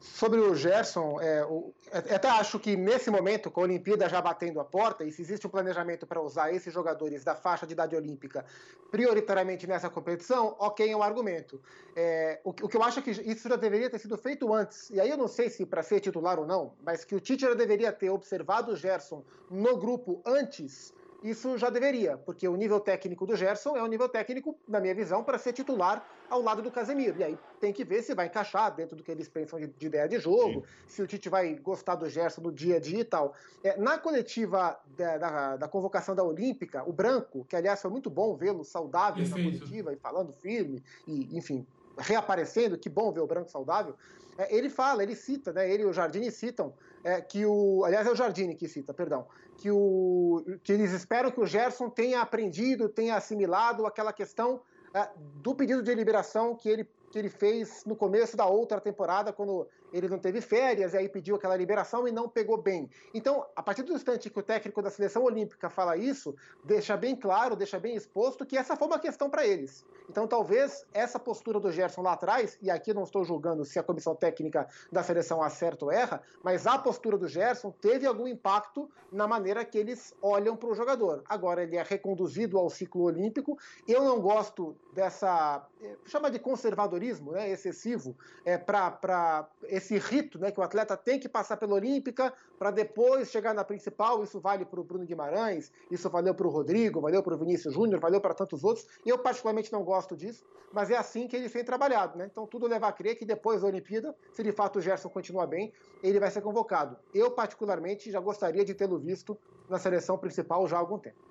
Sobre 0.00 0.38
o 0.38 0.54
Gerson, 0.54 1.20
é, 1.20 1.44
o, 1.44 1.74
até 1.92 2.28
acho 2.28 2.58
que 2.58 2.76
nesse 2.76 3.10
momento, 3.10 3.50
com 3.50 3.60
a 3.60 3.64
Olimpíada 3.64 4.08
já 4.08 4.20
batendo 4.20 4.60
a 4.60 4.64
porta, 4.64 5.04
e 5.04 5.10
se 5.10 5.22
existe 5.22 5.46
um 5.46 5.50
planejamento 5.50 6.06
para 6.06 6.20
usar 6.20 6.52
esses 6.52 6.72
jogadores 6.72 7.24
da 7.24 7.34
faixa 7.34 7.66
de 7.66 7.72
idade 7.72 7.96
olímpica 7.96 8.44
prioritariamente 8.90 9.66
nessa 9.66 9.90
competição, 9.90 10.54
ok, 10.58 10.90
é 10.90 10.96
um 10.96 11.02
argumento. 11.02 11.60
É, 11.94 12.40
o, 12.44 12.50
o, 12.50 12.68
que 12.68 12.76
eu 12.76 12.82
acho 12.82 13.00
é 13.00 13.02
que 13.02 13.10
isso 13.10 13.48
já 13.48 13.56
deveria 13.56 13.90
ter 13.90 13.98
sido 13.98 14.16
feito 14.16 14.52
antes, 14.54 14.90
e 14.90 15.00
aí 15.00 15.10
eu 15.10 15.16
não 15.16 15.28
sei 15.28 15.50
se 15.50 15.66
para 15.66 15.82
ser 15.82 16.00
titular 16.00 16.38
ou 16.38 16.46
não, 16.46 16.74
mas 16.84 17.04
que 17.04 17.14
o 17.14 17.20
Tite 17.20 17.42
já 17.42 17.54
deveria 17.54 17.92
ter 17.92 18.10
observado 18.10 18.72
o 18.72 18.76
Gerson 18.76 19.24
no 19.50 19.76
grupo 19.76 20.22
antes 20.24 20.94
isso 21.30 21.56
já 21.58 21.70
deveria, 21.70 22.16
porque 22.18 22.46
o 22.46 22.56
nível 22.56 22.78
técnico 22.78 23.26
do 23.26 23.36
Gerson 23.36 23.76
é 23.76 23.82
um 23.82 23.86
nível 23.86 24.08
técnico, 24.08 24.58
na 24.68 24.80
minha 24.80 24.94
visão, 24.94 25.24
para 25.24 25.38
ser 25.38 25.52
titular 25.52 26.06
ao 26.28 26.40
lado 26.42 26.62
do 26.62 26.70
Casemiro. 26.70 27.18
E 27.18 27.24
aí 27.24 27.38
tem 27.60 27.72
que 27.72 27.84
ver 27.84 28.02
se 28.02 28.14
vai 28.14 28.26
encaixar 28.26 28.74
dentro 28.74 28.96
do 28.96 29.02
que 29.02 29.10
eles 29.10 29.28
pensam 29.28 29.58
de, 29.58 29.66
de 29.66 29.86
ideia 29.86 30.08
de 30.08 30.18
jogo, 30.18 30.60
Sim. 30.60 30.64
se 30.86 31.02
o 31.02 31.06
Tite 31.06 31.28
vai 31.28 31.54
gostar 31.54 31.94
do 31.94 32.08
Gerson 32.08 32.42
no 32.42 32.52
dia 32.52 32.76
a 32.76 32.80
dia 32.80 33.00
e 33.00 33.04
tal. 33.04 33.34
É, 33.62 33.76
na 33.76 33.98
coletiva 33.98 34.78
da, 34.96 35.18
da, 35.18 35.56
da, 35.56 35.68
convocação 35.68 36.14
da 36.14 36.22
Olímpica, 36.22 36.84
o 36.88 36.92
Branco, 36.92 37.44
que 37.44 37.56
aliás 37.56 37.80
foi 37.80 37.90
muito 37.90 38.10
bom 38.10 38.36
vê-lo 38.36 38.64
saudável 38.64 39.24
Perfeito. 39.24 39.38
na 39.38 39.58
coletiva 39.58 39.92
e 39.92 39.96
falando 39.96 40.32
firme, 40.32 40.82
e 41.06 41.36
enfim, 41.36 41.66
reaparecendo, 41.98 42.78
que 42.78 42.88
bom 42.88 43.12
ver 43.12 43.20
o 43.20 43.26
Branco 43.26 43.50
saudável. 43.50 43.94
É, 44.38 44.54
ele 44.54 44.68
fala, 44.68 45.02
ele 45.02 45.16
cita, 45.16 45.52
né, 45.52 45.70
ele 45.70 45.82
e 45.82 45.86
o 45.86 45.92
Jardine 45.92 46.30
citam 46.30 46.74
é, 47.02 47.20
que 47.20 47.46
o. 47.46 47.84
Aliás, 47.84 48.06
é 48.06 48.10
o 48.10 48.16
Jardine 48.16 48.54
que 48.54 48.68
cita, 48.68 48.92
perdão. 48.92 49.26
Que, 49.58 49.70
o, 49.70 50.44
que 50.62 50.72
eles 50.72 50.92
esperam 50.92 51.30
que 51.30 51.40
o 51.40 51.46
Gerson 51.46 51.88
tenha 51.88 52.20
aprendido, 52.20 52.88
tenha 52.88 53.16
assimilado 53.16 53.86
aquela 53.86 54.12
questão 54.12 54.60
é, 54.92 55.08
do 55.16 55.54
pedido 55.54 55.82
de 55.82 55.94
liberação 55.94 56.54
que 56.54 56.68
ele 56.68 56.86
que 57.10 57.18
ele 57.18 57.30
fez 57.30 57.84
no 57.84 57.96
começo 57.96 58.36
da 58.36 58.46
outra 58.46 58.80
temporada, 58.80 59.32
quando 59.32 59.66
ele 59.92 60.08
não 60.08 60.18
teve 60.18 60.40
férias 60.40 60.94
e 60.94 60.96
aí 60.96 61.08
pediu 61.08 61.36
aquela 61.36 61.56
liberação 61.56 62.06
e 62.06 62.12
não 62.12 62.28
pegou 62.28 62.56
bem. 62.60 62.88
Então, 63.14 63.46
a 63.54 63.62
partir 63.62 63.82
do 63.82 63.92
instante 63.92 64.30
que 64.30 64.38
o 64.38 64.42
técnico 64.42 64.82
da 64.82 64.90
seleção 64.90 65.24
olímpica 65.24 65.70
fala 65.70 65.96
isso, 65.96 66.34
deixa 66.64 66.96
bem 66.96 67.16
claro, 67.16 67.56
deixa 67.56 67.78
bem 67.78 67.94
exposto 67.94 68.44
que 68.44 68.56
essa 68.56 68.76
foi 68.76 68.86
uma 68.86 68.98
questão 68.98 69.30
para 69.30 69.46
eles. 69.46 69.84
Então, 70.08 70.26
talvez 70.26 70.86
essa 70.92 71.18
postura 71.18 71.58
do 71.58 71.70
Gerson 71.70 72.02
lá 72.02 72.12
atrás, 72.12 72.58
e 72.62 72.70
aqui 72.70 72.94
não 72.94 73.02
estou 73.02 73.24
julgando 73.24 73.64
se 73.64 73.78
a 73.78 73.82
comissão 73.82 74.14
técnica 74.14 74.68
da 74.90 75.02
seleção 75.02 75.42
acerta 75.42 75.84
ou 75.84 75.92
erra, 75.92 76.22
mas 76.42 76.66
a 76.66 76.78
postura 76.78 77.18
do 77.18 77.26
Gerson 77.28 77.70
teve 77.70 78.06
algum 78.06 78.26
impacto 78.26 78.88
na 79.10 79.26
maneira 79.26 79.64
que 79.64 79.78
eles 79.78 80.14
olham 80.22 80.56
para 80.56 80.68
o 80.68 80.74
jogador. 80.74 81.22
Agora 81.28 81.62
ele 81.62 81.76
é 81.76 81.82
reconduzido 81.82 82.58
ao 82.58 82.70
ciclo 82.70 83.04
olímpico. 83.04 83.58
Eu 83.86 84.04
não 84.04 84.20
gosto 84.20 84.76
dessa 84.92 85.66
eh, 85.82 85.96
chama 86.06 86.30
de 86.30 86.38
conservadorismo, 86.38 87.32
né, 87.32 87.50
excessivo, 87.50 88.16
é 88.44 88.56
para 88.56 89.48
esse 89.76 89.98
rito, 89.98 90.38
né, 90.38 90.50
que 90.50 90.58
o 90.58 90.62
atleta 90.62 90.96
tem 90.96 91.18
que 91.18 91.28
passar 91.28 91.56
pela 91.56 91.74
Olímpica 91.74 92.32
para 92.58 92.70
depois 92.70 93.30
chegar 93.30 93.54
na 93.54 93.64
principal. 93.64 94.22
Isso 94.22 94.40
vale 94.40 94.64
para 94.64 94.80
o 94.80 94.84
Bruno 94.84 95.04
Guimarães, 95.04 95.70
isso 95.90 96.08
valeu 96.08 96.34
para 96.34 96.46
o 96.46 96.50
Rodrigo, 96.50 97.00
valeu 97.00 97.22
para 97.22 97.34
o 97.34 97.38
Vinícius 97.38 97.74
Júnior, 97.74 98.00
valeu 98.00 98.20
para 98.20 98.34
tantos 98.34 98.64
outros. 98.64 98.86
Eu 99.04 99.18
particularmente 99.18 99.72
não 99.72 99.84
gosto 99.84 100.16
disso, 100.16 100.44
mas 100.72 100.90
é 100.90 100.96
assim 100.96 101.28
que 101.28 101.36
ele 101.36 101.48
tem 101.48 101.64
trabalhado, 101.64 102.18
né? 102.18 102.28
Então 102.30 102.46
tudo 102.46 102.66
leva 102.66 102.88
a 102.88 102.92
crer 102.92 103.16
que 103.16 103.24
depois 103.24 103.60
da 103.60 103.68
Olimpíada, 103.68 104.14
se 104.32 104.42
de 104.42 104.52
fato 104.52 104.78
o 104.78 104.82
Gerson 104.82 105.08
continuar 105.08 105.46
bem, 105.46 105.72
ele 106.02 106.18
vai 106.18 106.30
ser 106.30 106.40
convocado. 106.40 106.96
Eu 107.14 107.30
particularmente 107.30 108.10
já 108.10 108.20
gostaria 108.20 108.64
de 108.64 108.74
tê-lo 108.74 108.98
visto 108.98 109.38
na 109.68 109.78
seleção 109.78 110.16
principal 110.16 110.66
já 110.66 110.76
há 110.76 110.80
algum 110.80 110.98
tempo. 110.98 111.26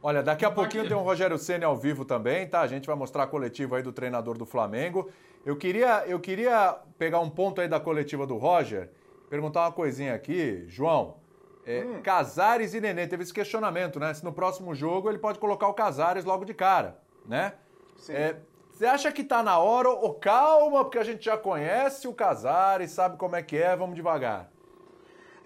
Olha, 0.00 0.22
daqui 0.22 0.44
a 0.44 0.50
pouquinho 0.50 0.86
tem 0.86 0.96
um 0.96 1.02
Rogério 1.02 1.36
Ceni 1.36 1.64
ao 1.64 1.76
vivo 1.76 2.04
também, 2.04 2.48
tá? 2.48 2.60
A 2.60 2.68
gente 2.68 2.86
vai 2.86 2.94
mostrar 2.94 3.24
a 3.24 3.26
coletiva 3.26 3.76
aí 3.76 3.82
do 3.82 3.92
treinador 3.92 4.38
do 4.38 4.46
Flamengo. 4.46 5.10
Eu 5.48 5.56
queria, 5.56 6.04
eu 6.06 6.20
queria 6.20 6.78
pegar 6.98 7.20
um 7.20 7.30
ponto 7.30 7.58
aí 7.58 7.66
da 7.66 7.80
coletiva 7.80 8.26
do 8.26 8.36
Roger, 8.36 8.90
perguntar 9.30 9.62
uma 9.62 9.72
coisinha 9.72 10.14
aqui, 10.14 10.66
João. 10.68 11.16
É, 11.64 11.84
hum. 11.86 12.02
Casares 12.02 12.74
e 12.74 12.80
Nenê, 12.82 13.06
teve 13.06 13.22
esse 13.22 13.32
questionamento, 13.32 13.98
né? 13.98 14.12
Se 14.12 14.22
no 14.22 14.30
próximo 14.30 14.74
jogo 14.74 15.08
ele 15.08 15.16
pode 15.16 15.38
colocar 15.38 15.66
o 15.66 15.72
Casares 15.72 16.26
logo 16.26 16.44
de 16.44 16.52
cara, 16.52 16.98
né? 17.24 17.54
Sim. 17.96 18.12
É, 18.12 18.36
você 18.70 18.84
acha 18.84 19.10
que 19.10 19.24
tá 19.24 19.42
na 19.42 19.58
hora 19.58 19.88
ou 19.88 20.12
calma, 20.16 20.84
porque 20.84 20.98
a 20.98 21.02
gente 21.02 21.24
já 21.24 21.38
conhece 21.38 22.06
o 22.06 22.12
Casares, 22.12 22.90
sabe 22.90 23.16
como 23.16 23.34
é 23.34 23.42
que 23.42 23.56
é, 23.56 23.74
vamos 23.74 23.96
devagar? 23.96 24.50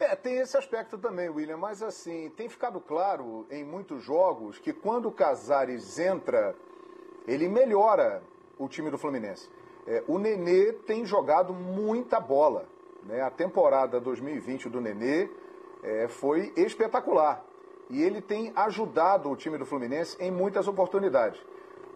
É, 0.01 0.17
tem 0.17 0.39
esse 0.39 0.57
aspecto 0.57 0.99
também, 0.99 1.29
William, 1.29 1.59
mas 1.59 1.81
assim, 1.81 2.29
tem 2.31 2.49
ficado 2.49 2.81
claro 2.81 3.47
em 3.53 3.63
muitos 3.63 4.03
jogos 4.03 4.59
que 4.59 4.73
quando 4.73 5.07
o 5.07 5.13
Casares 5.13 5.97
entra, 6.01 6.57
ele 7.25 7.49
melhora 7.49 8.21
o 8.59 8.69
time 8.69 8.91
do 8.91 8.99
Fluminense. 8.99 9.49
É, 9.87 10.03
o 10.07 10.19
Nenê 10.19 10.73
tem 10.73 11.05
jogado 11.05 11.53
muita 11.53 12.21
bola. 12.21 12.67
Né? 13.05 13.21
A 13.21 13.31
temporada 13.31 14.01
2020 14.01 14.69
do 14.69 14.81
Nenê 14.81 15.29
é, 15.83 16.09
foi 16.09 16.53
espetacular. 16.57 17.45
E 17.91 18.03
ele 18.03 18.21
tem 18.21 18.53
ajudado 18.55 19.31
o 19.31 19.37
time 19.37 19.59
do 19.59 19.67
Fluminense 19.67 20.17
em 20.21 20.31
muitas 20.31 20.69
oportunidades. 20.69 21.41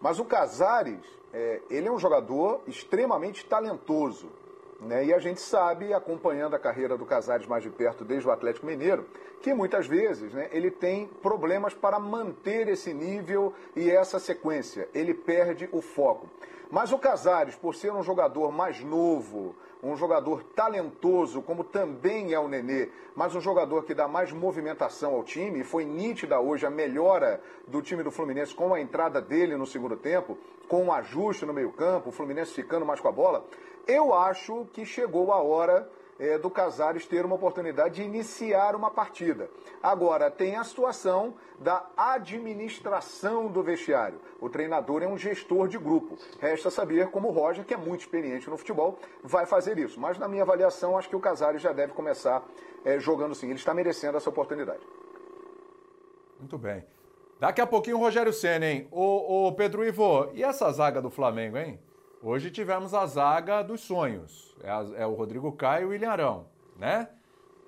Mas 0.01 0.19
o 0.19 0.25
Casares, 0.25 0.99
é, 1.33 1.61
ele 1.69 1.87
é 1.87 1.91
um 1.91 1.97
jogador 1.97 2.61
extremamente 2.67 3.45
talentoso. 3.45 4.29
Né? 4.79 5.05
E 5.05 5.13
a 5.13 5.19
gente 5.19 5.41
sabe, 5.41 5.93
acompanhando 5.93 6.55
a 6.55 6.59
carreira 6.59 6.97
do 6.97 7.05
Casares 7.05 7.47
mais 7.47 7.63
de 7.63 7.69
perto 7.69 8.05
desde 8.05 8.27
o 8.27 8.31
Atlético 8.31 8.65
Mineiro, 8.65 9.05
que 9.41 9.53
muitas 9.53 9.87
vezes 9.87 10.33
né, 10.33 10.49
ele 10.51 10.69
tem 10.69 11.07
problemas 11.21 11.73
para 11.73 11.99
manter 11.99 12.67
esse 12.67 12.93
nível 12.93 13.53
e 13.75 13.89
essa 13.89 14.19
sequência. 14.19 14.87
Ele 14.93 15.13
perde 15.13 15.67
o 15.71 15.81
foco. 15.81 16.29
Mas 16.69 16.91
o 16.91 16.99
Casares, 16.99 17.55
por 17.55 17.73
ser 17.73 17.93
um 17.93 18.03
jogador 18.03 18.51
mais 18.51 18.83
novo, 18.83 19.55
um 19.81 19.95
jogador 19.95 20.43
talentoso, 20.43 21.41
como 21.41 21.63
também 21.63 22.33
é 22.33 22.39
o 22.39 22.47
Nenê, 22.47 22.89
mas 23.15 23.33
um 23.35 23.41
jogador 23.41 23.85
que 23.85 23.93
dá 23.93 24.07
mais 24.07 24.31
movimentação 24.31 25.13
ao 25.13 25.23
time, 25.23 25.61
e 25.61 25.63
foi 25.63 25.85
nítida 25.85 26.39
hoje 26.39 26.65
a 26.65 26.69
melhora 26.69 27.41
do 27.67 27.81
time 27.81 28.03
do 28.03 28.11
Fluminense 28.11 28.53
com 28.53 28.73
a 28.73 28.81
entrada 28.81 29.21
dele 29.21 29.55
no 29.55 29.65
segundo 29.65 29.95
tempo, 29.95 30.37
com 30.67 30.83
um 30.83 30.91
ajuste 30.91 31.45
no 31.45 31.53
meio-campo, 31.53 32.09
o 32.09 32.11
Fluminense 32.11 32.53
ficando 32.53 32.85
mais 32.85 32.99
com 32.99 33.07
a 33.07 33.13
bola. 33.13 33.45
Eu 33.87 34.13
acho 34.13 34.67
que 34.73 34.85
chegou 34.85 35.31
a 35.31 35.41
hora 35.41 35.89
é, 36.19 36.37
do 36.37 36.49
Casares 36.49 37.05
ter 37.05 37.25
uma 37.25 37.35
oportunidade 37.35 37.95
de 37.95 38.03
iniciar 38.03 38.75
uma 38.75 38.89
partida. 38.89 39.49
Agora, 39.81 40.29
tem 40.31 40.55
a 40.55 40.63
situação 40.63 41.35
da 41.59 41.85
administração 41.95 43.47
do 43.47 43.63
vestiário. 43.63 44.19
O 44.39 44.49
treinador 44.49 45.03
é 45.03 45.07
um 45.07 45.17
gestor 45.17 45.67
de 45.67 45.77
grupo. 45.77 46.17
Resta 46.39 46.69
saber 46.69 47.09
como 47.11 47.29
o 47.29 47.31
Roger, 47.31 47.63
que 47.65 47.73
é 47.73 47.77
muito 47.77 48.01
experiente 48.01 48.49
no 48.49 48.57
futebol, 48.57 48.97
vai 49.23 49.45
fazer 49.45 49.77
isso. 49.77 49.99
Mas, 49.99 50.17
na 50.17 50.27
minha 50.27 50.43
avaliação, 50.43 50.97
acho 50.97 51.09
que 51.09 51.15
o 51.15 51.19
Casares 51.19 51.61
já 51.61 51.71
deve 51.71 51.93
começar 51.93 52.43
é, 52.83 52.99
jogando 52.99 53.35
sim. 53.35 53.47
Ele 53.47 53.55
está 53.55 53.73
merecendo 53.73 54.17
essa 54.17 54.29
oportunidade. 54.29 54.81
Muito 56.39 56.57
bem. 56.57 56.83
Daqui 57.39 57.61
a 57.61 57.67
pouquinho 57.67 57.97
o 57.97 57.99
Rogério 57.99 58.33
Senna, 58.33 58.65
hein? 58.65 58.87
Ô, 58.91 59.47
ô 59.47 59.51
Pedro 59.53 59.85
Ivo, 59.85 60.31
e 60.33 60.43
essa 60.43 60.71
zaga 60.71 61.01
do 61.01 61.11
Flamengo, 61.11 61.57
hein? 61.57 61.79
Hoje 62.21 62.49
tivemos 62.49 62.95
a 62.95 63.05
zaga 63.05 63.61
dos 63.61 63.81
sonhos. 63.81 64.55
É, 64.63 64.69
a, 64.69 64.85
é 64.97 65.05
o 65.05 65.13
Rodrigo 65.13 65.51
Caio 65.51 65.83
e 65.83 65.85
o 65.85 65.89
William 65.89 66.09
Arão, 66.09 66.45
né? 66.75 67.09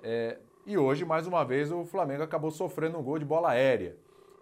É, 0.02 0.38
e 0.66 0.76
hoje, 0.76 1.04
mais 1.04 1.26
uma 1.26 1.44
vez, 1.44 1.70
o 1.70 1.84
Flamengo 1.84 2.24
acabou 2.24 2.50
sofrendo 2.50 2.98
um 2.98 3.02
gol 3.02 3.18
de 3.18 3.24
bola 3.24 3.50
aérea. 3.50 3.96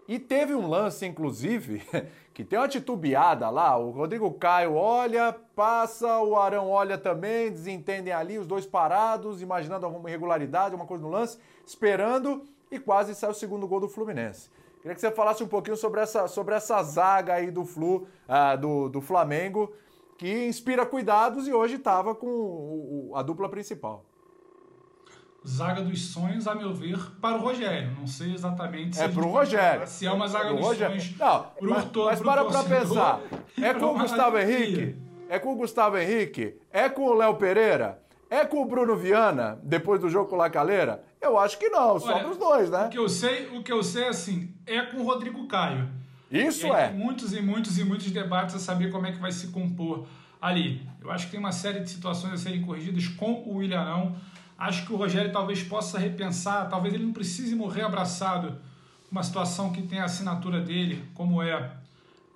E 0.09 0.19
teve 0.19 0.55
um 0.55 0.67
lance, 0.67 1.05
inclusive, 1.05 1.83
que 2.33 2.43
tem 2.43 2.59
uma 2.59 2.67
titubeada 2.67 3.51
lá. 3.51 3.77
O 3.77 3.91
Rodrigo 3.91 4.33
Caio 4.33 4.75
olha, 4.75 5.37
passa, 5.55 6.19
o 6.21 6.37
Arão 6.37 6.71
olha 6.71 6.97
também, 6.97 7.51
desentendem 7.51 8.13
ali, 8.13 8.39
os 8.39 8.47
dois 8.47 8.65
parados, 8.65 9.43
imaginando 9.43 9.85
alguma 9.85 10.09
irregularidade, 10.09 10.73
alguma 10.73 10.87
coisa 10.87 11.05
no 11.05 11.11
lance, 11.11 11.39
esperando 11.67 12.43
e 12.71 12.79
quase 12.79 13.15
sai 13.15 13.31
o 13.31 13.35
segundo 13.35 13.69
gol 13.69 13.81
do 13.81 13.89
Fluminense. 13.89 14.49
Queria 14.81 14.95
que 14.95 15.01
você 15.01 15.11
falasse 15.11 15.43
um 15.43 15.49
pouquinho 15.49 15.77
sobre 15.77 16.01
essa, 16.01 16.27
sobre 16.29 16.55
essa 16.55 16.83
zaga 16.83 17.35
aí 17.35 17.51
do 17.51 17.67
Flu, 17.67 18.07
uh, 18.27 18.57
do, 18.59 18.89
do 18.89 19.01
Flamengo, 19.03 19.71
que 20.19 20.47
inspira 20.47 20.85
cuidados 20.85 21.47
e 21.47 21.53
hoje 21.53 21.77
estava 21.77 22.13
com 22.13 22.27
o, 22.27 23.13
a 23.15 23.23
dupla 23.23 23.49
principal. 23.49 24.05
Zaga 25.47 25.81
dos 25.81 26.07
sonhos, 26.07 26.49
a 26.49 26.55
meu 26.57 26.75
ver, 26.75 26.99
para 27.21 27.37
o 27.37 27.41
Rogério. 27.41 27.93
Não 27.97 28.07
sei 28.07 28.35
exatamente 28.35 28.97
se 28.97 29.03
é 29.03 29.09
para 29.09 29.25
o 29.25 29.31
Rogério. 29.31 29.87
Se 29.87 30.05
é 30.05 30.13
uma 30.13 30.27
zaga 30.27 30.53
dos 30.53 30.61
Rogério. 30.61 31.01
sonhos. 31.01 31.17
Não, 31.17 31.45
pro, 31.57 31.71
mas, 31.71 31.85
mas 31.95 32.21
para 32.21 32.45
para 32.45 32.65
pensar. 32.65 33.21
É 33.63 33.73
com 33.73 33.87
o 33.87 33.99
Gustavo 33.99 34.39
Henrique? 34.39 34.97
É 35.29 35.39
com 35.39 35.53
o 35.53 35.57
Gustavo 35.57 35.97
Henrique? 35.97 36.61
É 36.73 36.89
com 36.89 37.03
o 37.03 37.15
Léo 37.15 37.37
Pereira? 37.37 38.03
É 38.29 38.45
com 38.45 38.61
o 38.61 38.67
Bruno 38.67 38.97
Viana, 38.97 39.59
depois 39.63 40.01
do 40.01 40.11
jogo 40.11 40.29
com 40.29 40.35
o 40.35 40.39
Lacaleira? 40.39 41.05
Eu 41.21 41.39
acho 41.39 41.59
que 41.59 41.69
não, 41.69 41.99
só 41.99 42.19
para 42.19 42.29
os 42.29 42.37
dois, 42.37 42.69
né? 42.71 42.87
O 42.87 42.91
que 42.91 42.99
eu 42.99 43.09
sei, 43.09 43.49
o 43.57 43.63
que 43.63 43.73
eu 43.73 43.83
sei 43.83 44.09
assim, 44.09 44.53
é 44.67 44.83
com 44.83 44.99
o 44.99 45.05
Rodrigo 45.05 45.47
Caio. 45.47 45.89
Isso 46.31 46.67
e 46.67 46.71
é. 46.71 46.91
Muitos 46.91 47.33
e 47.33 47.41
muitos 47.41 47.79
e 47.79 47.85
muitos 47.85 48.11
debates 48.11 48.55
a 48.55 48.59
saber 48.59 48.91
como 48.91 49.07
é 49.07 49.13
que 49.13 49.19
vai 49.19 49.33
se 49.33 49.49
compor 49.49 50.07
ali. 50.41 50.87
Eu 51.01 51.11
acho 51.11 51.27
que 51.27 51.33
tem 51.33 51.41
uma 51.41 51.53
série 51.53 51.81
de 51.81 51.91
situações 51.91 52.35
a 52.35 52.37
serem 52.37 52.63
corrigidas 52.63 53.09
com 53.09 53.33
o 53.47 53.57
William. 53.57 54.13
Acho 54.59 54.87
que 54.87 54.93
o 54.93 54.97
Rogério 54.97 55.33
talvez 55.33 55.63
possa 55.63 55.99
repensar, 55.99 56.69
talvez 56.69 56.95
ele 56.95 57.05
não 57.05 57.13
precise 57.13 57.55
morrer 57.55 57.83
abraçado 57.83 58.59
uma 59.11 59.23
situação 59.23 59.73
que 59.73 59.83
tem 59.83 60.01
a 60.01 60.05
assinatura 60.05 60.61
dele, 60.61 61.03
como 61.15 61.43
é 61.43 61.73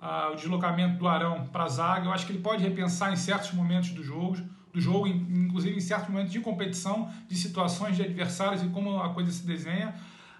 ah, 0.01 0.29
o 0.31 0.35
deslocamento 0.35 0.97
do 0.97 1.07
Arão 1.07 1.47
para 1.51 1.65
a 1.65 1.69
zaga. 1.69 2.07
Eu 2.07 2.13
acho 2.13 2.25
que 2.25 2.31
ele 2.31 2.41
pode 2.41 2.63
repensar 2.63 3.13
em 3.13 3.15
certos 3.15 3.51
momentos 3.53 3.91
do 3.91 4.03
jogo, 4.03 4.37
do 4.73 4.81
jogo, 4.81 5.07
inclusive 5.07 5.75
em 5.75 5.81
certos 5.81 6.09
momentos 6.09 6.31
de 6.31 6.39
competição, 6.39 7.11
de 7.27 7.35
situações 7.35 7.95
de 7.95 8.01
adversários 8.01 8.63
e 8.63 8.67
como 8.69 8.99
a 8.99 9.13
coisa 9.13 9.31
se 9.31 9.45
desenha. 9.45 9.93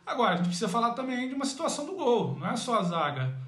Agora, 0.05 0.33
a 0.33 0.37
gente 0.37 0.47
precisa 0.47 0.67
falar 0.67 0.91
também 0.91 1.29
de 1.29 1.35
uma 1.35 1.45
situação 1.45 1.85
do 1.85 1.93
gol, 1.93 2.35
não 2.39 2.49
é 2.49 2.55
só 2.55 2.79
a 2.79 2.83
zaga 2.83 3.42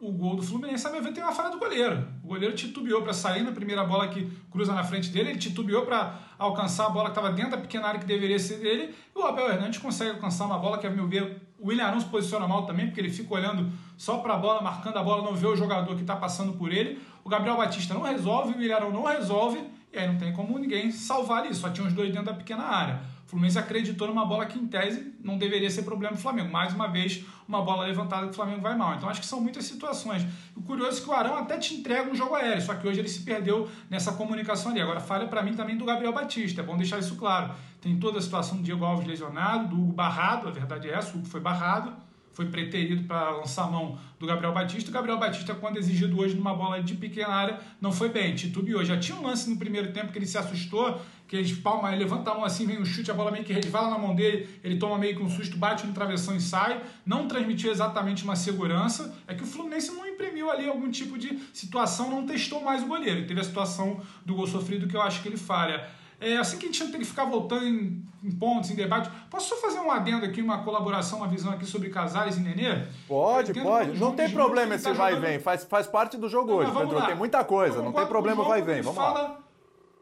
o 0.00 0.12
gol 0.12 0.36
do 0.36 0.42
Fluminense, 0.42 0.86
a 0.86 0.90
meu 0.90 1.02
ver, 1.02 1.12
tem 1.12 1.22
uma 1.22 1.32
falha 1.32 1.50
do 1.50 1.58
goleiro. 1.58 2.06
O 2.22 2.28
goleiro 2.28 2.54
titubeou 2.54 3.02
para 3.02 3.12
sair 3.12 3.42
na 3.42 3.52
primeira 3.52 3.84
bola 3.84 4.08
que 4.08 4.30
cruza 4.50 4.74
na 4.74 4.84
frente 4.84 5.10
dele, 5.10 5.30
ele 5.30 5.38
titubeou 5.38 5.86
para 5.86 6.18
alcançar 6.38 6.86
a 6.86 6.90
bola 6.90 7.06
que 7.06 7.18
estava 7.18 7.32
dentro 7.32 7.52
da 7.52 7.58
pequena 7.58 7.88
área 7.88 8.00
que 8.00 8.06
deveria 8.06 8.38
ser 8.38 8.58
dele, 8.58 8.94
e 9.14 9.18
o 9.18 9.22
Abel 9.22 9.48
Hernandes 9.48 9.78
consegue 9.78 10.10
alcançar 10.10 10.46
uma 10.46 10.58
bola 10.58 10.78
que, 10.78 10.86
a 10.86 10.90
meu 10.90 11.06
ver, 11.06 11.40
o 11.58 11.68
William 11.68 11.86
Arão 11.86 12.00
se 12.00 12.06
posiciona 12.06 12.46
mal 12.46 12.66
também, 12.66 12.86
porque 12.86 13.00
ele 13.00 13.10
fica 13.10 13.32
olhando 13.32 13.72
só 13.96 14.18
para 14.18 14.34
a 14.34 14.36
bola, 14.36 14.60
marcando 14.60 14.98
a 14.98 15.02
bola, 15.02 15.22
não 15.22 15.34
vê 15.34 15.46
o 15.46 15.56
jogador 15.56 15.94
que 15.94 16.02
está 16.02 16.16
passando 16.16 16.52
por 16.54 16.72
ele. 16.72 17.00
O 17.24 17.28
Gabriel 17.28 17.56
Batista 17.56 17.94
não 17.94 18.02
resolve, 18.02 18.52
o 18.52 18.58
William 18.58 18.76
Arão 18.76 18.90
não 18.90 19.04
resolve, 19.04 19.62
e 19.92 19.98
aí 19.98 20.06
não 20.06 20.18
tem 20.18 20.32
como 20.32 20.58
ninguém 20.58 20.90
salvar 20.90 21.46
isso, 21.46 21.60
só 21.60 21.70
tinha 21.70 21.86
os 21.86 21.92
dois 21.92 22.10
dentro 22.10 22.26
da 22.26 22.34
pequena 22.34 22.64
área. 22.64 23.00
O 23.26 23.30
Fluminense 23.30 23.58
acreditou 23.58 24.06
numa 24.06 24.24
bola 24.26 24.44
que, 24.44 24.58
em 24.58 24.66
tese, 24.66 25.14
não 25.22 25.38
deveria 25.38 25.70
ser 25.70 25.82
problema 25.82 26.14
do 26.14 26.20
Flamengo. 26.20 26.52
Mais 26.52 26.74
uma 26.74 26.88
vez, 26.88 27.24
uma 27.48 27.62
bola 27.62 27.86
levantada 27.86 28.26
que 28.26 28.32
o 28.32 28.34
Flamengo 28.34 28.60
vai 28.60 28.76
mal. 28.76 28.94
Então, 28.94 29.08
acho 29.08 29.20
que 29.20 29.26
são 29.26 29.40
muitas 29.40 29.64
situações. 29.64 30.26
O 30.54 30.62
curioso 30.62 31.00
é 31.00 31.04
que 31.04 31.08
o 31.08 31.12
Arão 31.12 31.36
até 31.38 31.56
te 31.56 31.74
entrega 31.74 32.10
um 32.10 32.14
jogo 32.14 32.34
aéreo, 32.34 32.60
só 32.60 32.74
que 32.74 32.86
hoje 32.86 33.00
ele 33.00 33.08
se 33.08 33.22
perdeu 33.22 33.68
nessa 33.88 34.12
comunicação 34.12 34.72
ali. 34.72 34.80
Agora, 34.80 35.00
falha 35.00 35.26
para 35.26 35.42
mim 35.42 35.54
também 35.54 35.76
do 35.76 35.84
Gabriel 35.84 36.12
Batista, 36.12 36.60
é 36.60 36.64
bom 36.64 36.76
deixar 36.76 36.98
isso 36.98 37.16
claro. 37.16 37.54
Tem 37.80 37.98
toda 37.98 38.18
a 38.18 38.22
situação 38.22 38.58
do 38.58 38.62
Diego 38.62 38.84
Alves 38.84 39.06
lesionado, 39.06 39.68
do 39.68 39.82
Hugo 39.82 39.92
barrado, 39.92 40.46
a 40.46 40.50
verdade 40.50 40.88
é 40.88 40.92
essa, 40.92 41.14
o 41.14 41.18
Hugo 41.18 41.26
foi 41.26 41.40
barrado 41.40 42.04
foi 42.34 42.46
preterido 42.46 43.04
para 43.04 43.30
lançar 43.30 43.62
a 43.62 43.70
mão 43.70 43.96
do 44.18 44.26
Gabriel 44.26 44.52
Batista. 44.52 44.90
O 44.90 44.92
Gabriel 44.92 45.18
Batista, 45.18 45.54
quando 45.54 45.78
exigido 45.78 46.18
hoje 46.18 46.34
numa 46.34 46.52
bola 46.52 46.82
de 46.82 46.94
pequena 46.94 47.28
área, 47.28 47.60
não 47.80 47.92
foi 47.92 48.08
bem, 48.08 48.34
titubeou. 48.34 48.84
Já 48.84 48.98
tinha 48.98 49.16
um 49.16 49.22
lance 49.22 49.48
no 49.48 49.56
primeiro 49.56 49.92
tempo 49.92 50.12
que 50.12 50.18
ele 50.18 50.26
se 50.26 50.36
assustou, 50.36 51.00
que 51.26 51.36
ele 51.36 51.56
palma, 51.56 51.90
ele 51.90 52.04
levanta 52.04 52.30
a 52.30 52.34
mão 52.34 52.44
assim, 52.44 52.66
vem 52.66 52.80
um 52.80 52.84
chute, 52.84 53.10
a 53.10 53.14
bola 53.14 53.30
meio 53.30 53.44
que 53.44 53.52
resvala 53.52 53.90
na 53.90 53.98
mão 53.98 54.14
dele, 54.14 54.48
ele 54.62 54.76
toma 54.76 54.98
meio 54.98 55.16
que 55.16 55.22
um 55.22 55.28
susto, 55.28 55.56
bate 55.56 55.86
no 55.86 55.92
travessão 55.92 56.36
e 56.36 56.40
sai. 56.40 56.82
Não 57.04 57.26
transmitiu 57.26 57.70
exatamente 57.70 58.24
uma 58.24 58.36
segurança. 58.36 59.14
É 59.26 59.34
que 59.34 59.42
o 59.42 59.46
Fluminense 59.46 59.90
não 59.92 60.06
imprimiu 60.06 60.50
ali 60.50 60.68
algum 60.68 60.90
tipo 60.90 61.18
de 61.18 61.38
situação, 61.52 62.10
não 62.10 62.26
testou 62.26 62.62
mais 62.62 62.82
o 62.82 62.86
goleiro. 62.86 63.20
Ele 63.20 63.26
teve 63.26 63.40
a 63.40 63.44
situação 63.44 64.00
do 64.24 64.34
gol 64.34 64.46
sofrido 64.46 64.86
que 64.86 64.96
eu 64.96 65.02
acho 65.02 65.22
que 65.22 65.28
ele 65.28 65.36
falha. 65.36 65.88
É 66.20 66.36
assim 66.36 66.58
que 66.58 66.66
a 66.66 66.68
gente 66.68 66.84
não 66.84 66.90
tem 66.90 67.00
que 67.00 67.06
ficar 67.06 67.24
voltando 67.24 67.66
em, 67.66 68.02
em, 68.22 68.30
pontos, 68.30 68.70
em 68.70 68.74
debate. 68.74 69.10
Posso 69.28 69.48
só 69.48 69.56
fazer 69.56 69.80
um 69.80 69.90
adendo 69.90 70.24
aqui, 70.24 70.40
uma 70.40 70.62
colaboração, 70.62 71.18
uma 71.18 71.28
visão 71.28 71.52
aqui 71.52 71.66
sobre 71.66 71.90
Casares 71.90 72.36
e 72.36 72.40
Nenê? 72.40 72.84
Pode, 73.08 73.52
pode. 73.54 73.98
Não 73.98 74.14
tem 74.14 74.30
problema 74.30 74.74
esse 74.74 74.84
tá 74.84 74.92
vai 74.92 75.14
e 75.14 75.18
vem. 75.18 75.38
Faz, 75.38 75.64
faz 75.64 75.86
parte 75.86 76.16
do 76.16 76.28
jogo 76.28 76.50
não, 76.50 76.58
hoje, 76.58 76.72
Pedro. 76.72 76.94
Lá. 76.94 77.06
Tem 77.06 77.16
muita 77.16 77.44
coisa. 77.44 77.82
Não 77.82 77.92
tem 77.92 78.06
problema 78.06 78.44
vai 78.44 78.60
e 78.60 78.62
vem. 78.62 78.82
Vamos 78.82 78.96
lá. 78.96 79.43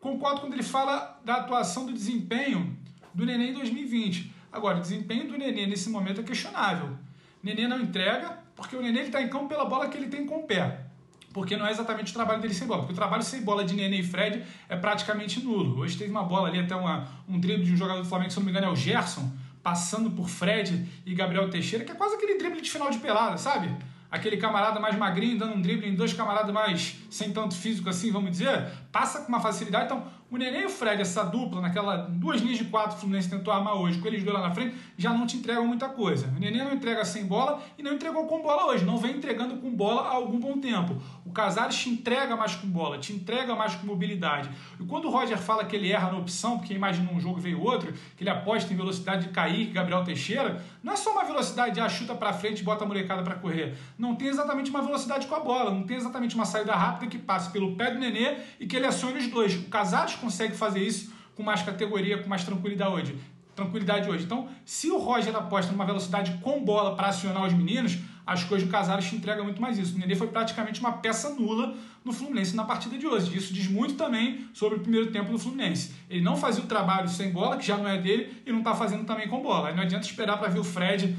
Concordo 0.02 0.40
quando 0.40 0.54
ele 0.54 0.64
fala 0.64 1.20
da 1.24 1.36
atuação 1.36 1.86
do 1.86 1.92
desempenho 1.92 2.76
do 3.14 3.24
Nenê 3.24 3.50
em 3.50 3.54
2020. 3.54 4.34
Agora, 4.50 4.78
o 4.78 4.80
desempenho 4.80 5.28
do 5.28 5.38
Nenê 5.38 5.64
nesse 5.64 5.88
momento 5.88 6.20
é 6.20 6.24
questionável. 6.24 6.98
Nenê 7.40 7.68
não 7.68 7.80
entrega, 7.80 8.40
porque 8.56 8.74
o 8.76 8.82
Nenê 8.82 9.02
está 9.02 9.22
em 9.22 9.28
campo 9.28 9.46
pela 9.46 9.64
bola 9.64 9.88
que 9.88 9.96
ele 9.96 10.08
tem 10.08 10.26
com 10.26 10.40
o 10.40 10.42
pé 10.42 10.86
porque 11.32 11.56
não 11.56 11.66
é 11.66 11.70
exatamente 11.70 12.10
o 12.10 12.14
trabalho 12.14 12.42
dele 12.42 12.52
sem 12.52 12.66
bola. 12.66 12.80
Porque 12.80 12.92
o 12.92 12.96
trabalho 12.96 13.22
sem 13.22 13.42
bola 13.42 13.64
de 13.64 13.74
Nenê 13.74 14.00
e 14.00 14.02
Fred 14.02 14.42
é 14.68 14.76
praticamente 14.76 15.42
nulo. 15.42 15.80
Hoje 15.80 15.96
teve 15.96 16.10
uma 16.10 16.22
bola 16.22 16.48
ali, 16.48 16.58
até 16.58 16.76
uma, 16.76 17.08
um 17.26 17.40
drible 17.40 17.64
de 17.64 17.72
um 17.72 17.76
jogador 17.76 18.02
do 18.02 18.08
Flamengo, 18.08 18.30
se 18.30 18.36
não 18.36 18.44
me 18.44 18.50
engano, 18.50 18.66
é 18.66 18.70
o 18.70 18.76
Gerson, 18.76 19.32
passando 19.62 20.10
por 20.10 20.28
Fred 20.28 20.86
e 21.06 21.14
Gabriel 21.14 21.48
Teixeira, 21.48 21.86
que 21.86 21.90
é 21.90 21.94
quase 21.94 22.16
aquele 22.16 22.36
drible 22.36 22.60
de 22.60 22.70
final 22.70 22.90
de 22.90 22.98
pelada, 22.98 23.38
sabe? 23.38 23.74
Aquele 24.12 24.36
camarada 24.36 24.78
mais 24.78 24.94
magrinho 24.94 25.38
dando 25.38 25.54
um 25.54 25.62
drible 25.62 25.88
em 25.88 25.94
dois 25.94 26.12
camaradas 26.12 26.52
mais 26.52 26.96
sem 27.10 27.32
tanto 27.32 27.54
físico 27.54 27.88
assim, 27.88 28.12
vamos 28.12 28.30
dizer, 28.30 28.70
passa 28.92 29.22
com 29.22 29.28
uma 29.28 29.40
facilidade. 29.40 29.86
Então, 29.86 30.06
O 30.32 30.38
Nenê 30.38 30.62
e 30.62 30.64
o 30.64 30.70
Fred, 30.70 31.02
essa 31.02 31.24
dupla, 31.24 31.60
naquela 31.60 31.94
duas 31.94 32.40
linhas 32.40 32.56
de 32.56 32.64
quatro, 32.64 32.96
o 32.96 33.00
Fluminense 33.00 33.28
tentou 33.28 33.52
armar 33.52 33.74
hoje, 33.74 33.98
com 33.98 34.08
eles 34.08 34.24
dois 34.24 34.34
lá 34.34 34.48
na 34.48 34.54
frente, 34.54 34.74
já 34.96 35.12
não 35.12 35.26
te 35.26 35.36
entregam 35.36 35.66
muita 35.66 35.90
coisa. 35.90 36.32
O 36.34 36.40
Nenê 36.40 36.64
não 36.64 36.72
entrega 36.72 37.04
sem 37.04 37.26
bola 37.26 37.62
e 37.76 37.82
não 37.82 37.92
entregou 37.92 38.26
com 38.26 38.40
bola 38.40 38.64
hoje, 38.68 38.82
não 38.82 38.96
vem 38.96 39.18
entregando 39.18 39.58
com 39.58 39.70
bola 39.70 40.08
há 40.08 40.12
algum 40.12 40.40
bom 40.40 40.58
tempo. 40.58 40.96
O 41.26 41.32
Casares 41.32 41.76
te 41.76 41.90
entrega 41.90 42.34
mais 42.34 42.54
com 42.54 42.66
bola, 42.66 42.96
te 42.96 43.12
entrega 43.12 43.54
mais 43.54 43.74
com 43.74 43.86
mobilidade. 43.86 44.48
E 44.80 44.84
quando 44.84 45.04
o 45.04 45.10
Roger 45.10 45.36
fala 45.36 45.66
que 45.66 45.76
ele 45.76 45.92
erra 45.92 46.10
na 46.10 46.16
opção, 46.16 46.56
porque 46.56 46.72
imagina 46.72 47.12
um 47.12 47.20
jogo 47.20 47.38
veio 47.38 47.62
outro, 47.62 47.92
que 48.16 48.22
ele 48.22 48.30
aposta 48.30 48.72
em 48.72 48.76
velocidade 48.76 49.26
de 49.26 49.34
cair, 49.34 49.66
Gabriel 49.66 50.02
Teixeira, 50.02 50.64
não 50.82 50.94
é 50.94 50.96
só 50.96 51.12
uma 51.12 51.24
velocidade 51.24 51.74
de 51.74 51.80
ah, 51.80 51.90
chuta 51.90 52.14
para 52.14 52.32
frente 52.32 52.60
e 52.60 52.64
bota 52.64 52.84
a 52.84 52.86
molecada 52.86 53.22
para 53.22 53.34
correr. 53.34 53.76
Não 53.98 54.14
tem 54.14 54.28
exatamente 54.28 54.70
uma 54.70 54.80
velocidade 54.80 55.26
com 55.26 55.34
a 55.34 55.40
bola, 55.40 55.70
não 55.70 55.82
tem 55.82 55.98
exatamente 55.98 56.34
uma 56.34 56.46
saída 56.46 56.72
rápida 56.74 57.06
que 57.10 57.18
passe 57.18 57.50
pelo 57.50 57.76
pé 57.76 57.90
do 57.90 57.98
Nenê 57.98 58.38
e 58.58 58.66
que 58.66 58.74
ele 58.74 58.86
acione 58.86 59.18
os 59.18 59.26
dois. 59.26 59.54
O 59.56 59.68
Casares 59.68 60.21
consegue 60.22 60.56
fazer 60.56 60.80
isso 60.80 61.12
com 61.34 61.42
mais 61.42 61.62
categoria, 61.62 62.22
com 62.22 62.28
mais 62.28 62.44
tranquilidade 62.44 62.92
hoje. 62.92 63.18
Tranquilidade 63.54 64.08
hoje. 64.08 64.24
Então, 64.24 64.48
se 64.64 64.90
o 64.90 64.98
Roger 64.98 65.36
aposta 65.36 65.70
numa 65.70 65.84
velocidade 65.84 66.38
com 66.40 66.64
bola 66.64 66.96
para 66.96 67.08
acionar 67.08 67.44
os 67.44 67.52
meninos, 67.52 67.98
as 68.26 68.44
coisas 68.44 68.66
do 68.66 68.70
Casares 68.70 69.06
te 69.06 69.16
entregam 69.16 69.44
muito 69.44 69.60
mais 69.60 69.78
isso. 69.78 69.94
O 69.94 69.98
Nenê 69.98 70.14
foi 70.14 70.28
praticamente 70.28 70.80
uma 70.80 70.92
peça 70.92 71.30
nula 71.30 71.74
no 72.04 72.12
Fluminense 72.12 72.56
na 72.56 72.64
partida 72.64 72.96
de 72.96 73.06
hoje. 73.06 73.36
Isso 73.36 73.52
diz 73.52 73.68
muito 73.68 73.94
também 73.94 74.46
sobre 74.54 74.78
o 74.78 74.80
primeiro 74.80 75.10
tempo 75.10 75.30
do 75.32 75.38
Fluminense. 75.38 75.92
Ele 76.08 76.22
não 76.22 76.36
fazia 76.36 76.62
o 76.62 76.66
trabalho 76.66 77.08
sem 77.08 77.30
bola, 77.30 77.56
que 77.56 77.66
já 77.66 77.76
não 77.76 77.86
é 77.86 77.98
dele, 78.00 78.42
e 78.46 78.52
não 78.52 78.60
está 78.60 78.74
fazendo 78.74 79.04
também 79.04 79.28
com 79.28 79.42
bola. 79.42 79.68
Aí 79.68 79.74
não 79.74 79.82
adianta 79.82 80.06
esperar 80.06 80.38
para 80.38 80.48
ver 80.48 80.60
o 80.60 80.64
Fred 80.64 81.16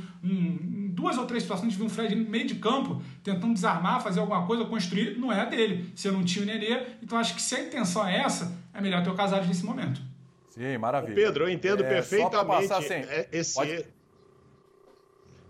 duas 0.94 1.18
ou 1.18 1.26
três 1.26 1.44
situações, 1.44 1.74
ver 1.76 1.84
um 1.84 1.90
Fred 1.90 2.16
no 2.16 2.30
meio 2.30 2.46
de 2.46 2.56
campo, 2.56 3.02
tentando 3.24 3.54
desarmar, 3.54 4.02
fazer 4.02 4.20
alguma 4.20 4.46
coisa, 4.46 4.64
construir, 4.66 5.18
não 5.18 5.32
é 5.32 5.46
dele. 5.50 5.92
Se 5.96 6.08
eu 6.08 6.14
não 6.14 6.24
tinha 6.24 6.44
o 6.44 6.46
Nenê, 6.46 6.84
então 7.02 7.18
acho 7.18 7.36
que 7.36 7.42
se 7.42 7.56
a 7.56 7.64
intenção 7.64 8.08
é 8.08 8.18
essa, 8.18 8.56
é 8.74 8.82
melhor 8.82 9.04
ter 9.04 9.10
o 9.10 9.16
Casares 9.16 9.48
nesse 9.48 9.66
momento. 9.66 10.02
Sim, 10.50 10.78
maravilha. 10.78 11.16
Pedro, 11.16 11.46
eu 11.46 11.50
entendo 11.50 11.84
é, 11.84 11.90
perfeitamente 11.90 12.68
passar, 12.68 12.92
é, 12.92 13.28
esse. 13.32 13.56
Pode... 13.56 13.86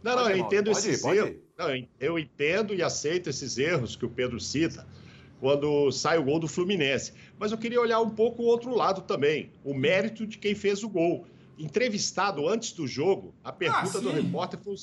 Não, 0.02 0.16
não, 0.16 0.30
eu 0.30 0.38
entendo 0.38 0.72
esses 0.72 1.04
erros. 1.04 1.36
Não, 1.58 1.68
eu 2.00 2.18
entendo 2.18 2.74
e 2.74 2.82
aceito 2.82 3.30
esses 3.30 3.58
erros 3.58 3.96
que 3.96 4.06
o 4.06 4.10
Pedro 4.10 4.39
cita 4.39 4.88
quando 5.39 5.91
sai 5.91 6.18
o 6.18 6.24
gol 6.24 6.39
do 6.39 6.48
Fluminense. 6.48 7.12
Mas 7.38 7.52
eu 7.52 7.58
queria 7.58 7.82
olhar 7.82 8.00
um 8.00 8.10
pouco 8.10 8.44
o 8.44 8.46
outro 8.46 8.74
lado 8.74 9.02
também, 9.02 9.52
o 9.62 9.74
mérito 9.74 10.26
de 10.26 10.38
quem 10.38 10.56
fez 10.56 10.84
o 10.84 10.89
gol. 10.89 11.28
Entrevistado 11.58 12.47
antes 12.47 12.72
do 12.72 12.88
jogo, 12.88 13.34
a 13.43 13.51
pergunta 13.51 13.97
ah, 13.97 14.01
do 14.01 14.12
repórter 14.12 14.60
foi, 14.60 14.76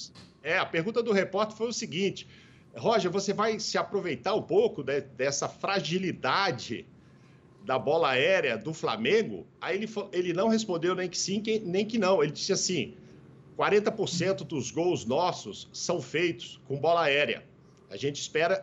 é, 0.42 0.58
a 0.58 0.66
pergunta 0.66 1.02
do 1.02 1.12
repórter 1.12 1.56
foi 1.56 1.68
o 1.68 1.72
seguinte: 1.72 2.28
Roger, 2.76 3.10
você 3.10 3.32
vai 3.32 3.58
se 3.58 3.76
aproveitar 3.76 4.34
um 4.34 4.42
pouco 4.42 4.82
de, 4.82 5.00
dessa 5.00 5.48
fragilidade 5.48 6.86
da 7.64 7.78
bola 7.78 8.10
aérea 8.10 8.56
do 8.56 8.72
Flamengo? 8.72 9.46
Aí 9.60 9.76
ele, 9.76 9.88
ele 10.12 10.32
não 10.32 10.48
respondeu 10.48 10.94
nem 10.94 11.08
que 11.08 11.18
sim, 11.18 11.42
nem 11.64 11.84
que 11.84 11.98
não. 11.98 12.22
Ele 12.22 12.32
disse 12.32 12.52
assim: 12.52 12.94
40% 13.58 14.44
dos 14.44 14.70
gols 14.70 15.04
nossos 15.04 15.68
são 15.72 16.00
feitos 16.00 16.60
com 16.66 16.78
bola 16.78 17.02
aérea. 17.02 17.44
A 17.90 17.96
gente 17.96 18.20
espera 18.20 18.62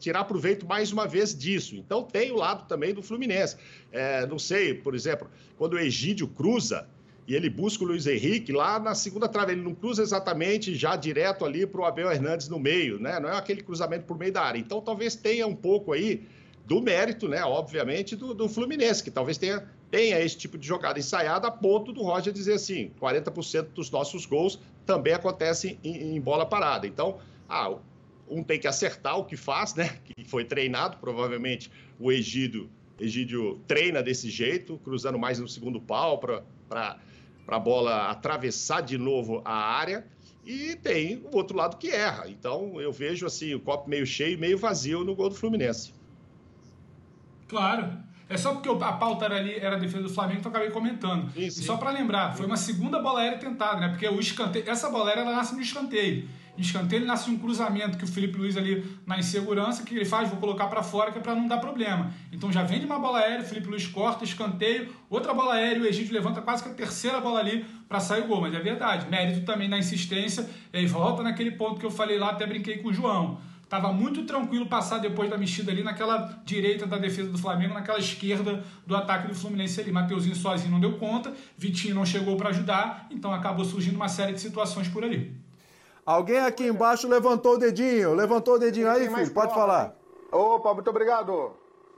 tirar 0.00 0.24
proveito 0.24 0.66
mais 0.66 0.90
uma 0.90 1.06
vez 1.06 1.36
disso. 1.36 1.76
Então 1.76 2.02
tem 2.02 2.32
o 2.32 2.36
lado 2.36 2.66
também 2.66 2.94
do 2.94 3.02
Fluminense. 3.02 3.56
É, 3.92 4.26
não 4.26 4.38
sei, 4.38 4.72
por 4.72 4.94
exemplo, 4.94 5.30
quando 5.58 5.74
o 5.74 5.78
Egídio 5.78 6.26
cruza 6.26 6.88
e 7.26 7.34
ele 7.34 7.50
busca 7.50 7.82
o 7.82 7.86
Luiz 7.86 8.06
Henrique 8.06 8.52
lá 8.52 8.78
na 8.78 8.94
segunda 8.94 9.28
trave, 9.28 9.52
ele 9.52 9.62
não 9.62 9.74
cruza 9.74 10.02
exatamente 10.02 10.74
já 10.74 10.94
direto 10.94 11.44
ali 11.44 11.66
para 11.66 11.80
o 11.80 11.84
Abel 11.84 12.10
Hernandes 12.10 12.48
no 12.48 12.58
meio, 12.58 13.00
né? 13.00 13.18
Não 13.18 13.28
é 13.28 13.36
aquele 13.36 13.62
cruzamento 13.62 14.04
por 14.04 14.16
meio 14.16 14.32
da 14.32 14.42
área. 14.42 14.58
Então 14.58 14.80
talvez 14.80 15.16
tenha 15.16 15.46
um 15.46 15.56
pouco 15.56 15.92
aí 15.92 16.26
do 16.64 16.80
mérito, 16.80 17.28
né? 17.28 17.42
Obviamente, 17.44 18.14
do, 18.14 18.32
do 18.32 18.48
Fluminense, 18.48 19.02
que 19.02 19.10
talvez 19.10 19.38
tenha, 19.38 19.64
tenha 19.90 20.20
esse 20.20 20.36
tipo 20.36 20.56
de 20.56 20.66
jogada 20.66 20.98
ensaiada 20.98 21.48
a 21.48 21.50
ponto 21.50 21.92
do 21.92 22.02
Roger 22.02 22.32
dizer 22.32 22.54
assim: 22.54 22.92
40% 23.00 23.68
dos 23.74 23.90
nossos 23.90 24.24
gols 24.24 24.60
também 24.84 25.12
acontecem 25.12 25.78
em, 25.82 26.16
em 26.16 26.20
bola 26.20 26.46
parada. 26.46 26.86
Então, 26.86 27.18
ah, 27.48 27.74
um 28.28 28.42
tem 28.42 28.58
que 28.58 28.68
acertar 28.68 29.18
o 29.18 29.24
que 29.24 29.36
faz, 29.36 29.74
né? 29.74 29.98
Que 30.04 30.24
foi 30.24 30.44
treinado, 30.44 30.98
provavelmente 30.98 31.70
o 31.98 32.12
Egídio, 32.12 32.68
Egídio 32.98 33.60
treina 33.66 34.02
desse 34.02 34.30
jeito, 34.30 34.78
cruzando 34.78 35.18
mais 35.18 35.38
no 35.38 35.48
segundo 35.48 35.80
pau 35.80 36.18
para 36.18 36.98
a 37.54 37.58
bola 37.58 38.10
atravessar 38.10 38.80
de 38.80 38.98
novo 38.98 39.42
a 39.44 39.54
área. 39.54 40.06
E 40.44 40.76
tem 40.76 41.24
o 41.24 41.36
outro 41.36 41.56
lado 41.56 41.76
que 41.76 41.90
erra. 41.90 42.28
Então 42.28 42.80
eu 42.80 42.92
vejo 42.92 43.26
assim 43.26 43.54
o 43.54 43.60
copo 43.60 43.88
meio 43.88 44.06
cheio 44.06 44.34
e 44.34 44.36
meio 44.36 44.56
vazio 44.56 45.04
no 45.04 45.14
gol 45.14 45.28
do 45.28 45.34
Fluminense. 45.34 45.92
Claro. 47.48 48.06
É 48.28 48.36
só 48.36 48.54
porque 48.54 48.68
a 48.68 48.92
pauta 48.92 49.24
era 49.24 49.36
ali, 49.36 49.54
era 49.54 49.76
a 49.76 49.78
defesa 49.78 50.02
do 50.02 50.08
Flamengo, 50.08 50.40
então 50.40 50.50
eu 50.50 50.56
acabei 50.56 50.72
comentando. 50.72 51.32
Sim, 51.32 51.48
sim. 51.48 51.60
E 51.60 51.64
só 51.64 51.76
para 51.76 51.90
lembrar, 51.90 52.36
foi 52.36 52.44
uma 52.44 52.56
segunda 52.56 53.00
bola 53.00 53.20
aérea 53.20 53.38
tentada, 53.38 53.80
né? 53.80 53.88
Porque 53.88 54.06
o 54.08 54.18
escanteio, 54.18 54.68
essa 54.68 54.90
bola 54.90 55.10
aérea 55.10 55.22
ela 55.22 55.32
nasce 55.36 55.54
no 55.54 55.60
escanteio 55.60 56.28
escanteio, 56.58 57.00
ele 57.00 57.06
nasce 57.06 57.30
um 57.30 57.38
cruzamento 57.38 57.98
que 57.98 58.04
o 58.04 58.06
Felipe 58.06 58.38
Luiz 58.38 58.56
ali 58.56 58.84
na 59.06 59.18
insegurança, 59.18 59.82
que 59.82 59.94
ele 59.94 60.04
faz, 60.04 60.28
vou 60.28 60.38
colocar 60.38 60.66
para 60.66 60.82
fora, 60.82 61.12
que 61.12 61.18
é 61.18 61.20
para 61.20 61.34
não 61.34 61.46
dar 61.46 61.58
problema. 61.58 62.12
Então 62.32 62.50
já 62.52 62.62
vem 62.62 62.80
de 62.80 62.86
uma 62.86 62.98
bola 62.98 63.18
aérea, 63.18 63.44
o 63.44 63.48
Felipe 63.48 63.68
Luiz 63.68 63.86
corta, 63.86 64.24
escanteio, 64.24 64.94
outra 65.10 65.34
bola 65.34 65.54
aérea, 65.54 65.82
o 65.82 65.86
Egídio 65.86 66.12
levanta 66.12 66.40
quase 66.40 66.62
que 66.62 66.68
a 66.68 66.74
terceira 66.74 67.20
bola 67.20 67.40
ali 67.40 67.64
para 67.88 68.00
sair 68.00 68.22
o 68.22 68.26
gol, 68.26 68.40
mas 68.40 68.54
é 68.54 68.60
verdade. 68.60 69.06
Mérito 69.08 69.44
também 69.44 69.68
na 69.68 69.78
insistência, 69.78 70.48
e 70.72 70.78
aí 70.78 70.86
volta 70.86 71.22
naquele 71.22 71.52
ponto 71.52 71.78
que 71.78 71.86
eu 71.86 71.90
falei 71.90 72.18
lá, 72.18 72.30
até 72.30 72.46
brinquei 72.46 72.78
com 72.78 72.88
o 72.88 72.92
João. 72.92 73.38
Tava 73.68 73.92
muito 73.92 74.22
tranquilo 74.22 74.66
passar 74.66 74.98
depois 74.98 75.28
da 75.28 75.36
mexida 75.36 75.72
ali 75.72 75.82
naquela 75.82 76.40
direita 76.44 76.86
da 76.86 76.98
defesa 76.98 77.30
do 77.30 77.38
Flamengo, 77.38 77.74
naquela 77.74 77.98
esquerda 77.98 78.62
do 78.86 78.94
ataque 78.94 79.26
do 79.26 79.34
Fluminense 79.34 79.80
ali. 79.80 79.90
Mateuzinho 79.90 80.36
sozinho 80.36 80.70
não 80.70 80.78
deu 80.78 80.92
conta, 80.98 81.34
Vitinho 81.58 81.92
não 81.92 82.06
chegou 82.06 82.36
para 82.36 82.50
ajudar, 82.50 83.08
então 83.10 83.34
acabou 83.34 83.64
surgindo 83.64 83.96
uma 83.96 84.08
série 84.08 84.32
de 84.34 84.40
situações 84.40 84.86
por 84.86 85.02
ali. 85.02 85.36
Alguém 86.06 86.38
aqui 86.38 86.68
embaixo 86.68 87.08
levantou 87.08 87.54
o 87.54 87.58
dedinho. 87.58 88.14
Levantou 88.14 88.54
o 88.54 88.58
dedinho 88.58 88.88
aí, 88.88 89.12
filho. 89.12 89.30
Pode 89.32 89.52
falar. 89.52 89.96
Opa, 90.30 90.72
muito 90.72 90.88
obrigado, 90.88 91.50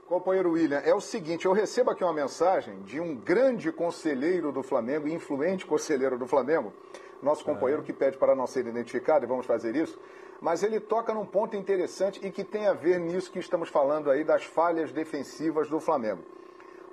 companheiro 0.07 0.51
William. 0.53 0.79
É 0.79 0.95
o 0.95 0.99
seguinte, 0.99 1.45
eu 1.45 1.53
recebo 1.53 1.91
aqui 1.91 2.03
uma 2.03 2.13
mensagem 2.13 2.81
de 2.81 2.99
um 2.99 3.15
grande 3.15 3.71
conselheiro 3.71 4.51
do 4.51 4.63
Flamengo, 4.63 5.07
influente 5.07 5.63
conselheiro 5.63 6.17
do 6.17 6.25
Flamengo, 6.25 6.73
nosso 7.21 7.45
companheiro 7.45 7.83
que 7.83 7.93
pede 7.93 8.17
para 8.17 8.35
não 8.35 8.47
ser 8.47 8.65
identificado, 8.65 9.25
e 9.25 9.27
vamos 9.27 9.45
fazer 9.45 9.75
isso, 9.75 9.99
mas 10.41 10.63
ele 10.63 10.79
toca 10.79 11.13
num 11.13 11.25
ponto 11.25 11.55
interessante 11.55 12.19
e 12.25 12.31
que 12.31 12.43
tem 12.43 12.65
a 12.65 12.73
ver 12.73 12.99
nisso 12.99 13.31
que 13.31 13.39
estamos 13.39 13.69
falando 13.69 14.09
aí 14.09 14.23
das 14.23 14.43
falhas 14.43 14.91
defensivas 14.91 15.69
do 15.69 15.79
Flamengo. 15.79 16.23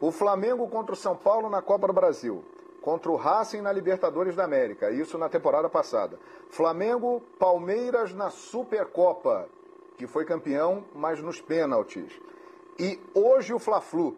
O 0.01 0.11
Flamengo 0.11 0.69
contra 0.69 0.93
o 0.93 0.97
São 0.97 1.17
Paulo 1.17 1.49
na 1.49 1.63
Copa 1.63 1.87
do 1.87 1.93
Brasil 1.95 2.45
contra 2.87 3.11
o 3.11 3.17
Racing 3.17 3.63
na 3.63 3.73
Libertadores 3.73 4.37
da 4.37 4.45
América, 4.45 4.93
isso 4.93 5.19
na 5.19 5.29
temporada 5.29 5.69
passada. 5.69 6.21
Flamengo, 6.51 7.21
Palmeiras 7.37 8.15
na 8.15 8.31
Supercopa, 8.31 9.49
que 9.99 10.07
foi 10.07 10.25
campeão, 10.25 10.85
mas 10.95 11.21
nos 11.21 11.41
pênaltis. 11.41 12.13
E 12.79 13.01
hoje 13.13 13.53
o 13.53 13.59
Fla-Flu. 13.59 14.17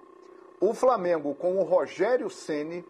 O 0.61 0.75
Flamengo 0.75 1.35
com 1.35 1.57
o 1.57 1.63
Rogério 1.63 2.29
Ceni 2.29 2.85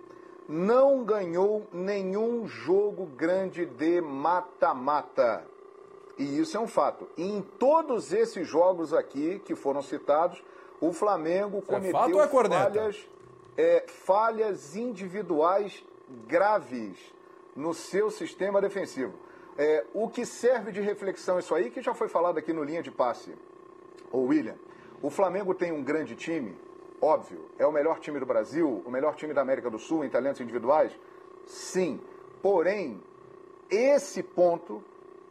não 0.49 1.05
ganhou 1.05 1.65
nenhum 1.73 2.49
jogo 2.49 3.07
grande 3.07 3.65
de 3.65 4.01
mata-mata. 4.01 5.47
E 6.19 6.41
isso 6.41 6.57
é 6.57 6.61
um 6.61 6.67
fato. 6.67 7.09
E 7.17 7.23
em 7.23 7.41
todos 7.41 8.13
esses 8.13 8.49
jogos 8.49 8.93
aqui 8.93 9.41
que 9.45 9.55
foram 9.55 9.81
citados, 9.81 10.43
o 10.81 10.93
Flamengo 10.93 11.59
isso 11.59 11.69
cometeu 11.69 11.91
é 11.91 12.03
fato 12.03 12.15
ou 12.17 12.21
é 12.21 12.49
falhas 12.49 13.09
é, 13.59 13.85
falhas 13.89 14.77
individuais 14.77 15.85
graves 16.29 16.97
no 17.57 17.75
seu 17.75 18.09
sistema 18.09 18.61
defensivo. 18.61 19.13
É, 19.59 19.85
o 19.93 20.09
que 20.09 20.25
serve 20.25 20.71
de 20.71 20.81
reflexão 20.81 21.41
isso 21.41 21.53
aí, 21.53 21.69
que 21.69 21.83
já 21.83 21.93
foi 21.93 22.09
falado 22.09 22.39
aqui 22.39 22.53
no 22.53 22.63
linha 22.63 22.81
de 22.81 22.93
passe, 22.93 23.35
o 24.13 24.21
William, 24.21 24.55
o 25.03 25.11
Flamengo 25.11 25.53
tem 25.53 25.73
um 25.73 25.83
grande 25.83 26.15
time, 26.15 26.57
óbvio, 27.01 27.51
é 27.59 27.67
o 27.67 27.73
melhor 27.73 27.99
time 27.99 28.21
do 28.21 28.27
Brasil, 28.27 28.81
o 28.87 28.91
melhor 28.91 29.17
time 29.17 29.35
da 29.35 29.41
América 29.41 29.69
do 29.69 29.79
Sul 29.79 30.05
em 30.05 30.09
talentos 30.09 30.41
individuais, 30.41 30.93
sim. 31.45 32.01
Porém, 32.41 33.03
esse 33.69 34.23
ponto 34.23 34.83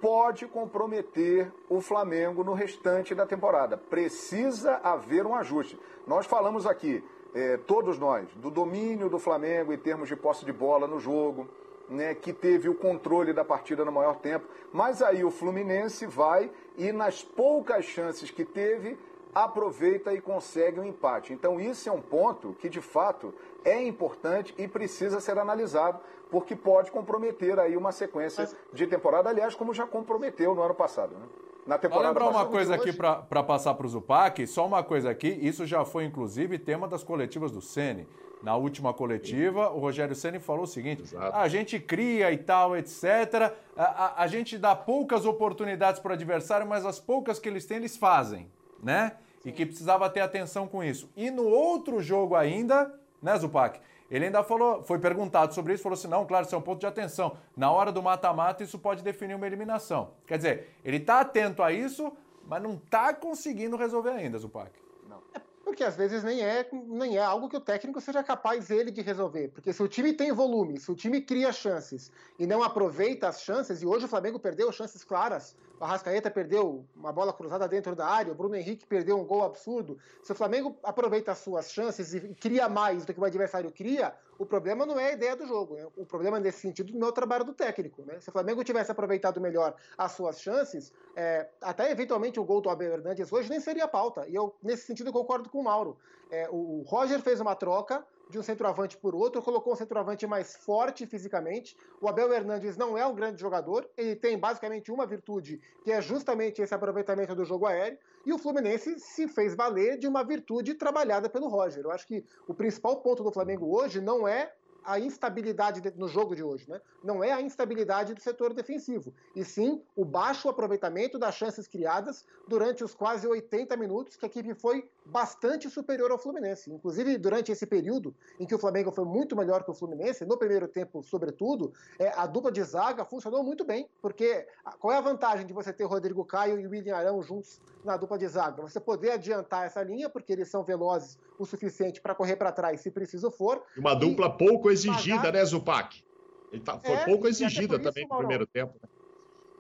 pode 0.02 0.46
comprometer 0.48 1.52
o 1.70 1.80
Flamengo 1.80 2.44
no 2.44 2.54
restante 2.54 3.16
da 3.16 3.26
temporada. 3.26 3.78
Precisa 3.78 4.76
haver 4.84 5.26
um 5.26 5.34
ajuste. 5.34 5.80
Nós 6.06 6.26
falamos 6.26 6.68
aqui 6.68 7.04
é, 7.38 7.56
todos 7.56 8.00
nós, 8.00 8.28
do 8.38 8.50
domínio 8.50 9.10
do 9.10 9.20
Flamengo 9.20 9.72
em 9.72 9.78
termos 9.78 10.10
de 10.10 10.16
posse 10.16 10.44
de 10.44 10.52
bola 10.52 10.88
no 10.88 11.00
jogo, 11.00 11.48
né, 11.88 12.16
que 12.16 12.34
teve 12.34 12.68
o 12.68 12.74
controle 12.74 13.32
da 13.32 13.46
partida 13.46 13.86
no 13.86 13.92
maior 13.92 14.16
tempo. 14.16 14.48
Mas 14.74 15.04
aí 15.04 15.24
o 15.24 15.30
Fluminense 15.30 16.08
vai 16.08 16.50
e, 16.76 16.92
nas 16.92 17.22
poucas 17.24 17.86
chances 17.86 18.32
que 18.32 18.44
teve, 18.44 18.98
aproveita 19.36 20.12
e 20.14 20.20
consegue 20.20 20.80
um 20.80 20.84
empate. 20.84 21.32
Então, 21.32 21.62
isso 21.62 21.88
é 21.88 21.92
um 21.92 22.02
ponto 22.02 22.56
que, 22.60 22.68
de 22.68 22.82
fato, 22.82 23.32
é 23.64 23.80
importante 23.84 24.56
e 24.58 24.68
precisa 24.68 25.20
ser 25.20 25.38
analisado, 25.38 26.00
porque 26.32 26.56
pode 26.56 26.90
comprometer 26.90 27.60
aí 27.60 27.78
uma 27.78 27.92
sequência 27.92 28.50
de 28.74 28.88
temporada, 28.88 29.30
aliás, 29.30 29.54
como 29.54 29.76
já 29.76 29.86
comprometeu 29.86 30.56
no 30.56 30.64
ano 30.64 30.74
passado. 30.74 31.14
Né? 31.14 31.26
Na 31.68 31.78
temporada. 31.78 32.14
Vou 32.14 32.24
lembrar 32.24 32.40
uma 32.40 32.50
coisa 32.50 32.76
aqui 32.76 32.94
para 32.94 33.44
passar 33.44 33.74
para 33.74 33.86
o 33.86 33.90
Zupac, 33.90 34.48
só 34.48 34.66
uma 34.66 34.82
coisa 34.82 35.10
aqui, 35.10 35.28
isso 35.28 35.66
já 35.66 35.84
foi 35.84 36.06
inclusive 36.06 36.58
tema 36.58 36.88
das 36.88 37.04
coletivas 37.04 37.52
do 37.52 37.62
Sene. 37.62 38.08
Na 38.42 38.56
última 38.56 38.94
coletiva, 38.94 39.72
o 39.72 39.80
Rogério 39.80 40.16
Ceni 40.16 40.40
falou 40.40 40.64
o 40.64 40.68
seguinte: 40.68 41.04
a 41.34 41.48
gente 41.48 41.80
cria 41.80 42.32
e 42.32 42.38
tal, 42.38 42.78
etc. 42.78 43.52
A, 43.76 43.84
a, 43.84 44.24
a 44.24 44.28
gente 44.28 44.60
dá 44.60 44.76
poucas 44.76 45.26
oportunidades 45.26 46.00
para 46.00 46.12
o 46.12 46.14
adversário, 46.14 46.66
mas 46.66 46.86
as 46.86 47.00
poucas 47.00 47.40
que 47.40 47.50
eles 47.50 47.66
têm, 47.66 47.78
eles 47.78 47.98
fazem, 47.98 48.48
né? 48.82 49.14
E 49.44 49.52
que 49.52 49.66
precisava 49.66 50.08
ter 50.10 50.20
atenção 50.20 50.68
com 50.68 50.84
isso. 50.84 51.10
E 51.16 51.32
no 51.32 51.48
outro 51.48 52.00
jogo 52.00 52.36
ainda, 52.36 52.94
né, 53.22 53.36
Zupac? 53.40 53.80
Ele 54.10 54.26
ainda 54.26 54.44
falou, 54.44 54.84
foi 54.84 55.00
perguntado 55.00 55.54
sobre 55.54 55.74
isso, 55.74 55.84
falou 55.84 55.98
assim: 55.98 56.08
não, 56.08 56.26
claro, 56.26 56.46
isso 56.46 56.56
é 56.56 56.58
um 56.58 56.62
ponto 56.62 56.80
de 56.80 56.86
atenção. 56.86 57.38
Na 57.56 57.72
hora 57.72 57.92
do 57.92 58.02
mata-mata, 58.02 58.64
isso 58.64 58.80
pode 58.80 59.04
definir 59.04 59.36
uma 59.36 59.46
eliminação. 59.46 60.12
Quer 60.26 60.38
dizer, 60.38 60.70
ele 60.84 60.98
está 60.98 61.20
atento 61.20 61.62
a 61.62 61.72
isso, 61.72 62.12
mas 62.46 62.62
não 62.62 62.76
está 62.76 63.14
conseguindo 63.14 63.76
resolver 63.76 64.12
ainda, 64.12 64.38
Zupac. 64.38 64.72
Não. 65.08 65.22
É 65.34 65.42
porque 65.68 65.84
às 65.84 65.98
vezes 65.98 66.24
nem 66.24 66.42
é, 66.42 66.66
nem 66.72 67.18
é 67.18 67.22
algo 67.22 67.50
que 67.50 67.58
o 67.58 67.60
técnico 67.60 68.00
seja 68.00 68.24
capaz 68.24 68.72
ele 68.72 68.90
de 68.90 69.02
resolver. 69.02 69.50
Porque 69.50 69.74
se 69.74 69.84
o 69.84 69.88
time 69.88 70.14
tem 70.14 70.32
volume, 70.32 70.80
se 70.80 70.90
o 70.90 70.96
time 70.96 71.20
cria 71.20 71.52
chances 71.52 72.10
e 72.40 72.48
não 72.48 72.64
aproveita 72.64 73.28
as 73.28 73.42
chances, 73.42 73.82
e 73.82 73.86
hoje 73.86 74.06
o 74.06 74.08
Flamengo 74.08 74.40
perdeu 74.40 74.72
chances 74.72 75.04
claras 75.04 75.58
o 75.80 75.84
Arrascaeta 75.84 76.32
perdeu 76.32 76.86
uma 76.96 77.12
bola 77.12 77.32
cruzada 77.32 77.68
dentro 77.68 77.96
da 77.96 78.08
área, 78.08 78.32
o 78.32 78.36
Bruno 78.36 78.56
Henrique 78.56 78.86
perdeu 78.86 79.20
um 79.20 79.26
gol 79.26 79.44
absurdo. 79.44 79.98
Se 80.24 80.32
o 80.32 80.36
Flamengo 80.36 80.76
aproveita 80.84 81.32
as 81.32 81.38
suas 81.40 81.72
chances 81.72 82.14
e 82.14 82.22
cria 82.36 82.68
mais 82.68 83.06
do 83.06 83.14
que 83.14 83.20
o 83.20 83.26
adversário 83.26 83.72
cria, 83.72 84.14
o 84.40 84.46
problema 84.46 84.86
não 84.86 85.00
é 85.00 85.10
a 85.10 85.12
ideia 85.14 85.36
do 85.36 85.46
jogo. 85.46 85.76
Né? 85.76 85.88
O 85.96 86.06
problema 86.06 86.40
nesse 86.40 86.60
sentido 86.60 86.98
não 86.98 87.08
é 87.08 87.10
o 87.10 87.14
trabalho 87.14 87.44
do 87.44 87.54
técnico. 87.54 88.04
Né? 88.04 88.20
Se 88.20 88.30
o 88.30 88.32
Flamengo 88.32 88.64
tivesse 88.64 88.92
aproveitado 88.92 89.40
melhor 89.40 89.76
as 89.98 90.12
suas 90.14 90.42
chances, 90.42 90.92
é, 91.16 91.48
até 91.62 91.92
eventualmente 91.92 92.40
o 92.40 92.44
gol 92.44 92.62
do 92.62 92.70
Abel 92.70 92.94
Hernandes 92.94 93.32
hoje 93.32 93.50
nem 93.50 93.60
seria 93.60 93.88
pauta. 93.88 94.28
E 94.28 94.36
eu, 94.36 94.56
nesse 94.62 94.86
sentido, 94.86 95.12
concordo 95.12 95.50
com 95.50 95.60
o 95.60 95.64
Mauro. 95.64 95.98
É, 96.30 96.48
o 96.52 96.84
Roger 96.88 97.22
fez 97.22 97.40
uma 97.40 97.56
troca 97.56 98.06
de 98.30 98.38
um 98.38 98.44
centroavante 98.44 98.98
por 98.98 99.16
outro, 99.16 99.42
colocou 99.42 99.74
um 99.74 99.76
centroavante 99.76 100.28
mais 100.28 100.56
forte 100.56 101.06
fisicamente. 101.06 101.78
O 102.02 102.08
Abel 102.08 102.32
Hernandes 102.34 102.78
não 102.78 102.98
é 102.98 103.06
um 103.06 103.16
grande 103.16 103.40
jogador, 103.40 103.90
ele 103.96 104.16
tem 104.16 104.38
basicamente 104.38 104.92
uma 104.92 105.06
virtude, 105.06 105.62
que 105.84 105.92
é 105.92 106.02
justamente 106.02 106.62
esse 106.62 106.74
aproveitamento 106.74 107.34
do 107.36 107.46
jogo 107.46 107.66
aéreo, 107.66 107.98
e 108.26 108.34
o 108.34 108.38
Fluminense 108.38 109.00
se 109.00 109.28
fez 109.28 109.56
valer 109.56 109.98
de 109.98 110.08
uma 110.08 110.24
virtude 110.24 110.74
trabalhada 110.74 111.30
pelo 111.30 111.48
Roger. 111.48 111.84
Eu 111.84 111.92
acho 111.92 112.06
que 112.06 112.26
o 112.48 112.54
principal 112.54 113.02
ponto 113.02 113.24
do 113.24 113.32
Flamengo 113.32 113.74
hoje 113.74 114.02
não 114.02 114.28
é 114.28 114.54
a 114.88 114.98
instabilidade 115.02 115.82
no 115.98 116.08
jogo 116.08 116.34
de 116.34 116.42
hoje, 116.42 116.68
né? 116.70 116.80
Não 117.04 117.22
é 117.22 117.34
a 117.34 117.42
instabilidade 117.42 118.14
do 118.14 118.22
setor 118.22 118.54
defensivo, 118.54 119.14
e 119.36 119.44
sim 119.44 119.84
o 119.98 120.06
baixo 120.06 120.48
aproveitamento 120.48 121.20
das 121.20 121.36
chances 121.36 121.68
criadas 121.68 122.26
durante 122.48 122.86
os 122.86 122.96
quase 122.96 123.28
80 123.28 123.76
minutos 123.76 124.16
que 124.16 124.26
a 124.26 124.30
equipe 124.30 124.54
foi 124.54 124.90
bastante 125.06 125.70
superior 125.70 126.10
ao 126.10 126.18
Fluminense. 126.18 126.72
Inclusive, 126.72 127.18
durante 127.18 127.52
esse 127.52 127.66
período 127.66 128.16
em 128.40 128.46
que 128.46 128.56
o 128.56 128.58
Flamengo 128.58 128.90
foi 128.90 129.04
muito 129.04 129.36
melhor 129.36 129.64
que 129.64 129.72
o 129.72 129.74
Fluminense, 129.74 130.26
no 130.26 130.38
primeiro 130.38 130.70
tempo, 130.70 131.04
sobretudo, 131.04 131.74
é, 132.00 132.10
a 132.16 132.26
dupla 132.26 132.52
de 132.52 132.64
zaga 132.64 133.04
funcionou 133.04 133.44
muito 133.44 133.66
bem, 133.66 133.90
porque 134.02 134.48
qual 134.80 134.94
é 134.94 134.98
a 134.98 135.02
vantagem 135.02 135.46
de 135.46 135.52
você 135.52 135.74
ter 135.74 135.84
Rodrigo 135.84 136.24
Caio 136.24 136.60
e 136.60 136.66
William 136.66 136.96
Arão 136.96 137.22
juntos 137.22 137.60
na 137.84 137.98
dupla 137.98 138.18
de 138.18 138.28
zaga? 138.28 138.62
Você 138.62 138.80
poder 138.80 139.12
adiantar 139.12 139.66
essa 139.66 139.84
linha, 139.84 140.10
porque 140.10 140.32
eles 140.32 140.50
são 140.50 140.64
velozes 140.64 141.20
o 141.38 141.46
suficiente 141.46 142.02
para 142.02 142.16
correr 142.16 142.36
para 142.36 142.52
trás 142.52 142.82
se 142.82 142.90
preciso 142.90 143.30
for. 143.30 143.64
Uma 143.78 143.94
dupla 143.94 144.30
pouco 144.30 144.72
exigida, 144.78 145.18
pagar... 145.18 145.34
né, 145.34 145.46
Zupac? 145.46 146.04
Ele 146.52 146.62
tá, 146.62 146.80
foi 146.80 146.96
é, 146.96 147.06
pouco 147.06 147.28
exigida 147.28 147.78
também 147.80 148.08
no 148.08 148.18
primeiro 148.18 148.46
tempo. 148.46 148.74
Né? 148.82 148.90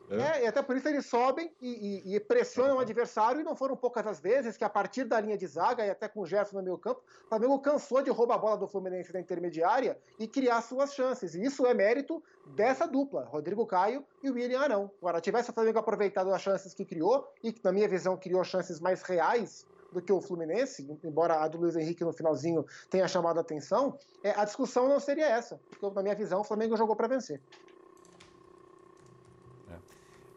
É. 0.10 0.16
é. 0.16 0.44
e 0.44 0.48
até 0.48 0.62
por 0.62 0.78
isso 0.78 0.88
eles 0.88 1.06
sobem 1.06 1.52
e, 1.62 2.04
e, 2.06 2.16
e, 2.16 2.20
pressionam 2.20 2.78
o 2.78 2.80
adversário, 2.80 3.42
e 3.42 3.44
não 3.44 3.56
foram 3.56 3.76
poucas 3.76 4.08
as 4.08 4.20
vezes 4.20 4.56
que, 4.56 4.64
a 4.64 4.70
partir 4.70 5.04
da 5.04 5.20
linha 5.20 5.38
de 5.38 5.46
zaga 5.46 5.86
e 5.86 5.90
até 5.90 6.08
com 6.08 6.22
o 6.22 6.26
Gerson 6.26 6.58
no 6.58 6.64
meio 6.64 6.78
campo, 6.78 7.02
o 7.26 7.30
Flamengo 7.30 7.60
cansou 7.60 8.02
de 8.02 8.10
roubar 8.10 8.36
a 8.36 8.38
bola 8.38 8.58
do 8.58 8.68
Fluminense 8.68 9.12
da 9.12 9.20
intermediária 9.20 9.98
e 10.18 10.28
criar 10.28 10.62
suas 10.62 10.94
chances. 10.94 11.36
E 11.36 11.44
isso 11.44 11.66
é 11.66 11.74
mérito 11.74 12.24
dessa 12.46 12.88
dupla, 12.88 13.26
Rodrigo 13.26 13.66
Caio 13.66 14.06
e 14.24 14.30
William 14.30 14.62
Arão. 14.62 14.92
Agora, 15.02 15.20
tivesse 15.20 15.50
o 15.50 15.54
Flamengo 15.54 15.80
aproveitado 15.80 16.34
as 16.34 16.42
chances 16.42 16.74
que 16.74 16.86
criou, 16.86 17.28
e 17.44 17.52
que, 17.52 17.64
na 17.64 17.72
minha 17.72 17.88
visão, 17.88 18.16
criou 18.16 18.44
chances 18.44 18.80
mais 18.80 19.02
reais 19.02 19.66
do 19.92 20.02
que 20.02 20.12
o 20.12 20.22
Fluminense, 20.22 20.88
embora 21.04 21.42
a 21.42 21.48
do 21.48 21.58
Luiz 21.58 21.76
Henrique 21.76 22.04
no 22.04 22.14
finalzinho 22.14 22.66
tenha 22.90 23.08
chamado 23.08 23.38
a 23.38 23.42
atenção, 23.42 23.98
é, 24.24 24.32
a 24.32 24.46
discussão 24.46 24.88
não 24.88 25.00
seria 25.00 25.28
essa. 25.28 25.60
Porque, 25.70 25.96
na 25.96 26.04
minha 26.04 26.16
visão, 26.16 26.42
o 26.42 26.44
Flamengo 26.44 26.76
jogou 26.76 26.96
para 26.96 27.08
vencer. 27.08 27.42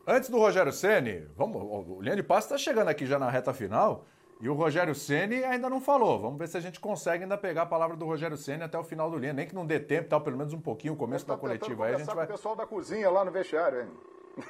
Antes 0.06 0.28
do 0.28 0.38
Rogério 0.38 0.72
Ceni, 0.72 1.20
vamos, 1.36 1.62
o 1.62 2.02
de 2.02 2.22
passe 2.22 2.46
está 2.46 2.58
chegando 2.58 2.88
aqui 2.88 3.06
já 3.06 3.18
na 3.18 3.30
reta 3.30 3.52
final 3.52 4.04
e 4.40 4.48
o 4.48 4.54
Rogério 4.54 4.94
Ceni 4.94 5.44
ainda 5.44 5.68
não 5.68 5.80
falou. 5.80 6.18
Vamos 6.18 6.38
ver 6.38 6.48
se 6.48 6.56
a 6.56 6.60
gente 6.60 6.80
consegue 6.80 7.22
ainda 7.24 7.36
pegar 7.36 7.62
a 7.62 7.66
palavra 7.66 7.96
do 7.96 8.06
Rogério 8.06 8.36
Ceni 8.36 8.62
até 8.62 8.78
o 8.78 8.82
final 8.82 9.10
do 9.10 9.18
linha, 9.18 9.32
nem 9.32 9.46
que 9.46 9.54
não 9.54 9.66
dê 9.66 9.78
tempo, 9.78 10.08
tal, 10.08 10.20
pelo 10.22 10.36
menos 10.36 10.52
um 10.52 10.60
pouquinho, 10.60 10.94
o 10.94 10.96
começo 10.96 11.26
da 11.26 11.36
coletiva 11.36 11.86
aí 11.86 11.94
a 11.94 11.98
gente 11.98 12.14
vai. 12.14 12.24
O 12.24 12.28
pessoal 12.28 12.56
da 12.56 12.66
cozinha 12.66 13.10
lá 13.10 13.24
no 13.24 13.30
vestiário, 13.30 13.82
hein? 13.82 13.88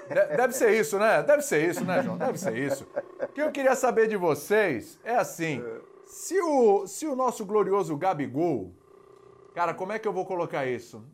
Deve 0.09 0.53
ser 0.53 0.79
isso, 0.79 0.99
né? 0.99 1.23
Deve 1.23 1.43
ser 1.43 1.69
isso, 1.69 1.85
né, 1.85 2.03
João? 2.03 2.17
Deve 2.17 2.39
ser 2.39 2.57
isso. 2.57 2.87
O 3.23 3.29
que 3.29 3.43
eu 3.43 3.51
queria 3.51 3.75
saber 3.75 4.07
de 4.09 4.17
vocês 4.17 4.99
é 5.05 5.17
assim: 5.17 5.63
se 6.07 6.41
o, 6.41 6.87
se 6.87 7.07
o 7.07 7.17
nosso 7.17 7.45
glorioso 7.45 7.97
Gabigol, 7.97 8.73
cara, 9.55 9.75
como 9.75 9.93
é 9.93 9.99
que 9.99 10.07
eu 10.07 10.13
vou 10.13 10.27
colocar 10.27 10.67
isso? 10.67 11.05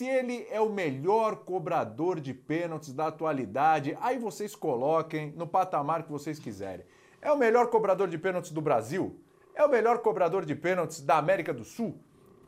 se 0.00 0.06
ele 0.06 0.46
é 0.50 0.58
o 0.58 0.70
melhor 0.70 1.36
cobrador 1.44 2.20
de 2.20 2.32
pênaltis 2.32 2.90
da 2.90 3.08
atualidade, 3.08 3.98
aí 4.00 4.18
vocês 4.18 4.56
coloquem 4.56 5.30
no 5.36 5.46
patamar 5.46 6.04
que 6.04 6.10
vocês 6.10 6.38
quiserem. 6.38 6.86
É 7.20 7.30
o 7.30 7.36
melhor 7.36 7.66
cobrador 7.66 8.08
de 8.08 8.16
pênaltis 8.16 8.50
do 8.50 8.62
Brasil? 8.62 9.20
É 9.54 9.62
o 9.62 9.68
melhor 9.68 9.98
cobrador 9.98 10.46
de 10.46 10.54
pênaltis 10.54 11.02
da 11.02 11.18
América 11.18 11.52
do 11.52 11.64
Sul? 11.64 11.98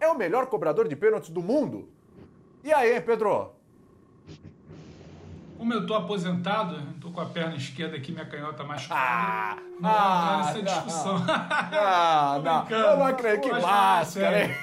É 0.00 0.08
o 0.08 0.16
melhor 0.16 0.46
cobrador 0.46 0.88
de 0.88 0.96
pênaltis 0.96 1.28
do 1.28 1.42
mundo? 1.42 1.90
E 2.64 2.72
aí, 2.72 2.94
hein, 2.94 3.02
Pedro? 3.02 3.52
Como 5.62 5.74
eu 5.74 5.86
tô 5.86 5.94
aposentado, 5.94 6.76
tô 7.00 7.12
com 7.12 7.20
a 7.20 7.26
perna 7.26 7.54
esquerda 7.54 7.96
aqui, 7.96 8.10
minha 8.10 8.24
canhota 8.24 8.64
machucada. 8.64 9.00
Ah, 9.00 9.56
não 9.78 9.88
ah, 9.88 10.36
nessa 10.38 10.58
não, 10.58 10.64
discussão. 10.64 11.24
Ah, 11.28 12.40
não, 12.42 12.64
não, 12.64 12.76
eu 12.76 12.96
não 12.96 13.06
acredito. 13.06 13.48
Que 13.48 13.60
máscara, 13.60 14.44
hein? 14.44 14.56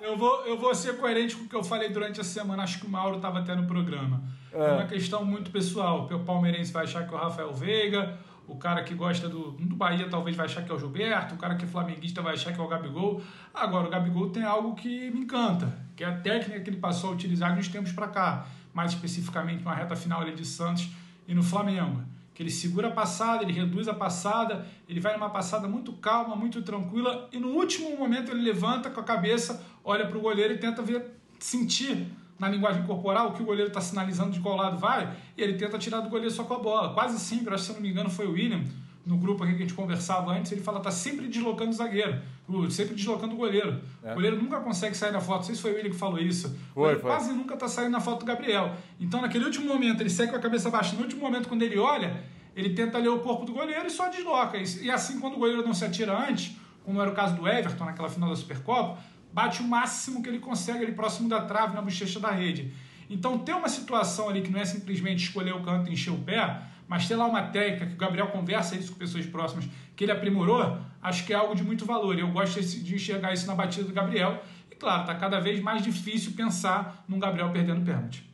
eu, 0.00 0.16
vou, 0.16 0.46
eu 0.46 0.58
vou 0.58 0.74
ser 0.74 0.96
coerente 0.96 1.36
com 1.36 1.44
o 1.44 1.48
que 1.50 1.54
eu 1.54 1.62
falei 1.62 1.90
durante 1.90 2.18
a 2.18 2.24
semana, 2.24 2.62
acho 2.62 2.80
que 2.80 2.86
o 2.86 2.88
Mauro 2.88 3.16
estava 3.16 3.40
até 3.40 3.54
no 3.54 3.66
programa. 3.66 4.22
É. 4.54 4.58
é 4.58 4.72
uma 4.72 4.86
questão 4.86 5.22
muito 5.22 5.50
pessoal. 5.50 6.08
O 6.10 6.20
palmeirense 6.20 6.72
vai 6.72 6.84
achar 6.84 7.06
que 7.06 7.12
é 7.12 7.18
o 7.18 7.20
Rafael 7.20 7.52
Veiga, 7.52 8.16
o 8.48 8.56
cara 8.56 8.82
que 8.84 8.94
gosta 8.94 9.28
do, 9.28 9.50
do 9.50 9.76
Bahia 9.76 10.08
talvez 10.08 10.34
vai 10.34 10.46
achar 10.46 10.64
que 10.64 10.72
é 10.72 10.74
o 10.74 10.78
Gilberto, 10.78 11.34
o 11.34 11.36
cara 11.36 11.56
que 11.56 11.66
é 11.66 11.68
flamenguista 11.68 12.22
vai 12.22 12.32
achar 12.32 12.54
que 12.54 12.60
é 12.60 12.62
o 12.64 12.68
Gabigol. 12.68 13.20
Agora, 13.52 13.86
o 13.86 13.90
Gabigol 13.90 14.30
tem 14.30 14.44
algo 14.44 14.74
que 14.74 15.10
me 15.10 15.20
encanta, 15.20 15.76
que 15.94 16.02
é 16.02 16.06
a 16.06 16.16
técnica 16.16 16.60
que 16.60 16.70
ele 16.70 16.78
passou 16.78 17.10
a 17.10 17.12
utilizar 17.12 17.54
nos 17.54 17.68
tempos 17.68 17.92
para 17.92 18.08
cá, 18.08 18.46
mais 18.76 18.92
especificamente 18.92 19.64
na 19.64 19.72
reta 19.72 19.96
final 19.96 20.20
ali 20.20 20.34
de 20.34 20.44
Santos 20.44 20.90
e 21.26 21.34
no 21.34 21.42
Flamengo 21.42 22.04
que 22.34 22.42
ele 22.42 22.50
segura 22.50 22.88
a 22.88 22.90
passada, 22.90 23.42
ele 23.42 23.52
reduz 23.54 23.88
a 23.88 23.94
passada, 23.94 24.66
ele 24.86 25.00
vai 25.00 25.14
numa 25.14 25.30
passada 25.30 25.66
muito 25.66 25.90
calma, 25.94 26.36
muito 26.36 26.60
tranquila, 26.60 27.30
e 27.32 27.38
no 27.38 27.48
último 27.48 27.96
momento 27.96 28.30
ele 28.30 28.42
levanta 28.42 28.90
com 28.90 29.00
a 29.00 29.02
cabeça, 29.02 29.64
olha 29.82 30.06
para 30.06 30.18
o 30.18 30.20
goleiro 30.20 30.52
e 30.52 30.58
tenta 30.58 30.82
ver, 30.82 31.12
sentir 31.38 32.06
na 32.38 32.46
linguagem 32.46 32.82
corporal 32.82 33.28
o 33.28 33.32
que 33.32 33.42
o 33.42 33.46
goleiro 33.46 33.68
está 33.68 33.80
sinalizando 33.80 34.32
de 34.32 34.40
qual 34.40 34.54
lado 34.54 34.76
vai, 34.76 35.16
e 35.34 35.40
ele 35.40 35.54
tenta 35.54 35.78
tirar 35.78 36.00
do 36.00 36.10
goleiro 36.10 36.30
só 36.30 36.44
com 36.44 36.52
a 36.52 36.58
bola. 36.58 36.92
Quase 36.92 37.18
sempre, 37.18 37.54
acho 37.54 37.62
que 37.64 37.68
se 37.68 37.72
não 37.72 37.80
me 37.80 37.88
engano 37.88 38.10
foi 38.10 38.26
o 38.26 38.32
William, 38.32 38.62
no 39.06 39.16
grupo 39.16 39.44
aqui 39.44 39.52
que 39.52 39.58
a 39.58 39.62
gente 39.62 39.74
conversava 39.74 40.32
antes, 40.32 40.50
ele 40.50 40.60
fala 40.60 40.80
tá 40.80 40.90
sempre 40.90 41.28
deslocando 41.28 41.70
o 41.70 41.72
zagueiro, 41.72 42.20
sempre 42.68 42.92
deslocando 42.96 43.34
o 43.34 43.36
goleiro. 43.36 43.80
É. 44.02 44.10
O 44.10 44.14
goleiro 44.14 44.36
nunca 44.42 44.58
consegue 44.58 44.96
sair 44.96 45.12
na 45.12 45.20
foto. 45.20 45.38
Não 45.38 45.44
sei 45.44 45.54
se 45.54 45.62
foi 45.62 45.70
o 45.70 45.74
William 45.76 45.90
que 45.90 45.96
falou 45.96 46.18
isso. 46.18 46.58
Foi, 46.74 46.94
foi. 46.94 47.00
Quase 47.00 47.32
nunca 47.32 47.56
tá 47.56 47.68
saindo 47.68 47.92
na 47.92 48.00
foto 48.00 48.20
do 48.20 48.26
Gabriel. 48.26 48.74
Então, 48.98 49.22
naquele 49.22 49.44
último 49.44 49.64
momento, 49.64 50.00
ele 50.00 50.10
segue 50.10 50.32
com 50.32 50.36
a 50.36 50.40
cabeça 50.40 50.68
baixa. 50.70 50.96
No 50.96 51.02
último 51.02 51.22
momento, 51.22 51.48
quando 51.48 51.62
ele 51.62 51.78
olha, 51.78 52.24
ele 52.56 52.70
tenta 52.70 52.98
ler 52.98 53.08
o 53.08 53.20
corpo 53.20 53.44
do 53.44 53.52
goleiro 53.52 53.86
e 53.86 53.90
só 53.90 54.08
desloca. 54.08 54.58
E 54.58 54.90
assim, 54.90 55.20
quando 55.20 55.34
o 55.34 55.38
goleiro 55.38 55.64
não 55.64 55.72
se 55.72 55.84
atira 55.84 56.28
antes, 56.28 56.56
como 56.84 57.00
era 57.00 57.08
o 57.08 57.14
caso 57.14 57.36
do 57.36 57.46
Everton 57.46 57.84
naquela 57.84 58.08
final 58.08 58.28
da 58.28 58.34
Supercopa, 58.34 58.98
bate 59.32 59.62
o 59.62 59.64
máximo 59.64 60.20
que 60.20 60.28
ele 60.28 60.40
consegue 60.40 60.82
ali 60.82 60.92
próximo 60.92 61.28
da 61.28 61.42
trave, 61.42 61.76
na 61.76 61.82
bochecha 61.82 62.18
da 62.18 62.32
rede. 62.32 62.72
Então, 63.08 63.38
ter 63.38 63.54
uma 63.54 63.68
situação 63.68 64.28
ali 64.28 64.42
que 64.42 64.50
não 64.50 64.58
é 64.58 64.64
simplesmente 64.64 65.24
escolher 65.24 65.54
o 65.54 65.62
canto 65.62 65.88
e 65.88 65.92
encher 65.92 66.12
o 66.12 66.18
pé, 66.18 66.60
mas 66.88 67.08
ter 67.08 67.16
lá 67.16 67.26
uma 67.26 67.42
técnica 67.42 67.86
que 67.86 67.94
o 67.94 67.96
Gabriel 67.96 68.28
conversa 68.28 68.76
isso 68.76 68.92
com 68.92 68.98
pessoas 68.98 69.26
próximas, 69.26 69.68
que 69.94 70.04
ele 70.04 70.12
aprimorou, 70.12 70.78
acho 71.02 71.24
que 71.26 71.32
é 71.32 71.36
algo 71.36 71.54
de 71.54 71.64
muito 71.64 71.84
valor. 71.84 72.18
Eu 72.18 72.30
gosto 72.30 72.60
de 72.60 72.94
enxergar 72.94 73.32
isso 73.32 73.46
na 73.46 73.54
batida 73.54 73.86
do 73.86 73.92
Gabriel. 73.92 74.40
E 74.70 74.74
claro, 74.74 75.02
está 75.02 75.14
cada 75.14 75.40
vez 75.40 75.60
mais 75.60 75.82
difícil 75.82 76.32
pensar 76.36 77.04
num 77.08 77.18
Gabriel 77.18 77.50
perdendo 77.50 77.84
pênalti. 77.84 78.24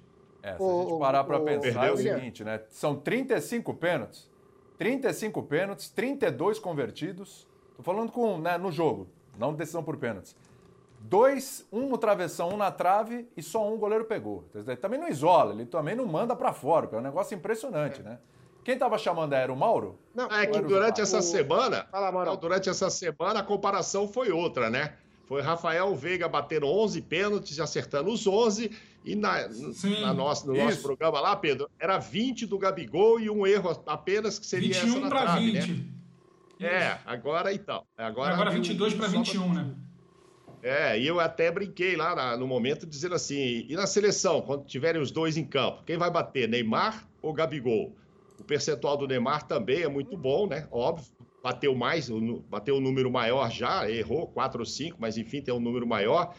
É, 0.43 0.57
se 0.57 0.63
a 0.63 0.83
gente 0.83 0.99
parar 0.99 1.25
para 1.25 1.41
pensar 1.41 1.87
é 1.87 1.93
o 1.93 1.97
seguinte, 1.97 2.43
né? 2.43 2.61
São 2.69 2.97
35 2.97 3.75
pênaltis, 3.75 4.29
35 4.77 5.43
pênaltis, 5.45 5.89
32 5.89 6.59
convertidos. 6.59 7.47
Tô 7.77 7.83
falando 7.83 8.11
com, 8.11 8.39
né, 8.39 8.59
no 8.59 8.71
jogo, 8.73 9.09
não 9.39 9.55
decisão 9.55 9.83
por 9.83 9.97
pênaltis. 9.97 10.37
Dois, 11.01 11.67
um 11.73 11.89
no 11.89 11.99
travessão, 11.99 12.51
um 12.51 12.57
na 12.57 12.71
trave 12.71 13.29
e 13.37 13.43
só 13.43 13.73
um 13.73 13.77
goleiro 13.77 14.05
pegou. 14.05 14.45
Também 14.81 15.01
não 15.01 15.09
isola, 15.09 15.53
ele 15.53 15.67
também 15.67 15.97
não 15.97 16.07
manda 16.07 16.37
para 16.37 16.53
fora, 16.53 16.89
é 16.93 16.97
um 16.97 17.01
negócio 17.01 17.35
impressionante, 17.35 18.01
é. 18.01 18.05
né? 18.05 18.19
Quem 18.65 18.79
tava 18.79 18.97
chamando 18.97 19.33
era 19.33 19.53
o 19.53 19.57
Mauro? 19.57 19.99
Não, 20.15 20.27
é 20.27 20.47
que 20.47 20.61
durante 20.61 21.01
essa 21.01 21.19
o... 21.19 21.23
semana. 21.23 21.87
Fala, 21.91 22.13
Mauro. 22.13 22.37
Durante 22.37 22.69
essa 22.69 22.89
semana 22.91 23.41
a 23.41 23.43
comparação 23.43 24.07
foi 24.07 24.31
outra, 24.31 24.71
né? 24.71 24.95
Foi 25.27 25.41
Rafael 25.41 25.95
Veiga 25.97 26.29
batendo 26.29 26.67
11 26.67 27.01
pênaltis 27.03 27.57
e 27.57 27.63
acertando 27.63 28.11
os 28.11 28.27
11. 28.27 28.71
E 29.05 29.17
na, 29.17 29.49
na 30.01 30.15
nossa, 30.15 30.47
no 30.47 30.55
nosso 30.55 30.81
programa 30.81 31.21
lá, 31.21 31.35
Pedro, 31.35 31.69
era 31.79 31.99
20 31.99 32.47
do 32.47 32.59
Gabigol 32.59 33.19
e 33.19 33.29
um 33.29 33.47
erro 33.47 33.83
apenas 33.87 34.39
que 34.39 34.47
seria 34.47 34.75
21 34.75 34.91
essa 34.91 35.01
na 35.01 35.09
trave, 35.09 35.53
20. 35.53 35.73
né? 35.73 35.85
É, 36.61 36.99
agora 37.05 37.53
então. 37.53 37.85
Agora, 37.97 38.35
agora 38.35 38.51
22 38.51 38.95
para 38.95 39.09
21, 39.09 39.53
né? 39.53 39.75
É, 40.63 40.97
e 40.97 41.05
eu 41.05 41.19
até 41.19 41.51
brinquei 41.51 41.97
lá 41.97 42.15
na, 42.15 42.37
no 42.37 42.47
momento 42.47 42.87
dizendo 42.87 43.17
assim: 43.17 43.67
e 43.69 43.75
na 43.75 43.87
seleção, 43.87 44.41
quando 44.41 44.65
tiverem 44.65 45.03
os 45.03 45.11
dois 45.11 45.37
em 45.37 45.45
campo, 45.45 45.83
quem 45.85 45.97
vai 45.97 46.09
bater, 46.11 46.49
Neymar 46.49 47.09
ou 47.21 47.33
Gabigol? 47.33 47.97
O 48.43 48.45
percentual 48.45 48.97
do 48.97 49.07
Neymar 49.07 49.47
também 49.47 49.83
é 49.83 49.89
muito 49.89 50.17
bom, 50.17 50.49
né? 50.49 50.67
Óbvio, 50.73 51.07
bateu 51.41 51.77
mais, 51.77 52.11
bateu 52.51 52.75
um 52.75 52.81
número 52.81 53.09
maior 53.09 53.49
já, 53.49 53.89
errou 53.89 54.27
4 54.27 54.59
ou 54.59 54.67
5, 54.67 54.97
mas 54.99 55.17
enfim, 55.17 55.41
tem 55.41 55.55
um 55.55 55.61
número 55.61 55.87
maior. 55.87 56.35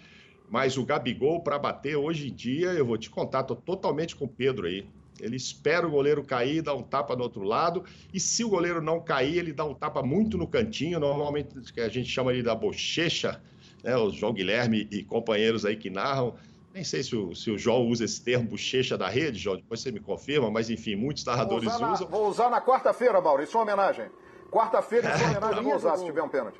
Mas 0.49 0.78
o 0.78 0.86
Gabigol, 0.86 1.41
para 1.41 1.58
bater 1.58 1.95
hoje 1.95 2.28
em 2.28 2.34
dia, 2.34 2.72
eu 2.72 2.86
vou 2.86 2.97
te 2.97 3.10
contar, 3.10 3.43
tô 3.43 3.56
totalmente 3.56 4.18
com 4.18 4.26
o 4.26 4.28
Pedro 4.28 4.68
aí. 4.68 4.86
Ele 5.22 5.38
espera 5.38 5.88
o 5.88 5.91
goleiro 5.91 6.26
cair, 6.26 6.62
dá 6.62 6.76
um 6.76 6.84
tapa 6.84 7.16
no 7.16 7.24
outro 7.24 7.43
lado. 7.43 7.86
E 8.14 8.20
se 8.20 8.43
o 8.43 8.49
goleiro 8.49 8.82
não 8.82 8.99
cair, 8.99 9.38
ele 9.38 9.54
dá 9.54 9.64
um 9.64 9.74
tapa 9.74 10.04
muito 10.04 10.38
no 10.38 10.45
cantinho. 10.45 10.99
Normalmente 10.99 11.56
a 11.80 11.88
gente 11.88 12.10
chama 12.10 12.34
ele 12.34 12.43
da 12.43 12.54
bochecha, 12.54 13.41
né? 13.82 13.95
O 13.95 14.10
João 14.10 14.34
Guilherme 14.34 14.89
e 14.91 15.04
companheiros 15.04 15.64
aí 15.64 15.78
que 15.78 15.89
narram. 15.89 16.36
Nem 16.74 16.84
sei 16.84 17.03
se 17.03 17.15
o, 17.15 17.36
se 17.36 17.51
o 17.51 17.57
João 17.57 17.88
usa 17.88 18.03
esse 18.03 18.19
termo 18.24 18.49
bochecha 18.49 18.97
da 18.97 19.07
rede, 19.07 19.38
João, 19.38 19.57
depois 19.57 19.80
você 19.80 19.91
me 19.91 19.99
confirma, 19.99 20.49
mas 20.49 20.71
enfim, 20.71 20.95
muitos 20.95 21.24
narradores 21.24 21.65
vou 21.65 21.74
usam. 21.74 21.89
Na, 21.89 21.95
vou 21.95 22.28
usar 22.28 22.49
na 22.49 22.59
quarta-feira, 22.59 23.21
Mauro, 23.21 23.43
isso 23.43 23.55
é 23.55 23.59
uma 23.59 23.63
homenagem. 23.63 24.09
Quarta-feira, 24.51 25.13
isso 25.13 25.24
é 25.24 25.28
uma 25.28 25.38
homenagem, 25.38 25.63
vou 25.63 25.76
usar 25.76 25.97
se 25.97 26.05
tiver 26.05 26.24
um 26.24 26.30
pênalti. 26.30 26.59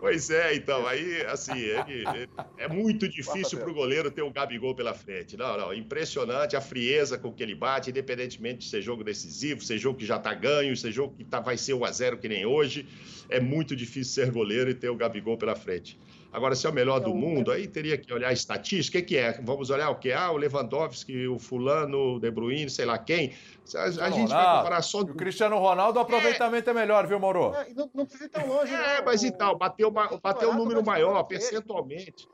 Pois 0.00 0.30
é, 0.30 0.54
então, 0.54 0.86
aí, 0.86 1.22
assim, 1.26 1.58
ele, 1.58 2.08
ele, 2.08 2.28
é 2.56 2.66
muito 2.66 3.06
difícil 3.06 3.58
para 3.58 3.68
o 3.68 3.74
goleiro 3.74 4.10
ter 4.10 4.22
o 4.22 4.30
Gabigol 4.30 4.74
pela 4.74 4.94
frente. 4.94 5.36
Não, 5.36 5.58
não, 5.58 5.74
impressionante 5.74 6.56
a 6.56 6.60
frieza 6.62 7.18
com 7.18 7.30
que 7.30 7.42
ele 7.42 7.54
bate, 7.54 7.90
independentemente 7.90 8.60
de 8.60 8.64
ser 8.64 8.80
jogo 8.80 9.04
decisivo, 9.04 9.62
ser 9.62 9.76
jogo 9.76 9.98
que 9.98 10.06
já 10.06 10.16
está 10.16 10.32
ganho, 10.32 10.74
ser 10.74 10.90
jogo 10.90 11.14
que 11.14 11.24
tá, 11.24 11.40
vai 11.40 11.58
ser 11.58 11.74
1 11.74 11.84
a 11.84 11.92
0 11.92 12.16
que 12.16 12.30
nem 12.30 12.46
hoje. 12.46 12.88
É 13.28 13.38
muito 13.38 13.76
difícil 13.76 14.24
ser 14.24 14.32
goleiro 14.32 14.70
e 14.70 14.74
ter 14.74 14.88
o 14.88 14.96
Gabigol 14.96 15.36
pela 15.36 15.54
frente. 15.54 16.00
Agora, 16.32 16.54
se 16.54 16.64
é 16.64 16.70
o 16.70 16.72
melhor 16.72 17.00
do 17.00 17.12
mundo, 17.12 17.50
aí 17.50 17.66
teria 17.66 17.98
que 17.98 18.12
olhar 18.12 18.28
a 18.28 18.32
estatística. 18.32 18.98
O 18.98 19.02
que, 19.02 19.16
é? 19.16 19.32
Vamos 19.42 19.68
olhar 19.68 19.90
o 19.90 19.96
que? 19.96 20.12
Ah, 20.12 20.30
o 20.30 20.36
Lewandowski, 20.36 21.26
o 21.26 21.38
fulano, 21.38 22.14
o 22.14 22.20
De 22.20 22.30
Bruyne, 22.30 22.70
sei 22.70 22.84
lá 22.84 22.98
quem. 22.98 23.34
A, 23.74 23.82
a 23.82 24.10
gente 24.10 24.28
vai 24.28 24.58
comparar 24.58 24.82
só... 24.82 25.00
O 25.00 25.14
Cristiano 25.14 25.58
Ronaldo, 25.58 25.98
o 25.98 26.02
aproveitamento 26.02 26.70
é, 26.70 26.72
é 26.72 26.74
melhor, 26.74 27.06
viu, 27.06 27.18
Mauro? 27.18 27.52
É, 27.54 27.72
não, 27.74 27.90
não, 27.92 28.06
precisa 28.06 28.26
ir 28.26 28.28
tão 28.28 28.46
longe, 28.46 28.72
É, 28.72 28.98
não. 28.98 29.04
mas 29.04 29.24
e 29.24 29.32
tal, 29.32 29.58
bateu, 29.58 29.90
bateu 29.90 30.50
um 30.50 30.54
número 30.54 30.84
maior, 30.84 31.22
percentualmente. 31.24 32.28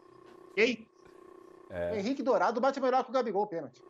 Quem? 0.54 0.86
É. 1.70 1.98
Henrique 1.98 2.22
Dourado 2.22 2.60
bate 2.60 2.80
melhor 2.80 3.02
que 3.02 3.10
o 3.10 3.12
Gabigol, 3.12 3.46
pênalti. 3.46 3.82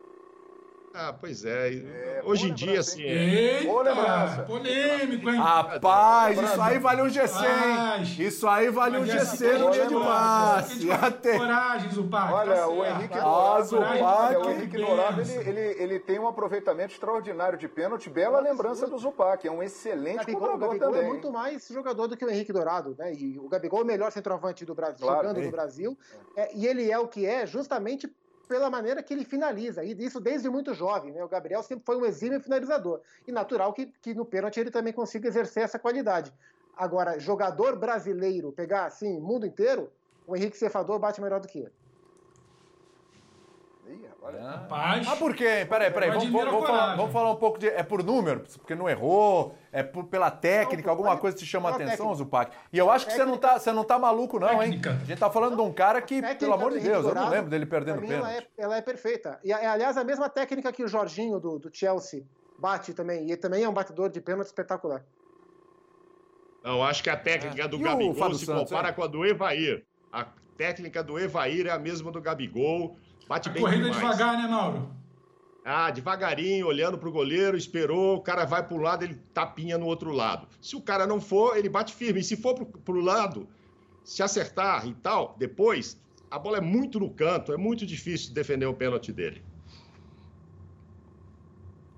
Ah, 0.99 1.13
pois 1.13 1.45
é. 1.45 1.75
é 1.75 2.21
Hoje 2.25 2.49
em 2.49 2.53
dia, 2.55 2.79
assim. 2.79 3.03
É... 3.03 3.61
Eita, 3.61 4.43
polêmico, 4.47 5.29
hein? 5.29 5.37
Rapaz, 5.39 6.41
isso 6.41 6.59
aí 6.59 6.79
vale 6.79 7.01
um 7.03 7.09
GC, 7.09 7.45
hein? 7.45 8.25
Isso 8.25 8.47
aí 8.47 8.69
vale 8.69 8.97
um 8.97 9.05
GC 9.05 9.59
no 9.59 9.69
dia 9.69 9.85
de 9.85 9.93
passe. 9.93 10.87
Coragem, 11.37 11.91
Zupac. 11.91 12.33
Olha, 12.33 12.55
tá 12.55 12.67
o 12.67 12.83
Henrique 12.83 13.19
Dourado, 13.19 13.77
ah, 13.77 14.39
o 14.39 14.49
Henrique 14.49 14.77
Dourado 14.77 15.21
ele, 15.21 15.49
ele, 15.49 15.83
ele 15.83 15.99
tem 15.99 16.17
um 16.17 16.27
aproveitamento 16.27 16.93
extraordinário 16.93 17.59
de 17.59 17.67
pênalti. 17.67 18.09
Bela 18.09 18.39
lembrança 18.39 18.87
do 18.87 18.97
Zupac. 18.97 19.47
É 19.47 19.51
um 19.51 19.61
excelente 19.61 20.17
Gabigol, 20.17 20.41
cobrador 20.41 20.67
o 20.67 20.79
Gabigol 20.79 20.91
também. 20.91 21.05
é 21.05 21.07
muito 21.07 21.31
mais 21.31 21.67
jogador 21.67 22.07
do 22.07 22.17
que 22.17 22.25
o 22.25 22.29
Henrique 22.29 22.51
Dourado, 22.51 22.95
né? 22.97 23.13
E 23.13 23.37
o 23.37 23.47
Gabigol 23.47 23.81
é 23.81 23.83
o 23.83 23.85
melhor 23.85 24.11
centroavante 24.11 24.65
do 24.65 24.73
Brasil, 24.73 25.05
claro, 25.05 25.27
jogando 25.27 25.45
no 25.45 25.51
Brasil. 25.51 25.95
É, 26.35 26.55
e 26.55 26.65
ele 26.65 26.91
é 26.91 26.97
o 26.97 27.07
que 27.07 27.23
é 27.23 27.45
justamente 27.45 28.11
pela 28.47 28.69
maneira 28.69 29.03
que 29.03 29.13
ele 29.13 29.25
finaliza, 29.25 29.83
e 29.83 29.91
isso 30.03 30.19
desde 30.19 30.49
muito 30.49 30.73
jovem. 30.73 31.11
Né? 31.11 31.23
O 31.23 31.27
Gabriel 31.27 31.61
sempre 31.61 31.85
foi 31.85 31.97
um 31.97 32.05
exímio 32.05 32.39
finalizador. 32.39 33.01
E 33.27 33.31
natural 33.31 33.73
que, 33.73 33.87
que 34.01 34.13
no 34.13 34.25
pênalti 34.25 34.59
ele 34.59 34.71
também 34.71 34.93
consiga 34.93 35.27
exercer 35.27 35.63
essa 35.63 35.77
qualidade. 35.77 36.33
Agora, 36.75 37.19
jogador 37.19 37.75
brasileiro, 37.75 38.51
pegar 38.51 38.85
assim, 38.85 39.19
mundo 39.19 39.45
inteiro, 39.45 39.91
o 40.25 40.35
Henrique 40.35 40.57
Cefador 40.57 40.99
bate 40.99 41.21
melhor 41.21 41.39
do 41.39 41.47
que 41.47 41.59
ele. 41.59 41.73
Rapaz. 44.41 45.07
Ah, 45.07 45.15
por 45.15 45.33
quê? 45.33 45.65
Peraí, 45.69 45.89
peraí. 45.89 46.09
Vamos, 46.09 46.29
vamos, 46.29 46.51
vamos, 46.51 46.67
falar, 46.67 46.95
vamos, 46.95 47.13
falar, 47.13 47.31
um 47.31 47.35
pouco 47.37 47.57
de. 47.57 47.67
É 47.67 47.81
por 47.81 48.03
número? 48.03 48.43
Porque 48.57 48.75
não 48.75 48.89
errou? 48.89 49.55
É 49.71 49.81
por, 49.83 50.05
pela 50.05 50.29
técnica? 50.29 50.83
Não, 50.83 50.91
alguma 50.91 51.17
coisa 51.17 51.37
te 51.37 51.45
chama 51.45 51.69
a 51.69 51.75
atenção, 51.75 52.13
Zupac? 52.13 52.51
E 52.71 52.77
eu 52.77 52.91
acho 52.91 53.05
que 53.05 53.13
você 53.13 53.23
não, 53.23 53.37
tá, 53.37 53.57
você 53.57 53.71
não 53.71 53.83
tá 53.85 53.97
maluco, 53.97 54.39
não, 54.39 54.47
técnica. 54.49 54.91
hein? 54.91 54.99
A 55.01 55.05
gente 55.05 55.19
tá 55.19 55.29
falando 55.29 55.55
não, 55.55 55.63
de 55.65 55.69
um 55.69 55.73
cara 55.73 56.01
que, 56.01 56.21
pelo 56.35 56.53
amor 56.53 56.73
de 56.73 56.79
Deus, 56.79 57.03
Dourado, 57.03 57.19
eu 57.19 57.23
não 57.23 57.31
lembro 57.31 57.49
dele 57.49 57.65
perdendo 57.65 58.01
pênalti. 58.01 58.19
Ela, 58.19 58.33
é, 58.33 58.47
ela 58.57 58.77
é 58.77 58.81
perfeita. 58.81 59.39
E, 59.43 59.51
é, 59.53 59.65
aliás, 59.65 59.95
a 59.95 60.03
mesma 60.03 60.27
técnica 60.27 60.73
que 60.73 60.83
o 60.83 60.87
Jorginho 60.87 61.39
do, 61.39 61.57
do 61.57 61.69
Chelsea 61.71 62.25
bate 62.57 62.93
também. 62.93 63.31
E 63.31 63.37
também 63.37 63.63
é 63.63 63.69
um 63.69 63.73
batedor 63.73 64.09
de 64.09 64.19
pênalti 64.19 64.47
espetacular. 64.47 65.05
Eu 66.63 66.83
acho 66.83 67.01
que 67.01 67.09
a 67.09 67.15
técnica 67.15 67.63
é. 67.63 67.67
do 67.67 67.77
e 67.77 67.83
Gabigol 67.83 68.33
se 68.33 68.45
Santos, 68.45 68.63
compara 68.63 68.89
é? 68.89 68.91
com 68.91 69.03
a 69.03 69.07
do 69.07 69.25
Evair. 69.25 69.85
A 70.11 70.27
técnica 70.57 71.01
do 71.03 71.17
Evair 71.17 71.67
é 71.67 71.71
a 71.71 71.79
mesma 71.79 72.11
do 72.11 72.21
Gabigol. 72.21 72.97
Bate 73.27 73.49
a 73.49 73.51
bem 73.51 73.61
corrida 73.61 73.83
demais. 73.83 73.97
devagar, 73.97 74.37
né, 74.37 74.47
Mauro? 74.47 74.89
Ah, 75.63 75.91
devagarinho, 75.91 76.65
olhando 76.65 76.97
pro 76.97 77.11
goleiro, 77.11 77.57
esperou, 77.57 78.15
o 78.15 78.21
cara 78.21 78.45
vai 78.45 78.65
pro 78.65 78.77
lado, 78.77 79.03
ele 79.03 79.15
tapinha 79.33 79.77
no 79.77 79.85
outro 79.85 80.11
lado. 80.11 80.47
Se 80.61 80.77
o 80.77 80.81
cara 80.81 81.05
não 81.05 81.19
for, 81.19 81.57
ele 81.57 81.67
bate 81.67 81.93
firme. 81.93 82.21
E 82.21 82.23
se 82.23 82.37
for 82.37 82.55
pro, 82.55 82.65
pro 82.65 83.01
lado, 83.01 83.47
se 84.01 84.23
acertar 84.23 84.87
e 84.87 84.93
tal, 84.93 85.35
depois, 85.37 85.99
a 86.31 86.39
bola 86.39 86.59
é 86.59 86.61
muito 86.61 86.99
no 87.01 87.09
canto, 87.09 87.51
é 87.51 87.57
muito 87.57 87.85
difícil 87.85 88.33
defender 88.33 88.65
o 88.65 88.73
pênalti 88.73 89.11
dele. 89.11 89.43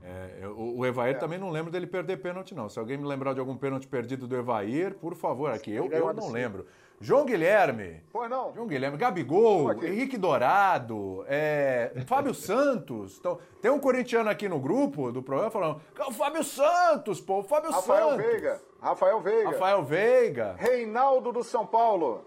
É, 0.02 0.48
o, 0.48 0.78
o 0.80 0.86
Evair 0.86 1.16
é. 1.16 1.20
também 1.20 1.38
não 1.38 1.52
lembro 1.52 1.72
dele 1.72 1.86
perder 1.86 2.18
pênalti, 2.18 2.56
não. 2.56 2.68
Se 2.68 2.80
alguém 2.80 2.98
me 2.98 3.06
lembrar 3.06 3.34
de 3.34 3.40
algum 3.40 3.56
pênalti 3.56 3.88
perdido 3.88 4.28
do 4.28 4.36
Evair, 4.36 4.96
por 4.96 5.14
favor, 5.14 5.52
aqui. 5.52 5.72
Eu, 5.72 5.86
eu 5.92 6.12
não 6.12 6.32
lembro. 6.32 6.66
João 7.02 7.26
Guilherme. 7.26 8.04
Pois 8.12 8.30
não. 8.30 8.54
João 8.54 8.68
Guilherme, 8.68 8.98
Gabigol, 8.98 9.72
Henrique 9.84 10.18
Dourado, 10.18 11.24
é, 11.28 11.92
Fábio 12.06 12.34
Santos. 12.34 13.18
Então, 13.18 13.40
tem 13.62 13.72
um 13.72 13.80
corintiano 13.80 14.30
aqui 14.30 14.50
no 14.50 14.60
grupo 14.60 15.12
do 15.12 15.24
programa 15.24 15.50
falando: 15.50 15.82
o 16.08 16.12
Fábio 16.12 16.44
Santos, 16.44 17.22
pô, 17.22 17.40
o 17.40 17.44
Fábio 17.44 17.72
Rafael 17.72 18.10
Santos. 18.10 18.26
Veiga. 18.26 18.62
Rafael 18.82 19.22
Veiga. 19.22 19.50
Rafael 19.50 19.84
Veiga. 19.84 20.56
Reinaldo 20.58 21.32
do 21.32 21.44
São 21.44 21.66
Paulo. 21.66 22.26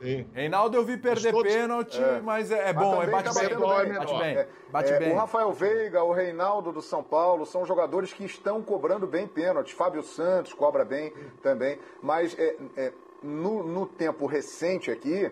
Sim. 0.00 0.26
Reinaldo 0.34 0.76
eu 0.76 0.84
vi 0.84 0.98
perder 0.98 1.32
todos, 1.32 1.50
pênalti, 1.50 2.02
é, 2.02 2.20
mas 2.20 2.50
é, 2.50 2.68
é 2.68 2.72
bom, 2.72 3.02
é 3.02 3.06
bate, 3.06 3.32
tá 3.32 3.40
bem, 3.40 3.48
bem, 3.48 3.58
bate 3.58 4.14
bem. 4.18 4.36
É, 4.36 4.48
bate 4.70 4.92
é, 4.92 4.98
bem. 4.98 5.12
O 5.12 5.16
Rafael 5.16 5.50
Veiga, 5.52 6.04
o 6.04 6.12
Reinaldo 6.12 6.70
do 6.70 6.82
São 6.82 7.02
Paulo 7.02 7.46
são 7.46 7.64
jogadores 7.64 8.12
que 8.12 8.24
estão 8.24 8.62
cobrando 8.62 9.06
bem 9.06 9.26
pênalti. 9.26 9.74
Fábio 9.74 10.02
Santos 10.02 10.52
cobra 10.52 10.84
bem 10.84 11.14
também. 11.42 11.78
Mas 12.02 12.38
é, 12.38 12.56
é 12.76 12.92
no, 13.22 13.62
no, 13.62 13.86
tempo 13.86 14.26
recente 14.26 14.90
aqui, 14.90 15.30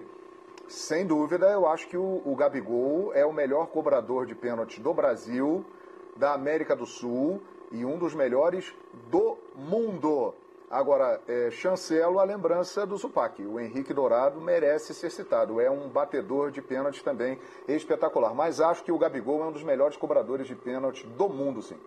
sem 0.68 1.06
dúvida, 1.06 1.50
eu 1.50 1.66
acho 1.66 1.88
que 1.88 1.96
o, 1.96 2.22
o 2.24 2.34
Gabigol 2.34 3.12
é 3.14 3.24
o 3.24 3.32
melhor 3.32 3.66
cobrador 3.68 4.26
de 4.26 4.34
pênaltis 4.34 4.78
do 4.78 4.94
Brasil, 4.94 5.64
da 6.16 6.32
América 6.32 6.74
do 6.74 6.86
Sul 6.86 7.42
e 7.70 7.84
um 7.84 7.98
dos 7.98 8.14
melhores 8.14 8.74
do 9.10 9.36
mundo. 9.54 10.34
Agora, 10.70 11.20
é, 11.28 11.50
chancelo 11.50 12.18
a 12.18 12.24
lembrança 12.24 12.86
do 12.86 12.96
Zupac. 12.96 13.40
O 13.44 13.60
Henrique 13.60 13.94
Dourado 13.94 14.40
merece 14.40 14.92
ser 14.94 15.10
citado. 15.10 15.60
É 15.60 15.70
um 15.70 15.88
batedor 15.88 16.50
de 16.50 16.60
pênaltis 16.60 17.02
também 17.02 17.38
espetacular. 17.68 18.34
Mas 18.34 18.60
acho 18.60 18.82
que 18.82 18.90
o 18.90 18.98
Gabigol 18.98 19.42
é 19.42 19.46
um 19.46 19.52
dos 19.52 19.62
melhores 19.62 19.96
cobradores 19.96 20.46
de 20.46 20.56
pênaltis 20.56 21.04
do 21.10 21.28
mundo, 21.28 21.62
sim. 21.62 21.78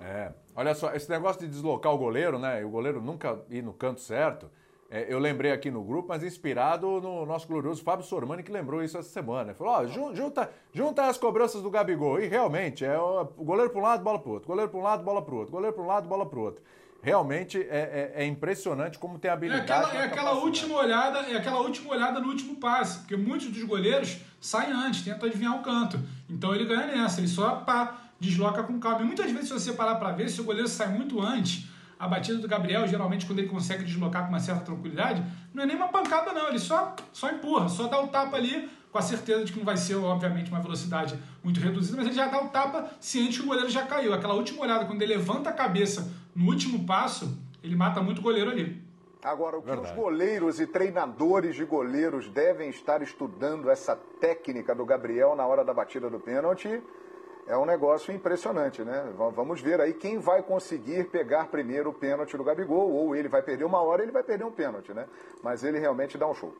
É. 0.00 0.32
Olha 0.54 0.74
só, 0.74 0.92
esse 0.92 1.08
negócio 1.08 1.40
de 1.40 1.48
deslocar 1.48 1.94
o 1.94 1.98
goleiro, 1.98 2.38
né? 2.38 2.60
E 2.60 2.64
o 2.64 2.68
goleiro 2.68 3.00
nunca 3.00 3.40
ir 3.48 3.62
no 3.62 3.72
canto 3.72 4.00
certo. 4.00 4.50
É, 4.94 5.12
eu 5.12 5.18
lembrei 5.18 5.50
aqui 5.50 5.72
no 5.72 5.82
grupo, 5.82 6.10
mas 6.10 6.22
inspirado 6.22 7.00
no 7.00 7.26
nosso 7.26 7.48
glorioso 7.48 7.82
Fábio 7.82 8.06
Sormani, 8.06 8.44
que 8.44 8.52
lembrou 8.52 8.80
isso 8.80 8.96
essa 8.96 9.08
semana. 9.08 9.50
Ele 9.50 9.58
falou: 9.58 9.72
ó, 9.72 9.86
junta, 9.88 10.48
junta 10.72 11.08
as 11.08 11.18
cobranças 11.18 11.60
do 11.60 11.68
Gabigol. 11.68 12.20
E 12.20 12.28
realmente, 12.28 12.84
é 12.84 12.96
o 12.96 13.24
goleiro 13.24 13.72
para 13.72 13.80
um 13.80 13.82
lado, 13.82 14.04
bola 14.04 14.20
para 14.20 14.30
outro. 14.30 14.46
Goleiro 14.46 14.70
para 14.70 14.78
um 14.78 14.82
lado, 14.84 15.02
bola 15.02 15.20
para 15.20 15.34
outro. 15.34 15.50
Goleiro 15.50 15.74
para 15.74 15.82
um 15.82 15.86
lado, 15.88 16.08
bola 16.08 16.24
para 16.24 16.38
outro. 16.38 16.62
Realmente 17.02 17.58
é, 17.58 18.12
é, 18.14 18.22
é, 18.22 18.24
impressionante 18.24 18.96
como 18.96 19.18
tem 19.18 19.28
habilidade. 19.32 19.68
É 19.68 19.74
aquela, 19.74 19.94
é 20.00 20.06
aquela 20.06 20.32
última 20.34 20.76
olhada, 20.76 21.18
é 21.28 21.36
aquela 21.38 21.60
última 21.60 21.92
olhada 21.92 22.20
no 22.20 22.28
último 22.28 22.54
passe, 22.54 23.00
porque 23.00 23.16
muitos 23.16 23.48
dos 23.48 23.64
goleiros 23.64 24.18
saem 24.40 24.72
antes, 24.72 25.02
tentam 25.02 25.28
adivinhar 25.28 25.56
o 25.56 25.62
canto. 25.64 25.98
Então 26.30 26.54
ele 26.54 26.66
ganha 26.66 26.86
nessa, 26.86 27.18
ele 27.18 27.26
só 27.26 27.56
pá, 27.56 27.98
desloca 28.20 28.62
com 28.62 28.78
calma. 28.78 29.02
E 29.02 29.04
muitas 29.04 29.28
vezes, 29.28 29.48
se 29.48 29.54
você 29.54 29.72
parar 29.72 29.96
para 29.96 30.12
ver, 30.12 30.30
se 30.30 30.40
o 30.40 30.44
goleiro 30.44 30.68
sai 30.68 30.86
muito 30.86 31.20
antes, 31.20 31.68
a 32.04 32.08
batida 32.08 32.36
do 32.38 32.46
Gabriel, 32.46 32.86
geralmente, 32.86 33.24
quando 33.24 33.38
ele 33.38 33.48
consegue 33.48 33.82
deslocar 33.82 34.24
com 34.24 34.28
uma 34.28 34.38
certa 34.38 34.62
tranquilidade, 34.62 35.24
não 35.54 35.62
é 35.62 35.66
nem 35.66 35.74
uma 35.74 35.88
pancada, 35.88 36.34
não. 36.34 36.48
Ele 36.48 36.58
só, 36.58 36.94
só 37.14 37.30
empurra, 37.30 37.66
só 37.66 37.86
dá 37.86 37.98
o 37.98 38.08
tapa 38.08 38.36
ali 38.36 38.68
com 38.92 38.98
a 38.98 39.02
certeza 39.02 39.42
de 39.42 39.52
que 39.52 39.58
não 39.58 39.64
vai 39.64 39.78
ser, 39.78 39.94
obviamente, 39.94 40.50
uma 40.50 40.60
velocidade 40.60 41.18
muito 41.42 41.58
reduzida, 41.60 41.96
mas 41.96 42.06
ele 42.06 42.14
já 42.14 42.26
dá 42.26 42.42
o 42.42 42.48
tapa 42.48 42.90
ciente 43.00 43.38
que 43.38 43.44
o 43.44 43.48
goleiro 43.48 43.70
já 43.70 43.86
caiu. 43.86 44.12
Aquela 44.12 44.34
última 44.34 44.60
olhada, 44.60 44.84
quando 44.84 45.00
ele 45.00 45.14
levanta 45.14 45.48
a 45.48 45.52
cabeça 45.52 46.12
no 46.36 46.46
último 46.46 46.84
passo, 46.84 47.38
ele 47.62 47.74
mata 47.74 48.02
muito 48.02 48.18
o 48.18 48.22
goleiro 48.22 48.50
ali. 48.50 48.82
Agora, 49.22 49.56
o 49.56 49.62
que 49.62 49.68
Verdade. 49.68 49.88
os 49.88 49.96
goleiros 49.96 50.60
e 50.60 50.66
treinadores 50.66 51.56
de 51.56 51.64
goleiros 51.64 52.28
devem 52.28 52.68
estar 52.68 53.00
estudando 53.00 53.70
essa 53.70 53.96
técnica 54.20 54.74
do 54.74 54.84
Gabriel 54.84 55.34
na 55.34 55.46
hora 55.46 55.64
da 55.64 55.72
batida 55.72 56.10
do 56.10 56.20
pênalti 56.20 56.82
é 57.46 57.56
um 57.56 57.64
negócio 57.64 58.12
impressionante, 58.12 58.82
né? 58.82 59.12
Vamos 59.16 59.60
ver 59.60 59.80
aí 59.80 59.92
quem 59.92 60.18
vai 60.18 60.42
conseguir 60.42 61.04
pegar 61.10 61.48
primeiro 61.48 61.90
o 61.90 61.92
pênalti 61.92 62.36
do 62.36 62.44
Gabigol, 62.44 62.90
ou 62.90 63.14
ele 63.14 63.28
vai 63.28 63.42
perder 63.42 63.64
uma 63.64 63.82
hora, 63.82 64.02
ele 64.02 64.12
vai 64.12 64.22
perder 64.22 64.44
um 64.44 64.52
pênalti, 64.52 64.92
né? 64.92 65.06
Mas 65.42 65.62
ele 65.62 65.78
realmente 65.78 66.16
dá 66.16 66.26
um 66.26 66.34
show. 66.34 66.54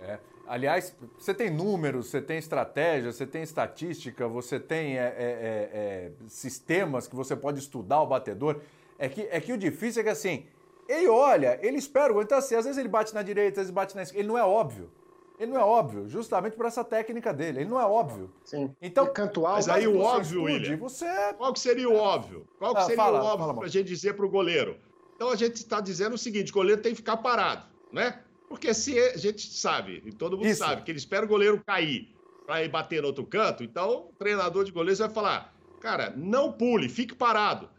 É. 0.00 0.18
Aliás, 0.46 0.94
você 1.16 1.32
tem 1.32 1.50
números, 1.50 2.10
você 2.10 2.20
tem 2.20 2.36
estratégia, 2.36 3.12
você 3.12 3.26
tem 3.26 3.42
estatística, 3.42 4.26
você 4.28 4.58
tem 4.58 4.98
é, 4.98 5.02
é, 5.02 5.06
é, 5.06 5.70
é, 5.72 6.10
sistemas 6.26 7.06
que 7.06 7.14
você 7.14 7.34
pode 7.36 7.60
estudar 7.60 8.02
o 8.02 8.06
batedor. 8.06 8.60
É 8.98 9.08
que, 9.08 9.22
é 9.30 9.40
que 9.40 9.52
o 9.52 9.56
difícil 9.56 10.00
é 10.00 10.04
que 10.04 10.10
assim, 10.10 10.46
ele 10.88 11.08
olha, 11.08 11.58
ele 11.62 11.78
espera 11.78 12.10
o 12.10 12.14
gol. 12.14 12.22
Então, 12.22 12.36
assim, 12.36 12.54
às 12.54 12.64
vezes 12.64 12.78
ele 12.78 12.88
bate 12.88 13.14
na 13.14 13.22
direita, 13.22 13.60
às 13.60 13.66
vezes 13.66 13.70
bate 13.70 13.94
na 13.94 14.02
esquerda. 14.02 14.20
Ele 14.20 14.28
não 14.28 14.36
é 14.36 14.44
óbvio. 14.44 14.90
Ele 15.38 15.50
não 15.50 15.60
é 15.60 15.64
óbvio, 15.64 16.08
justamente 16.08 16.56
por 16.56 16.66
essa 16.66 16.84
técnica 16.84 17.32
dele. 17.32 17.60
Ele 17.60 17.70
não 17.70 17.80
é 17.80 17.84
óbvio. 17.84 18.32
Sim. 18.44 18.74
Então, 18.80 19.12
canto 19.12 19.44
alto. 19.46 19.56
Mas 19.56 19.68
aí 19.68 19.88
o 19.88 19.98
óbvio, 19.98 20.22
estude, 20.22 20.38
William, 20.38 20.76
você... 20.76 21.06
Qual 21.36 21.52
que 21.52 21.60
seria 21.60 21.88
o 21.88 21.96
óbvio? 21.96 22.46
Qual 22.58 22.74
que 22.74 22.80
ah, 22.80 22.84
seria 22.84 22.96
fala, 22.96 23.22
o 23.22 23.24
óbvio 23.24 23.54
para 23.54 23.66
a 23.66 23.70
gente 23.70 23.88
dizer 23.88 24.14
para 24.14 24.24
o 24.24 24.30
goleiro? 24.30 24.78
Então 25.16 25.30
a 25.30 25.36
gente 25.36 25.54
está 25.54 25.80
dizendo 25.80 26.14
o 26.14 26.18
seguinte: 26.18 26.50
o 26.50 26.54
goleiro 26.54 26.82
tem 26.82 26.92
que 26.92 26.96
ficar 26.96 27.16
parado, 27.16 27.66
né? 27.92 28.20
Porque 28.48 28.74
se 28.74 28.98
a 28.98 29.16
gente 29.16 29.52
sabe, 29.52 30.02
e 30.04 30.12
todo 30.12 30.36
mundo 30.36 30.48
Isso. 30.48 30.58
sabe, 30.58 30.82
que 30.82 30.90
ele 30.90 30.98
espera 30.98 31.24
o 31.24 31.28
goleiro 31.28 31.62
cair 31.64 32.12
para 32.44 32.62
ir 32.64 32.68
bater 32.68 33.00
no 33.00 33.06
outro 33.06 33.24
canto, 33.24 33.62
então 33.62 34.08
o 34.10 34.12
treinador 34.18 34.64
de 34.64 34.72
goleiros 34.72 34.98
vai 34.98 35.08
falar: 35.08 35.54
cara, 35.80 36.12
não 36.16 36.52
pule, 36.52 36.88
fique 36.88 37.14
parado. 37.14 37.70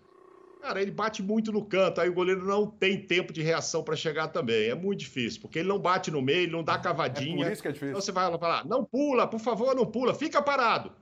Cara, 0.64 0.82
ele 0.82 0.91
bate 0.91 1.22
muito 1.22 1.51
no 1.51 1.66
canto, 1.66 1.99
aí 1.99 2.07
o 2.07 2.14
goleiro 2.14 2.45
não 2.45 2.66
tem 2.66 2.97
tempo 2.97 3.34
de 3.34 3.41
reação 3.41 3.84
para 3.84 3.97
chegar 3.97 4.30
também. 4.30 4.70
É 4.70 4.74
muito 4.74 5.01
difícil, 5.01 5.41
porque 5.41 5.59
ele 5.59 5.68
não 5.68 5.78
bate 5.78 6.09
no 6.09 6.22
meio, 6.22 6.43
ele 6.43 6.53
não 6.53 6.64
dá 6.64 6.78
cavadinha. 6.78 7.41
É 7.41 7.47
por 7.47 7.51
isso 7.51 7.61
que 7.61 7.68
é 7.68 7.72
difícil. 7.74 7.89
Então 7.89 8.01
você 8.01 8.14
vai 8.14 8.32
falar: 8.38 8.66
não 8.66 8.86
pula, 8.86 9.28
por 9.28 9.41
favor, 9.41 9.76
não 9.76 9.86
pula, 9.86 10.14
fica 10.14 10.41
parado. 10.41 10.93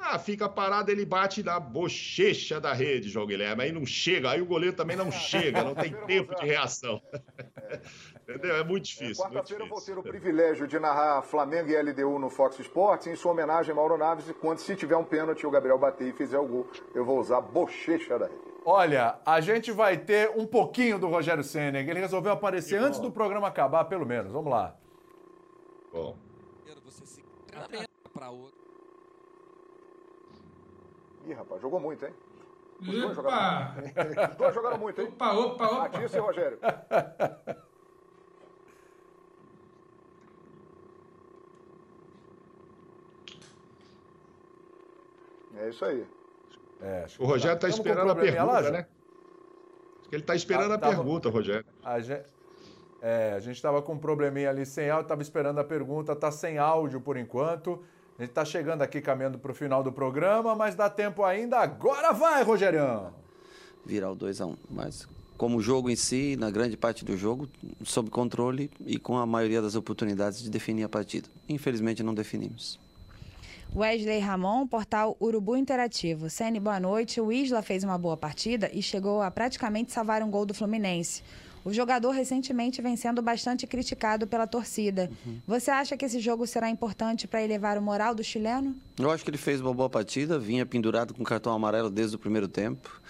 Ah, 0.00 0.18
fica 0.18 0.48
parado, 0.48 0.90
ele 0.90 1.04
bate 1.04 1.42
na 1.42 1.60
bochecha 1.60 2.58
da 2.58 2.72
rede, 2.72 3.10
João 3.10 3.26
Guilherme. 3.26 3.64
Aí 3.64 3.70
não 3.70 3.84
chega, 3.84 4.30
aí 4.30 4.40
o 4.40 4.46
goleiro 4.46 4.74
também 4.74 4.96
não 4.96 5.12
chega, 5.12 5.62
não 5.62 5.74
tem 5.74 5.92
tempo 6.06 6.34
de 6.34 6.46
reação. 6.46 6.98
Entendeu? 8.26 8.56
É 8.56 8.64
muito 8.64 8.86
difícil. 8.86 9.26
É, 9.26 9.28
Quarta-feira 9.28 9.64
eu 9.64 9.68
vou 9.68 9.80
ter 9.82 9.98
o 9.98 10.02
privilégio 10.02 10.66
de 10.66 10.78
narrar 10.78 11.20
Flamengo 11.20 11.68
e 11.68 11.76
LDU 11.76 12.18
no 12.18 12.30
Fox 12.30 12.58
Sports, 12.60 13.08
em 13.08 13.14
sua 13.14 13.32
homenagem 13.32 13.72
a 13.72 13.74
Mauro 13.74 13.98
Naves, 13.98 14.26
e 14.30 14.32
quando 14.32 14.60
se 14.60 14.74
tiver 14.74 14.96
um 14.96 15.04
pênalti 15.04 15.46
o 15.46 15.50
Gabriel 15.50 15.78
bater 15.78 16.08
e 16.08 16.12
fizer 16.14 16.38
o 16.38 16.46
gol, 16.46 16.66
eu 16.94 17.04
vou 17.04 17.20
usar 17.20 17.36
a 17.36 17.42
bochecha 17.42 18.18
da 18.18 18.26
rede. 18.26 18.51
Olha, 18.64 19.18
a 19.26 19.40
gente 19.40 19.72
vai 19.72 19.96
ter 19.98 20.30
um 20.36 20.46
pouquinho 20.46 20.98
do 20.98 21.08
Rogério 21.08 21.42
Seneg. 21.42 21.88
Ele 21.88 22.00
resolveu 22.00 22.32
aparecer 22.32 22.76
antes 22.80 23.00
do 23.00 23.10
programa 23.10 23.48
acabar, 23.48 23.84
pelo 23.84 24.06
menos. 24.06 24.32
Vamos 24.32 24.50
lá. 24.50 24.76
Bom. 25.92 26.16
Você 26.84 27.06
se 27.06 27.24
para 28.12 28.30
outro. 28.30 28.60
Ih, 31.26 31.32
rapaz, 31.32 31.60
jogou 31.60 31.80
muito, 31.80 32.04
hein? 32.04 32.14
Os 32.80 32.88
dois 32.88 33.14
jogaram, 33.14 33.74
Os 34.30 34.36
dois 34.36 34.54
jogaram 34.54 34.78
muito, 34.78 35.00
hein? 35.00 35.08
Opa, 35.08 35.32
opa, 35.32 35.64
opa. 35.66 35.78
Matisse 35.78 36.16
e 36.16 36.20
Rogério. 36.20 36.58
É 45.56 45.68
isso 45.68 45.84
aí. 45.84 46.06
É, 46.82 47.06
o 47.18 47.24
Rogério 47.24 47.54
está 47.54 47.68
esperando 47.68 48.10
a 48.10 48.14
pergunta, 48.14 48.44
lá, 48.44 48.70
né? 48.70 48.78
Acho 48.80 50.08
que 50.08 50.16
ele 50.16 50.22
está 50.22 50.34
esperando 50.34 50.72
ah, 50.72 50.74
a 50.74 50.78
tava... 50.78 50.96
pergunta, 50.96 51.30
Rogério. 51.30 51.64
A 51.84 52.00
gente... 52.00 52.22
É, 53.00 53.32
a 53.36 53.40
gente 53.40 53.56
estava 53.56 53.82
com 53.82 53.94
um 53.94 53.98
probleminha 53.98 54.48
ali 54.48 54.64
sem 54.64 54.88
áudio, 54.88 55.02
estava 55.02 55.22
esperando 55.22 55.58
a 55.58 55.64
pergunta, 55.64 56.12
está 56.12 56.30
sem 56.30 56.56
áudio 56.58 57.00
por 57.00 57.16
enquanto. 57.16 57.82
A 58.16 58.22
gente 58.22 58.30
está 58.30 58.44
chegando 58.44 58.82
aqui 58.82 59.00
caminhando 59.00 59.40
para 59.40 59.50
o 59.50 59.54
final 59.54 59.82
do 59.82 59.90
programa, 59.90 60.54
mas 60.54 60.76
dá 60.76 60.88
tempo 60.88 61.24
ainda. 61.24 61.58
Agora 61.58 62.12
vai, 62.12 62.44
Rogerião! 62.44 63.12
Virar 63.84 64.12
o 64.12 64.16
2x1. 64.16 64.50
Um. 64.50 64.56
Mas 64.70 65.08
como 65.36 65.58
o 65.58 65.60
jogo 65.60 65.90
em 65.90 65.96
si, 65.96 66.36
na 66.36 66.48
grande 66.48 66.76
parte 66.76 67.04
do 67.04 67.16
jogo, 67.16 67.48
sob 67.82 68.08
controle 68.08 68.70
e 68.86 68.96
com 68.96 69.18
a 69.18 69.26
maioria 69.26 69.60
das 69.60 69.74
oportunidades 69.74 70.40
de 70.40 70.48
definir 70.48 70.84
a 70.84 70.88
partida. 70.88 71.28
Infelizmente 71.48 72.04
não 72.04 72.14
definimos. 72.14 72.78
Wesley 73.74 74.18
Ramon, 74.18 74.66
portal 74.66 75.16
Urubu 75.18 75.56
Interativo. 75.56 76.28
Sene, 76.28 76.60
boa 76.60 76.78
noite. 76.78 77.22
O 77.22 77.32
Isla 77.32 77.62
fez 77.62 77.82
uma 77.82 77.96
boa 77.96 78.18
partida 78.18 78.70
e 78.70 78.82
chegou 78.82 79.22
a 79.22 79.30
praticamente 79.30 79.92
salvar 79.92 80.22
um 80.22 80.30
gol 80.30 80.44
do 80.44 80.52
Fluminense. 80.52 81.22
O 81.64 81.72
jogador 81.72 82.10
recentemente 82.10 82.82
vem 82.82 82.96
sendo 82.96 83.22
bastante 83.22 83.66
criticado 83.66 84.26
pela 84.26 84.46
torcida. 84.46 85.10
Uhum. 85.24 85.40
Você 85.46 85.70
acha 85.70 85.96
que 85.96 86.04
esse 86.04 86.20
jogo 86.20 86.46
será 86.46 86.68
importante 86.68 87.26
para 87.26 87.42
elevar 87.42 87.78
o 87.78 87.82
moral 87.82 88.14
do 88.14 88.22
chileno? 88.22 88.76
Eu 88.98 89.10
acho 89.10 89.24
que 89.24 89.30
ele 89.30 89.38
fez 89.38 89.58
uma 89.58 89.72
boa 89.72 89.88
partida, 89.88 90.38
vinha 90.38 90.66
pendurado 90.66 91.14
com 91.14 91.24
cartão 91.24 91.54
amarelo 91.54 91.88
desde 91.88 92.14
o 92.16 92.18
primeiro 92.18 92.48
tempo. 92.48 93.00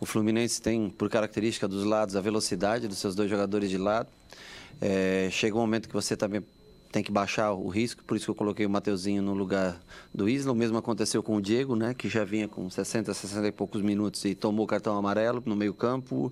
O 0.00 0.06
Fluminense 0.06 0.62
tem, 0.62 0.88
por 0.88 1.10
característica 1.10 1.68
dos 1.68 1.84
lados, 1.84 2.16
a 2.16 2.20
velocidade 2.22 2.88
dos 2.88 2.96
seus 2.96 3.14
dois 3.14 3.28
jogadores 3.28 3.68
de 3.68 3.76
lado. 3.76 4.08
É, 4.80 5.28
chega 5.30 5.54
um 5.54 5.60
momento 5.60 5.86
que 5.86 5.94
você 5.94 6.16
também 6.16 6.42
tem 6.92 7.02
que 7.02 7.10
baixar 7.10 7.52
o 7.54 7.68
risco, 7.68 8.04
por 8.04 8.16
isso 8.16 8.26
que 8.26 8.30
eu 8.30 8.34
coloquei 8.34 8.66
o 8.66 8.70
Mateuzinho 8.70 9.22
no 9.22 9.32
lugar 9.32 9.80
do 10.14 10.28
Isla. 10.28 10.52
O 10.52 10.54
mesmo 10.54 10.76
aconteceu 10.76 11.22
com 11.22 11.36
o 11.36 11.40
Diego, 11.40 11.74
né, 11.74 11.94
que 11.94 12.06
já 12.06 12.22
vinha 12.22 12.46
com 12.46 12.68
60, 12.68 13.14
60 13.14 13.48
e 13.48 13.50
poucos 13.50 13.80
minutos 13.80 14.22
e 14.26 14.34
tomou 14.34 14.66
cartão 14.66 14.96
amarelo 14.96 15.42
no 15.46 15.56
meio-campo. 15.56 16.30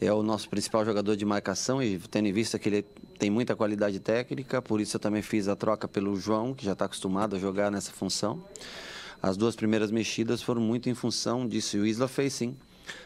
É 0.00 0.10
o 0.12 0.22
nosso 0.22 0.48
principal 0.48 0.84
jogador 0.84 1.16
de 1.16 1.24
marcação 1.24 1.82
e 1.82 1.98
tendo 1.98 2.26
em 2.26 2.32
vista 2.32 2.56
que 2.56 2.68
ele 2.68 2.82
tem 3.18 3.30
muita 3.30 3.56
qualidade 3.56 3.98
técnica, 3.98 4.62
por 4.62 4.80
isso 4.80 4.96
eu 4.96 5.00
também 5.00 5.22
fiz 5.22 5.48
a 5.48 5.56
troca 5.56 5.88
pelo 5.88 6.14
João, 6.16 6.54
que 6.54 6.64
já 6.64 6.72
está 6.72 6.84
acostumado 6.84 7.34
a 7.34 7.38
jogar 7.38 7.70
nessa 7.70 7.90
função. 7.90 8.42
As 9.20 9.36
duas 9.36 9.56
primeiras 9.56 9.90
mexidas 9.90 10.40
foram 10.40 10.62
muito 10.62 10.88
em 10.88 10.94
função 10.94 11.46
disso. 11.46 11.76
E 11.76 11.80
o 11.80 11.86
Isla 11.86 12.08
fez 12.08 12.32
sim, 12.32 12.56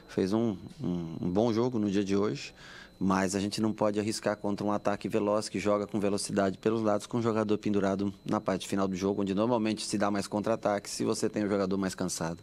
fez 0.06 0.32
um, 0.34 0.56
um, 0.80 1.16
um 1.22 1.30
bom 1.30 1.52
jogo 1.52 1.78
no 1.78 1.90
dia 1.90 2.04
de 2.04 2.14
hoje. 2.14 2.54
Mas 2.98 3.34
a 3.34 3.40
gente 3.40 3.60
não 3.60 3.72
pode 3.72 3.98
arriscar 3.98 4.36
contra 4.36 4.64
um 4.64 4.72
ataque 4.72 5.08
veloz 5.08 5.48
que 5.48 5.58
joga 5.58 5.86
com 5.86 5.98
velocidade 5.98 6.58
pelos 6.58 6.82
lados 6.82 7.06
com 7.06 7.18
o 7.18 7.22
jogador 7.22 7.58
pendurado 7.58 8.14
na 8.24 8.40
parte 8.40 8.68
final 8.68 8.86
do 8.86 8.94
jogo, 8.94 9.22
onde 9.22 9.34
normalmente 9.34 9.84
se 9.84 9.98
dá 9.98 10.10
mais 10.10 10.26
contra-ataque 10.26 10.88
se 10.88 11.04
você 11.04 11.28
tem 11.28 11.44
o 11.44 11.48
jogador 11.48 11.76
mais 11.76 11.94
cansado. 11.94 12.38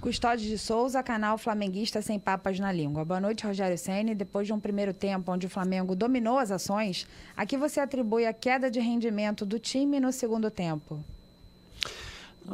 Custódio 0.00 0.48
de 0.48 0.56
Souza, 0.56 1.02
canal 1.02 1.36
Flamenguista 1.36 2.00
Sem 2.00 2.18
Papas 2.18 2.58
na 2.58 2.72
Língua. 2.72 3.04
Boa 3.04 3.20
noite, 3.20 3.46
Rogério 3.46 3.76
Senni. 3.76 4.14
Depois 4.14 4.46
de 4.46 4.52
um 4.52 4.58
primeiro 4.58 4.94
tempo 4.94 5.30
onde 5.30 5.46
o 5.46 5.50
Flamengo 5.50 5.94
dominou 5.94 6.38
as 6.38 6.50
ações, 6.50 7.06
a 7.36 7.44
que 7.44 7.58
você 7.58 7.80
atribui 7.80 8.24
a 8.24 8.32
queda 8.32 8.70
de 8.70 8.80
rendimento 8.80 9.44
do 9.44 9.58
time 9.58 10.00
no 10.00 10.10
segundo 10.10 10.50
tempo? 10.50 11.04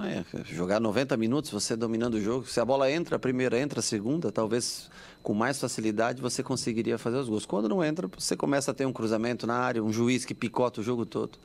É, 0.05 0.24
jogar 0.45 0.80
90 0.80 1.16
minutos, 1.16 1.51
você 1.51 1.76
dominando 1.76 2.14
o 2.14 2.20
jogo. 2.20 2.47
Se 2.47 2.59
a 2.59 2.64
bola 2.64 2.91
entra, 2.91 3.14
a 3.14 3.18
primeira 3.18 3.59
entra, 3.61 3.78
a 3.78 3.82
segunda, 3.82 4.32
talvez 4.32 4.91
com 5.27 5.35
mais 5.35 5.59
facilidade 5.59 6.22
você 6.22 6.41
conseguiria 6.41 6.97
fazer 6.97 7.16
os 7.16 7.29
gols. 7.29 7.45
Quando 7.45 7.68
não 7.68 7.83
entra, 7.83 8.09
você 8.16 8.37
começa 8.37 8.70
a 8.70 8.74
ter 8.74 8.87
um 8.87 8.93
cruzamento 8.93 9.45
na 9.45 9.57
área, 9.57 9.83
um 9.83 9.93
juiz 9.93 10.24
que 10.24 10.33
picota 10.33 10.81
o 10.81 10.85
jogo 10.85 11.05
todo 11.05 11.37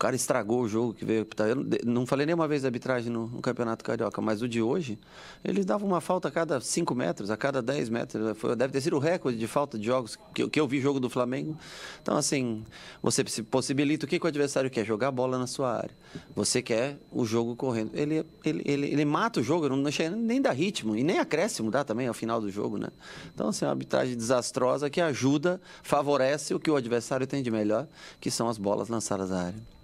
cara 0.00 0.16
estragou 0.16 0.62
o 0.62 0.68
jogo 0.68 0.94
que 0.94 1.04
veio. 1.04 1.26
Eu 1.46 1.84
não 1.84 2.06
falei 2.06 2.24
nenhuma 2.24 2.48
vez 2.48 2.62
da 2.62 2.68
arbitragem 2.68 3.12
no, 3.12 3.26
no, 3.26 3.42
Campeonato 3.42 3.84
Carioca, 3.84 4.20
mas 4.22 4.40
o 4.40 4.48
de 4.48 4.62
hoje, 4.62 4.98
eles 5.44 5.66
davam 5.66 5.86
uma 5.86 6.00
falta 6.00 6.28
a 6.28 6.30
cada 6.30 6.58
5 6.58 6.94
metros, 6.94 7.30
a 7.30 7.36
cada 7.36 7.60
10 7.60 7.90
metros. 7.90 8.38
Foi, 8.38 8.56
deve 8.56 8.72
ter 8.72 8.80
sido 8.80 8.96
o 8.96 8.98
recorde 8.98 9.38
de 9.38 9.46
falta 9.46 9.78
de 9.78 9.84
jogos 9.84 10.18
que, 10.34 10.48
que 10.48 10.58
eu 10.58 10.66
vi 10.66 10.80
jogo 10.80 10.98
do 10.98 11.10
Flamengo. 11.10 11.54
Então, 12.00 12.16
assim, 12.16 12.64
você 13.02 13.22
possibilita 13.42 14.06
o 14.06 14.08
que, 14.08 14.18
que 14.18 14.24
o 14.24 14.28
adversário 14.28 14.70
quer? 14.70 14.86
Jogar 14.86 15.08
a 15.08 15.10
bola 15.12 15.38
na 15.38 15.46
sua 15.46 15.76
área. 15.76 15.94
Você 16.34 16.62
quer 16.62 16.98
o 17.12 17.26
jogo 17.26 17.54
correndo. 17.54 17.90
Ele, 17.92 18.24
ele, 18.42 18.62
ele, 18.64 18.86
ele 18.86 19.04
mata 19.04 19.40
o 19.40 19.42
jogo, 19.42 19.68
não 19.68 19.90
nem 20.16 20.40
dá 20.40 20.50
ritmo, 20.50 20.96
e 20.96 21.04
nem 21.04 21.18
acréscimo 21.18 21.70
dá 21.70 21.84
também 21.84 22.08
ao 22.08 22.14
final 22.14 22.40
do 22.40 22.48
jogo, 22.48 22.78
né? 22.78 22.88
Então, 23.34 23.50
assim, 23.50 23.66
é 23.66 23.68
uma 23.68 23.72
arbitragem 23.72 24.16
desastrosa 24.16 24.88
que 24.88 24.98
ajuda, 24.98 25.60
favorece 25.82 26.54
o 26.54 26.58
que 26.58 26.70
o 26.70 26.76
adversário 26.76 27.26
tem 27.26 27.42
de 27.42 27.50
melhor, 27.50 27.86
que 28.18 28.30
são 28.30 28.48
as 28.48 28.56
bolas 28.56 28.88
lançadas 28.88 29.30
à 29.30 29.42
área. 29.42 29.80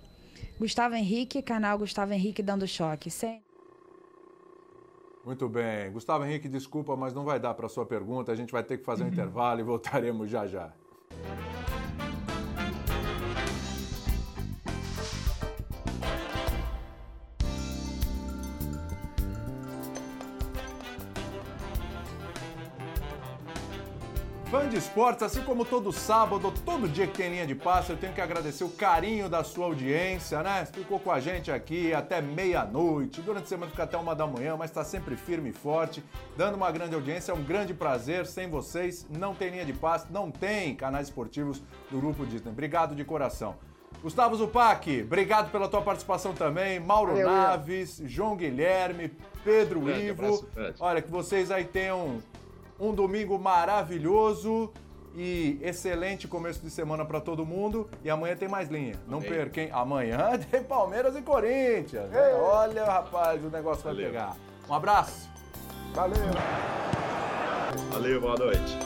Gustavo 0.59 0.95
Henrique, 0.95 1.43
canal 1.43 1.79
Gustavo 1.79 2.13
Henrique 2.13 2.43
dando 2.43 2.67
choque. 2.67 3.11
Sem... 3.11 3.43
Muito 5.25 5.49
bem. 5.49 5.91
Gustavo 5.93 6.25
Henrique, 6.25 6.49
desculpa, 6.49 6.97
mas 6.97 7.13
não 7.13 7.25
vai 7.25 7.39
dar 7.39 7.53
para 7.55 7.69
sua 7.69 7.85
pergunta. 7.85 8.33
A 8.33 8.35
gente 8.35 8.53
vai 8.53 8.63
ter 8.63 8.79
que 8.79 8.85
fazer 8.85 9.05
um 9.05 9.09
intervalo 9.09 9.61
e 9.61 9.63
voltaremos 9.63 10.31
já 10.31 10.47
já. 10.47 10.73
Fã 24.57 24.67
de 24.67 24.79
esportes, 24.79 25.23
assim 25.23 25.43
como 25.43 25.67
todo 25.67 25.93
sábado, 25.93 26.51
todo 26.65 26.89
dia 26.89 27.07
que 27.07 27.19
tem 27.19 27.29
linha 27.29 27.47
de 27.47 27.55
passe, 27.55 27.91
eu 27.91 27.97
tenho 27.99 28.15
que 28.15 28.23
agradecer 28.23 28.65
o 28.65 28.71
carinho 28.71 29.29
da 29.29 29.45
sua 29.45 29.67
audiência, 29.67 30.43
né? 30.43 30.65
Ficou 30.65 30.99
com 30.99 31.13
a 31.13 31.21
gente 31.21 31.53
aqui 31.53 31.93
até 31.93 32.23
meia-noite, 32.23 33.21
durante 33.21 33.45
a 33.45 33.49
semana 33.49 33.71
fica 33.71 33.83
até 33.83 33.99
uma 33.99 34.15
da 34.15 34.27
manhã, 34.27 34.57
mas 34.57 34.71
está 34.71 34.83
sempre 34.83 35.15
firme 35.15 35.51
e 35.51 35.53
forte, 35.53 36.03
dando 36.39 36.55
uma 36.55 36.71
grande 36.71 36.95
audiência, 36.95 37.33
é 37.33 37.35
um 37.35 37.43
grande 37.45 37.75
prazer. 37.75 38.25
Sem 38.25 38.49
vocês, 38.49 39.07
não 39.11 39.35
tem 39.35 39.51
linha 39.51 39.67
de 39.67 39.75
passe, 39.75 40.07
não 40.11 40.31
tem 40.31 40.75
canais 40.75 41.09
esportivos 41.09 41.63
do 41.91 42.01
Grupo 42.01 42.25
Disney. 42.25 42.51
Obrigado 42.51 42.95
de 42.95 43.05
coração. 43.05 43.57
Gustavo 44.03 44.37
Zupac, 44.37 45.03
obrigado 45.03 45.53
pela 45.53 45.69
tua 45.69 45.83
participação 45.83 46.33
também. 46.33 46.81
Mauro 46.81 47.13
Valeu, 47.13 47.29
Naves, 47.29 48.01
João 48.07 48.35
Guilherme, 48.35 49.13
Pedro 49.45 49.81
Grande 49.81 50.07
Ivo. 50.07 50.25
abraço. 50.25 50.49
Olha, 50.81 51.03
que 51.03 51.11
vocês 51.11 51.51
aí 51.51 51.65
tenham 51.65 52.23
um 52.79 52.95
domingo 52.95 53.39
maravilhoso 53.39 54.73
e 55.15 55.59
excelente 55.63 56.29
começo 56.29 56.61
de 56.61 56.71
semana 56.71 57.05
para 57.05 57.21
todo 57.21 57.45
mundo. 57.47 57.89
E 58.05 58.11
amanhã 58.11 58.37
tem 58.37 58.49
mais 58.49 58.69
linha. 58.69 58.95
Não 59.09 59.19
Amém. 59.19 59.31
perca, 59.31 59.61
hein? 59.63 59.71
Amanhã 59.73 60.39
tem 60.51 60.63
Palmeiras 60.63 61.17
e 61.17 61.23
Corinthians. 61.23 62.11
né? 62.11 62.35
Olha, 62.35 62.85
rapaz, 62.85 63.43
o 63.45 63.49
negócio 63.49 63.83
vai 63.85 63.95
Valeu. 63.95 64.09
pegar. 64.09 64.37
Um 64.69 64.75
abraço. 64.75 65.31
Valeu. 65.95 66.17
Valeu, 67.91 68.21
boa 68.21 68.37
noite. 68.37 68.79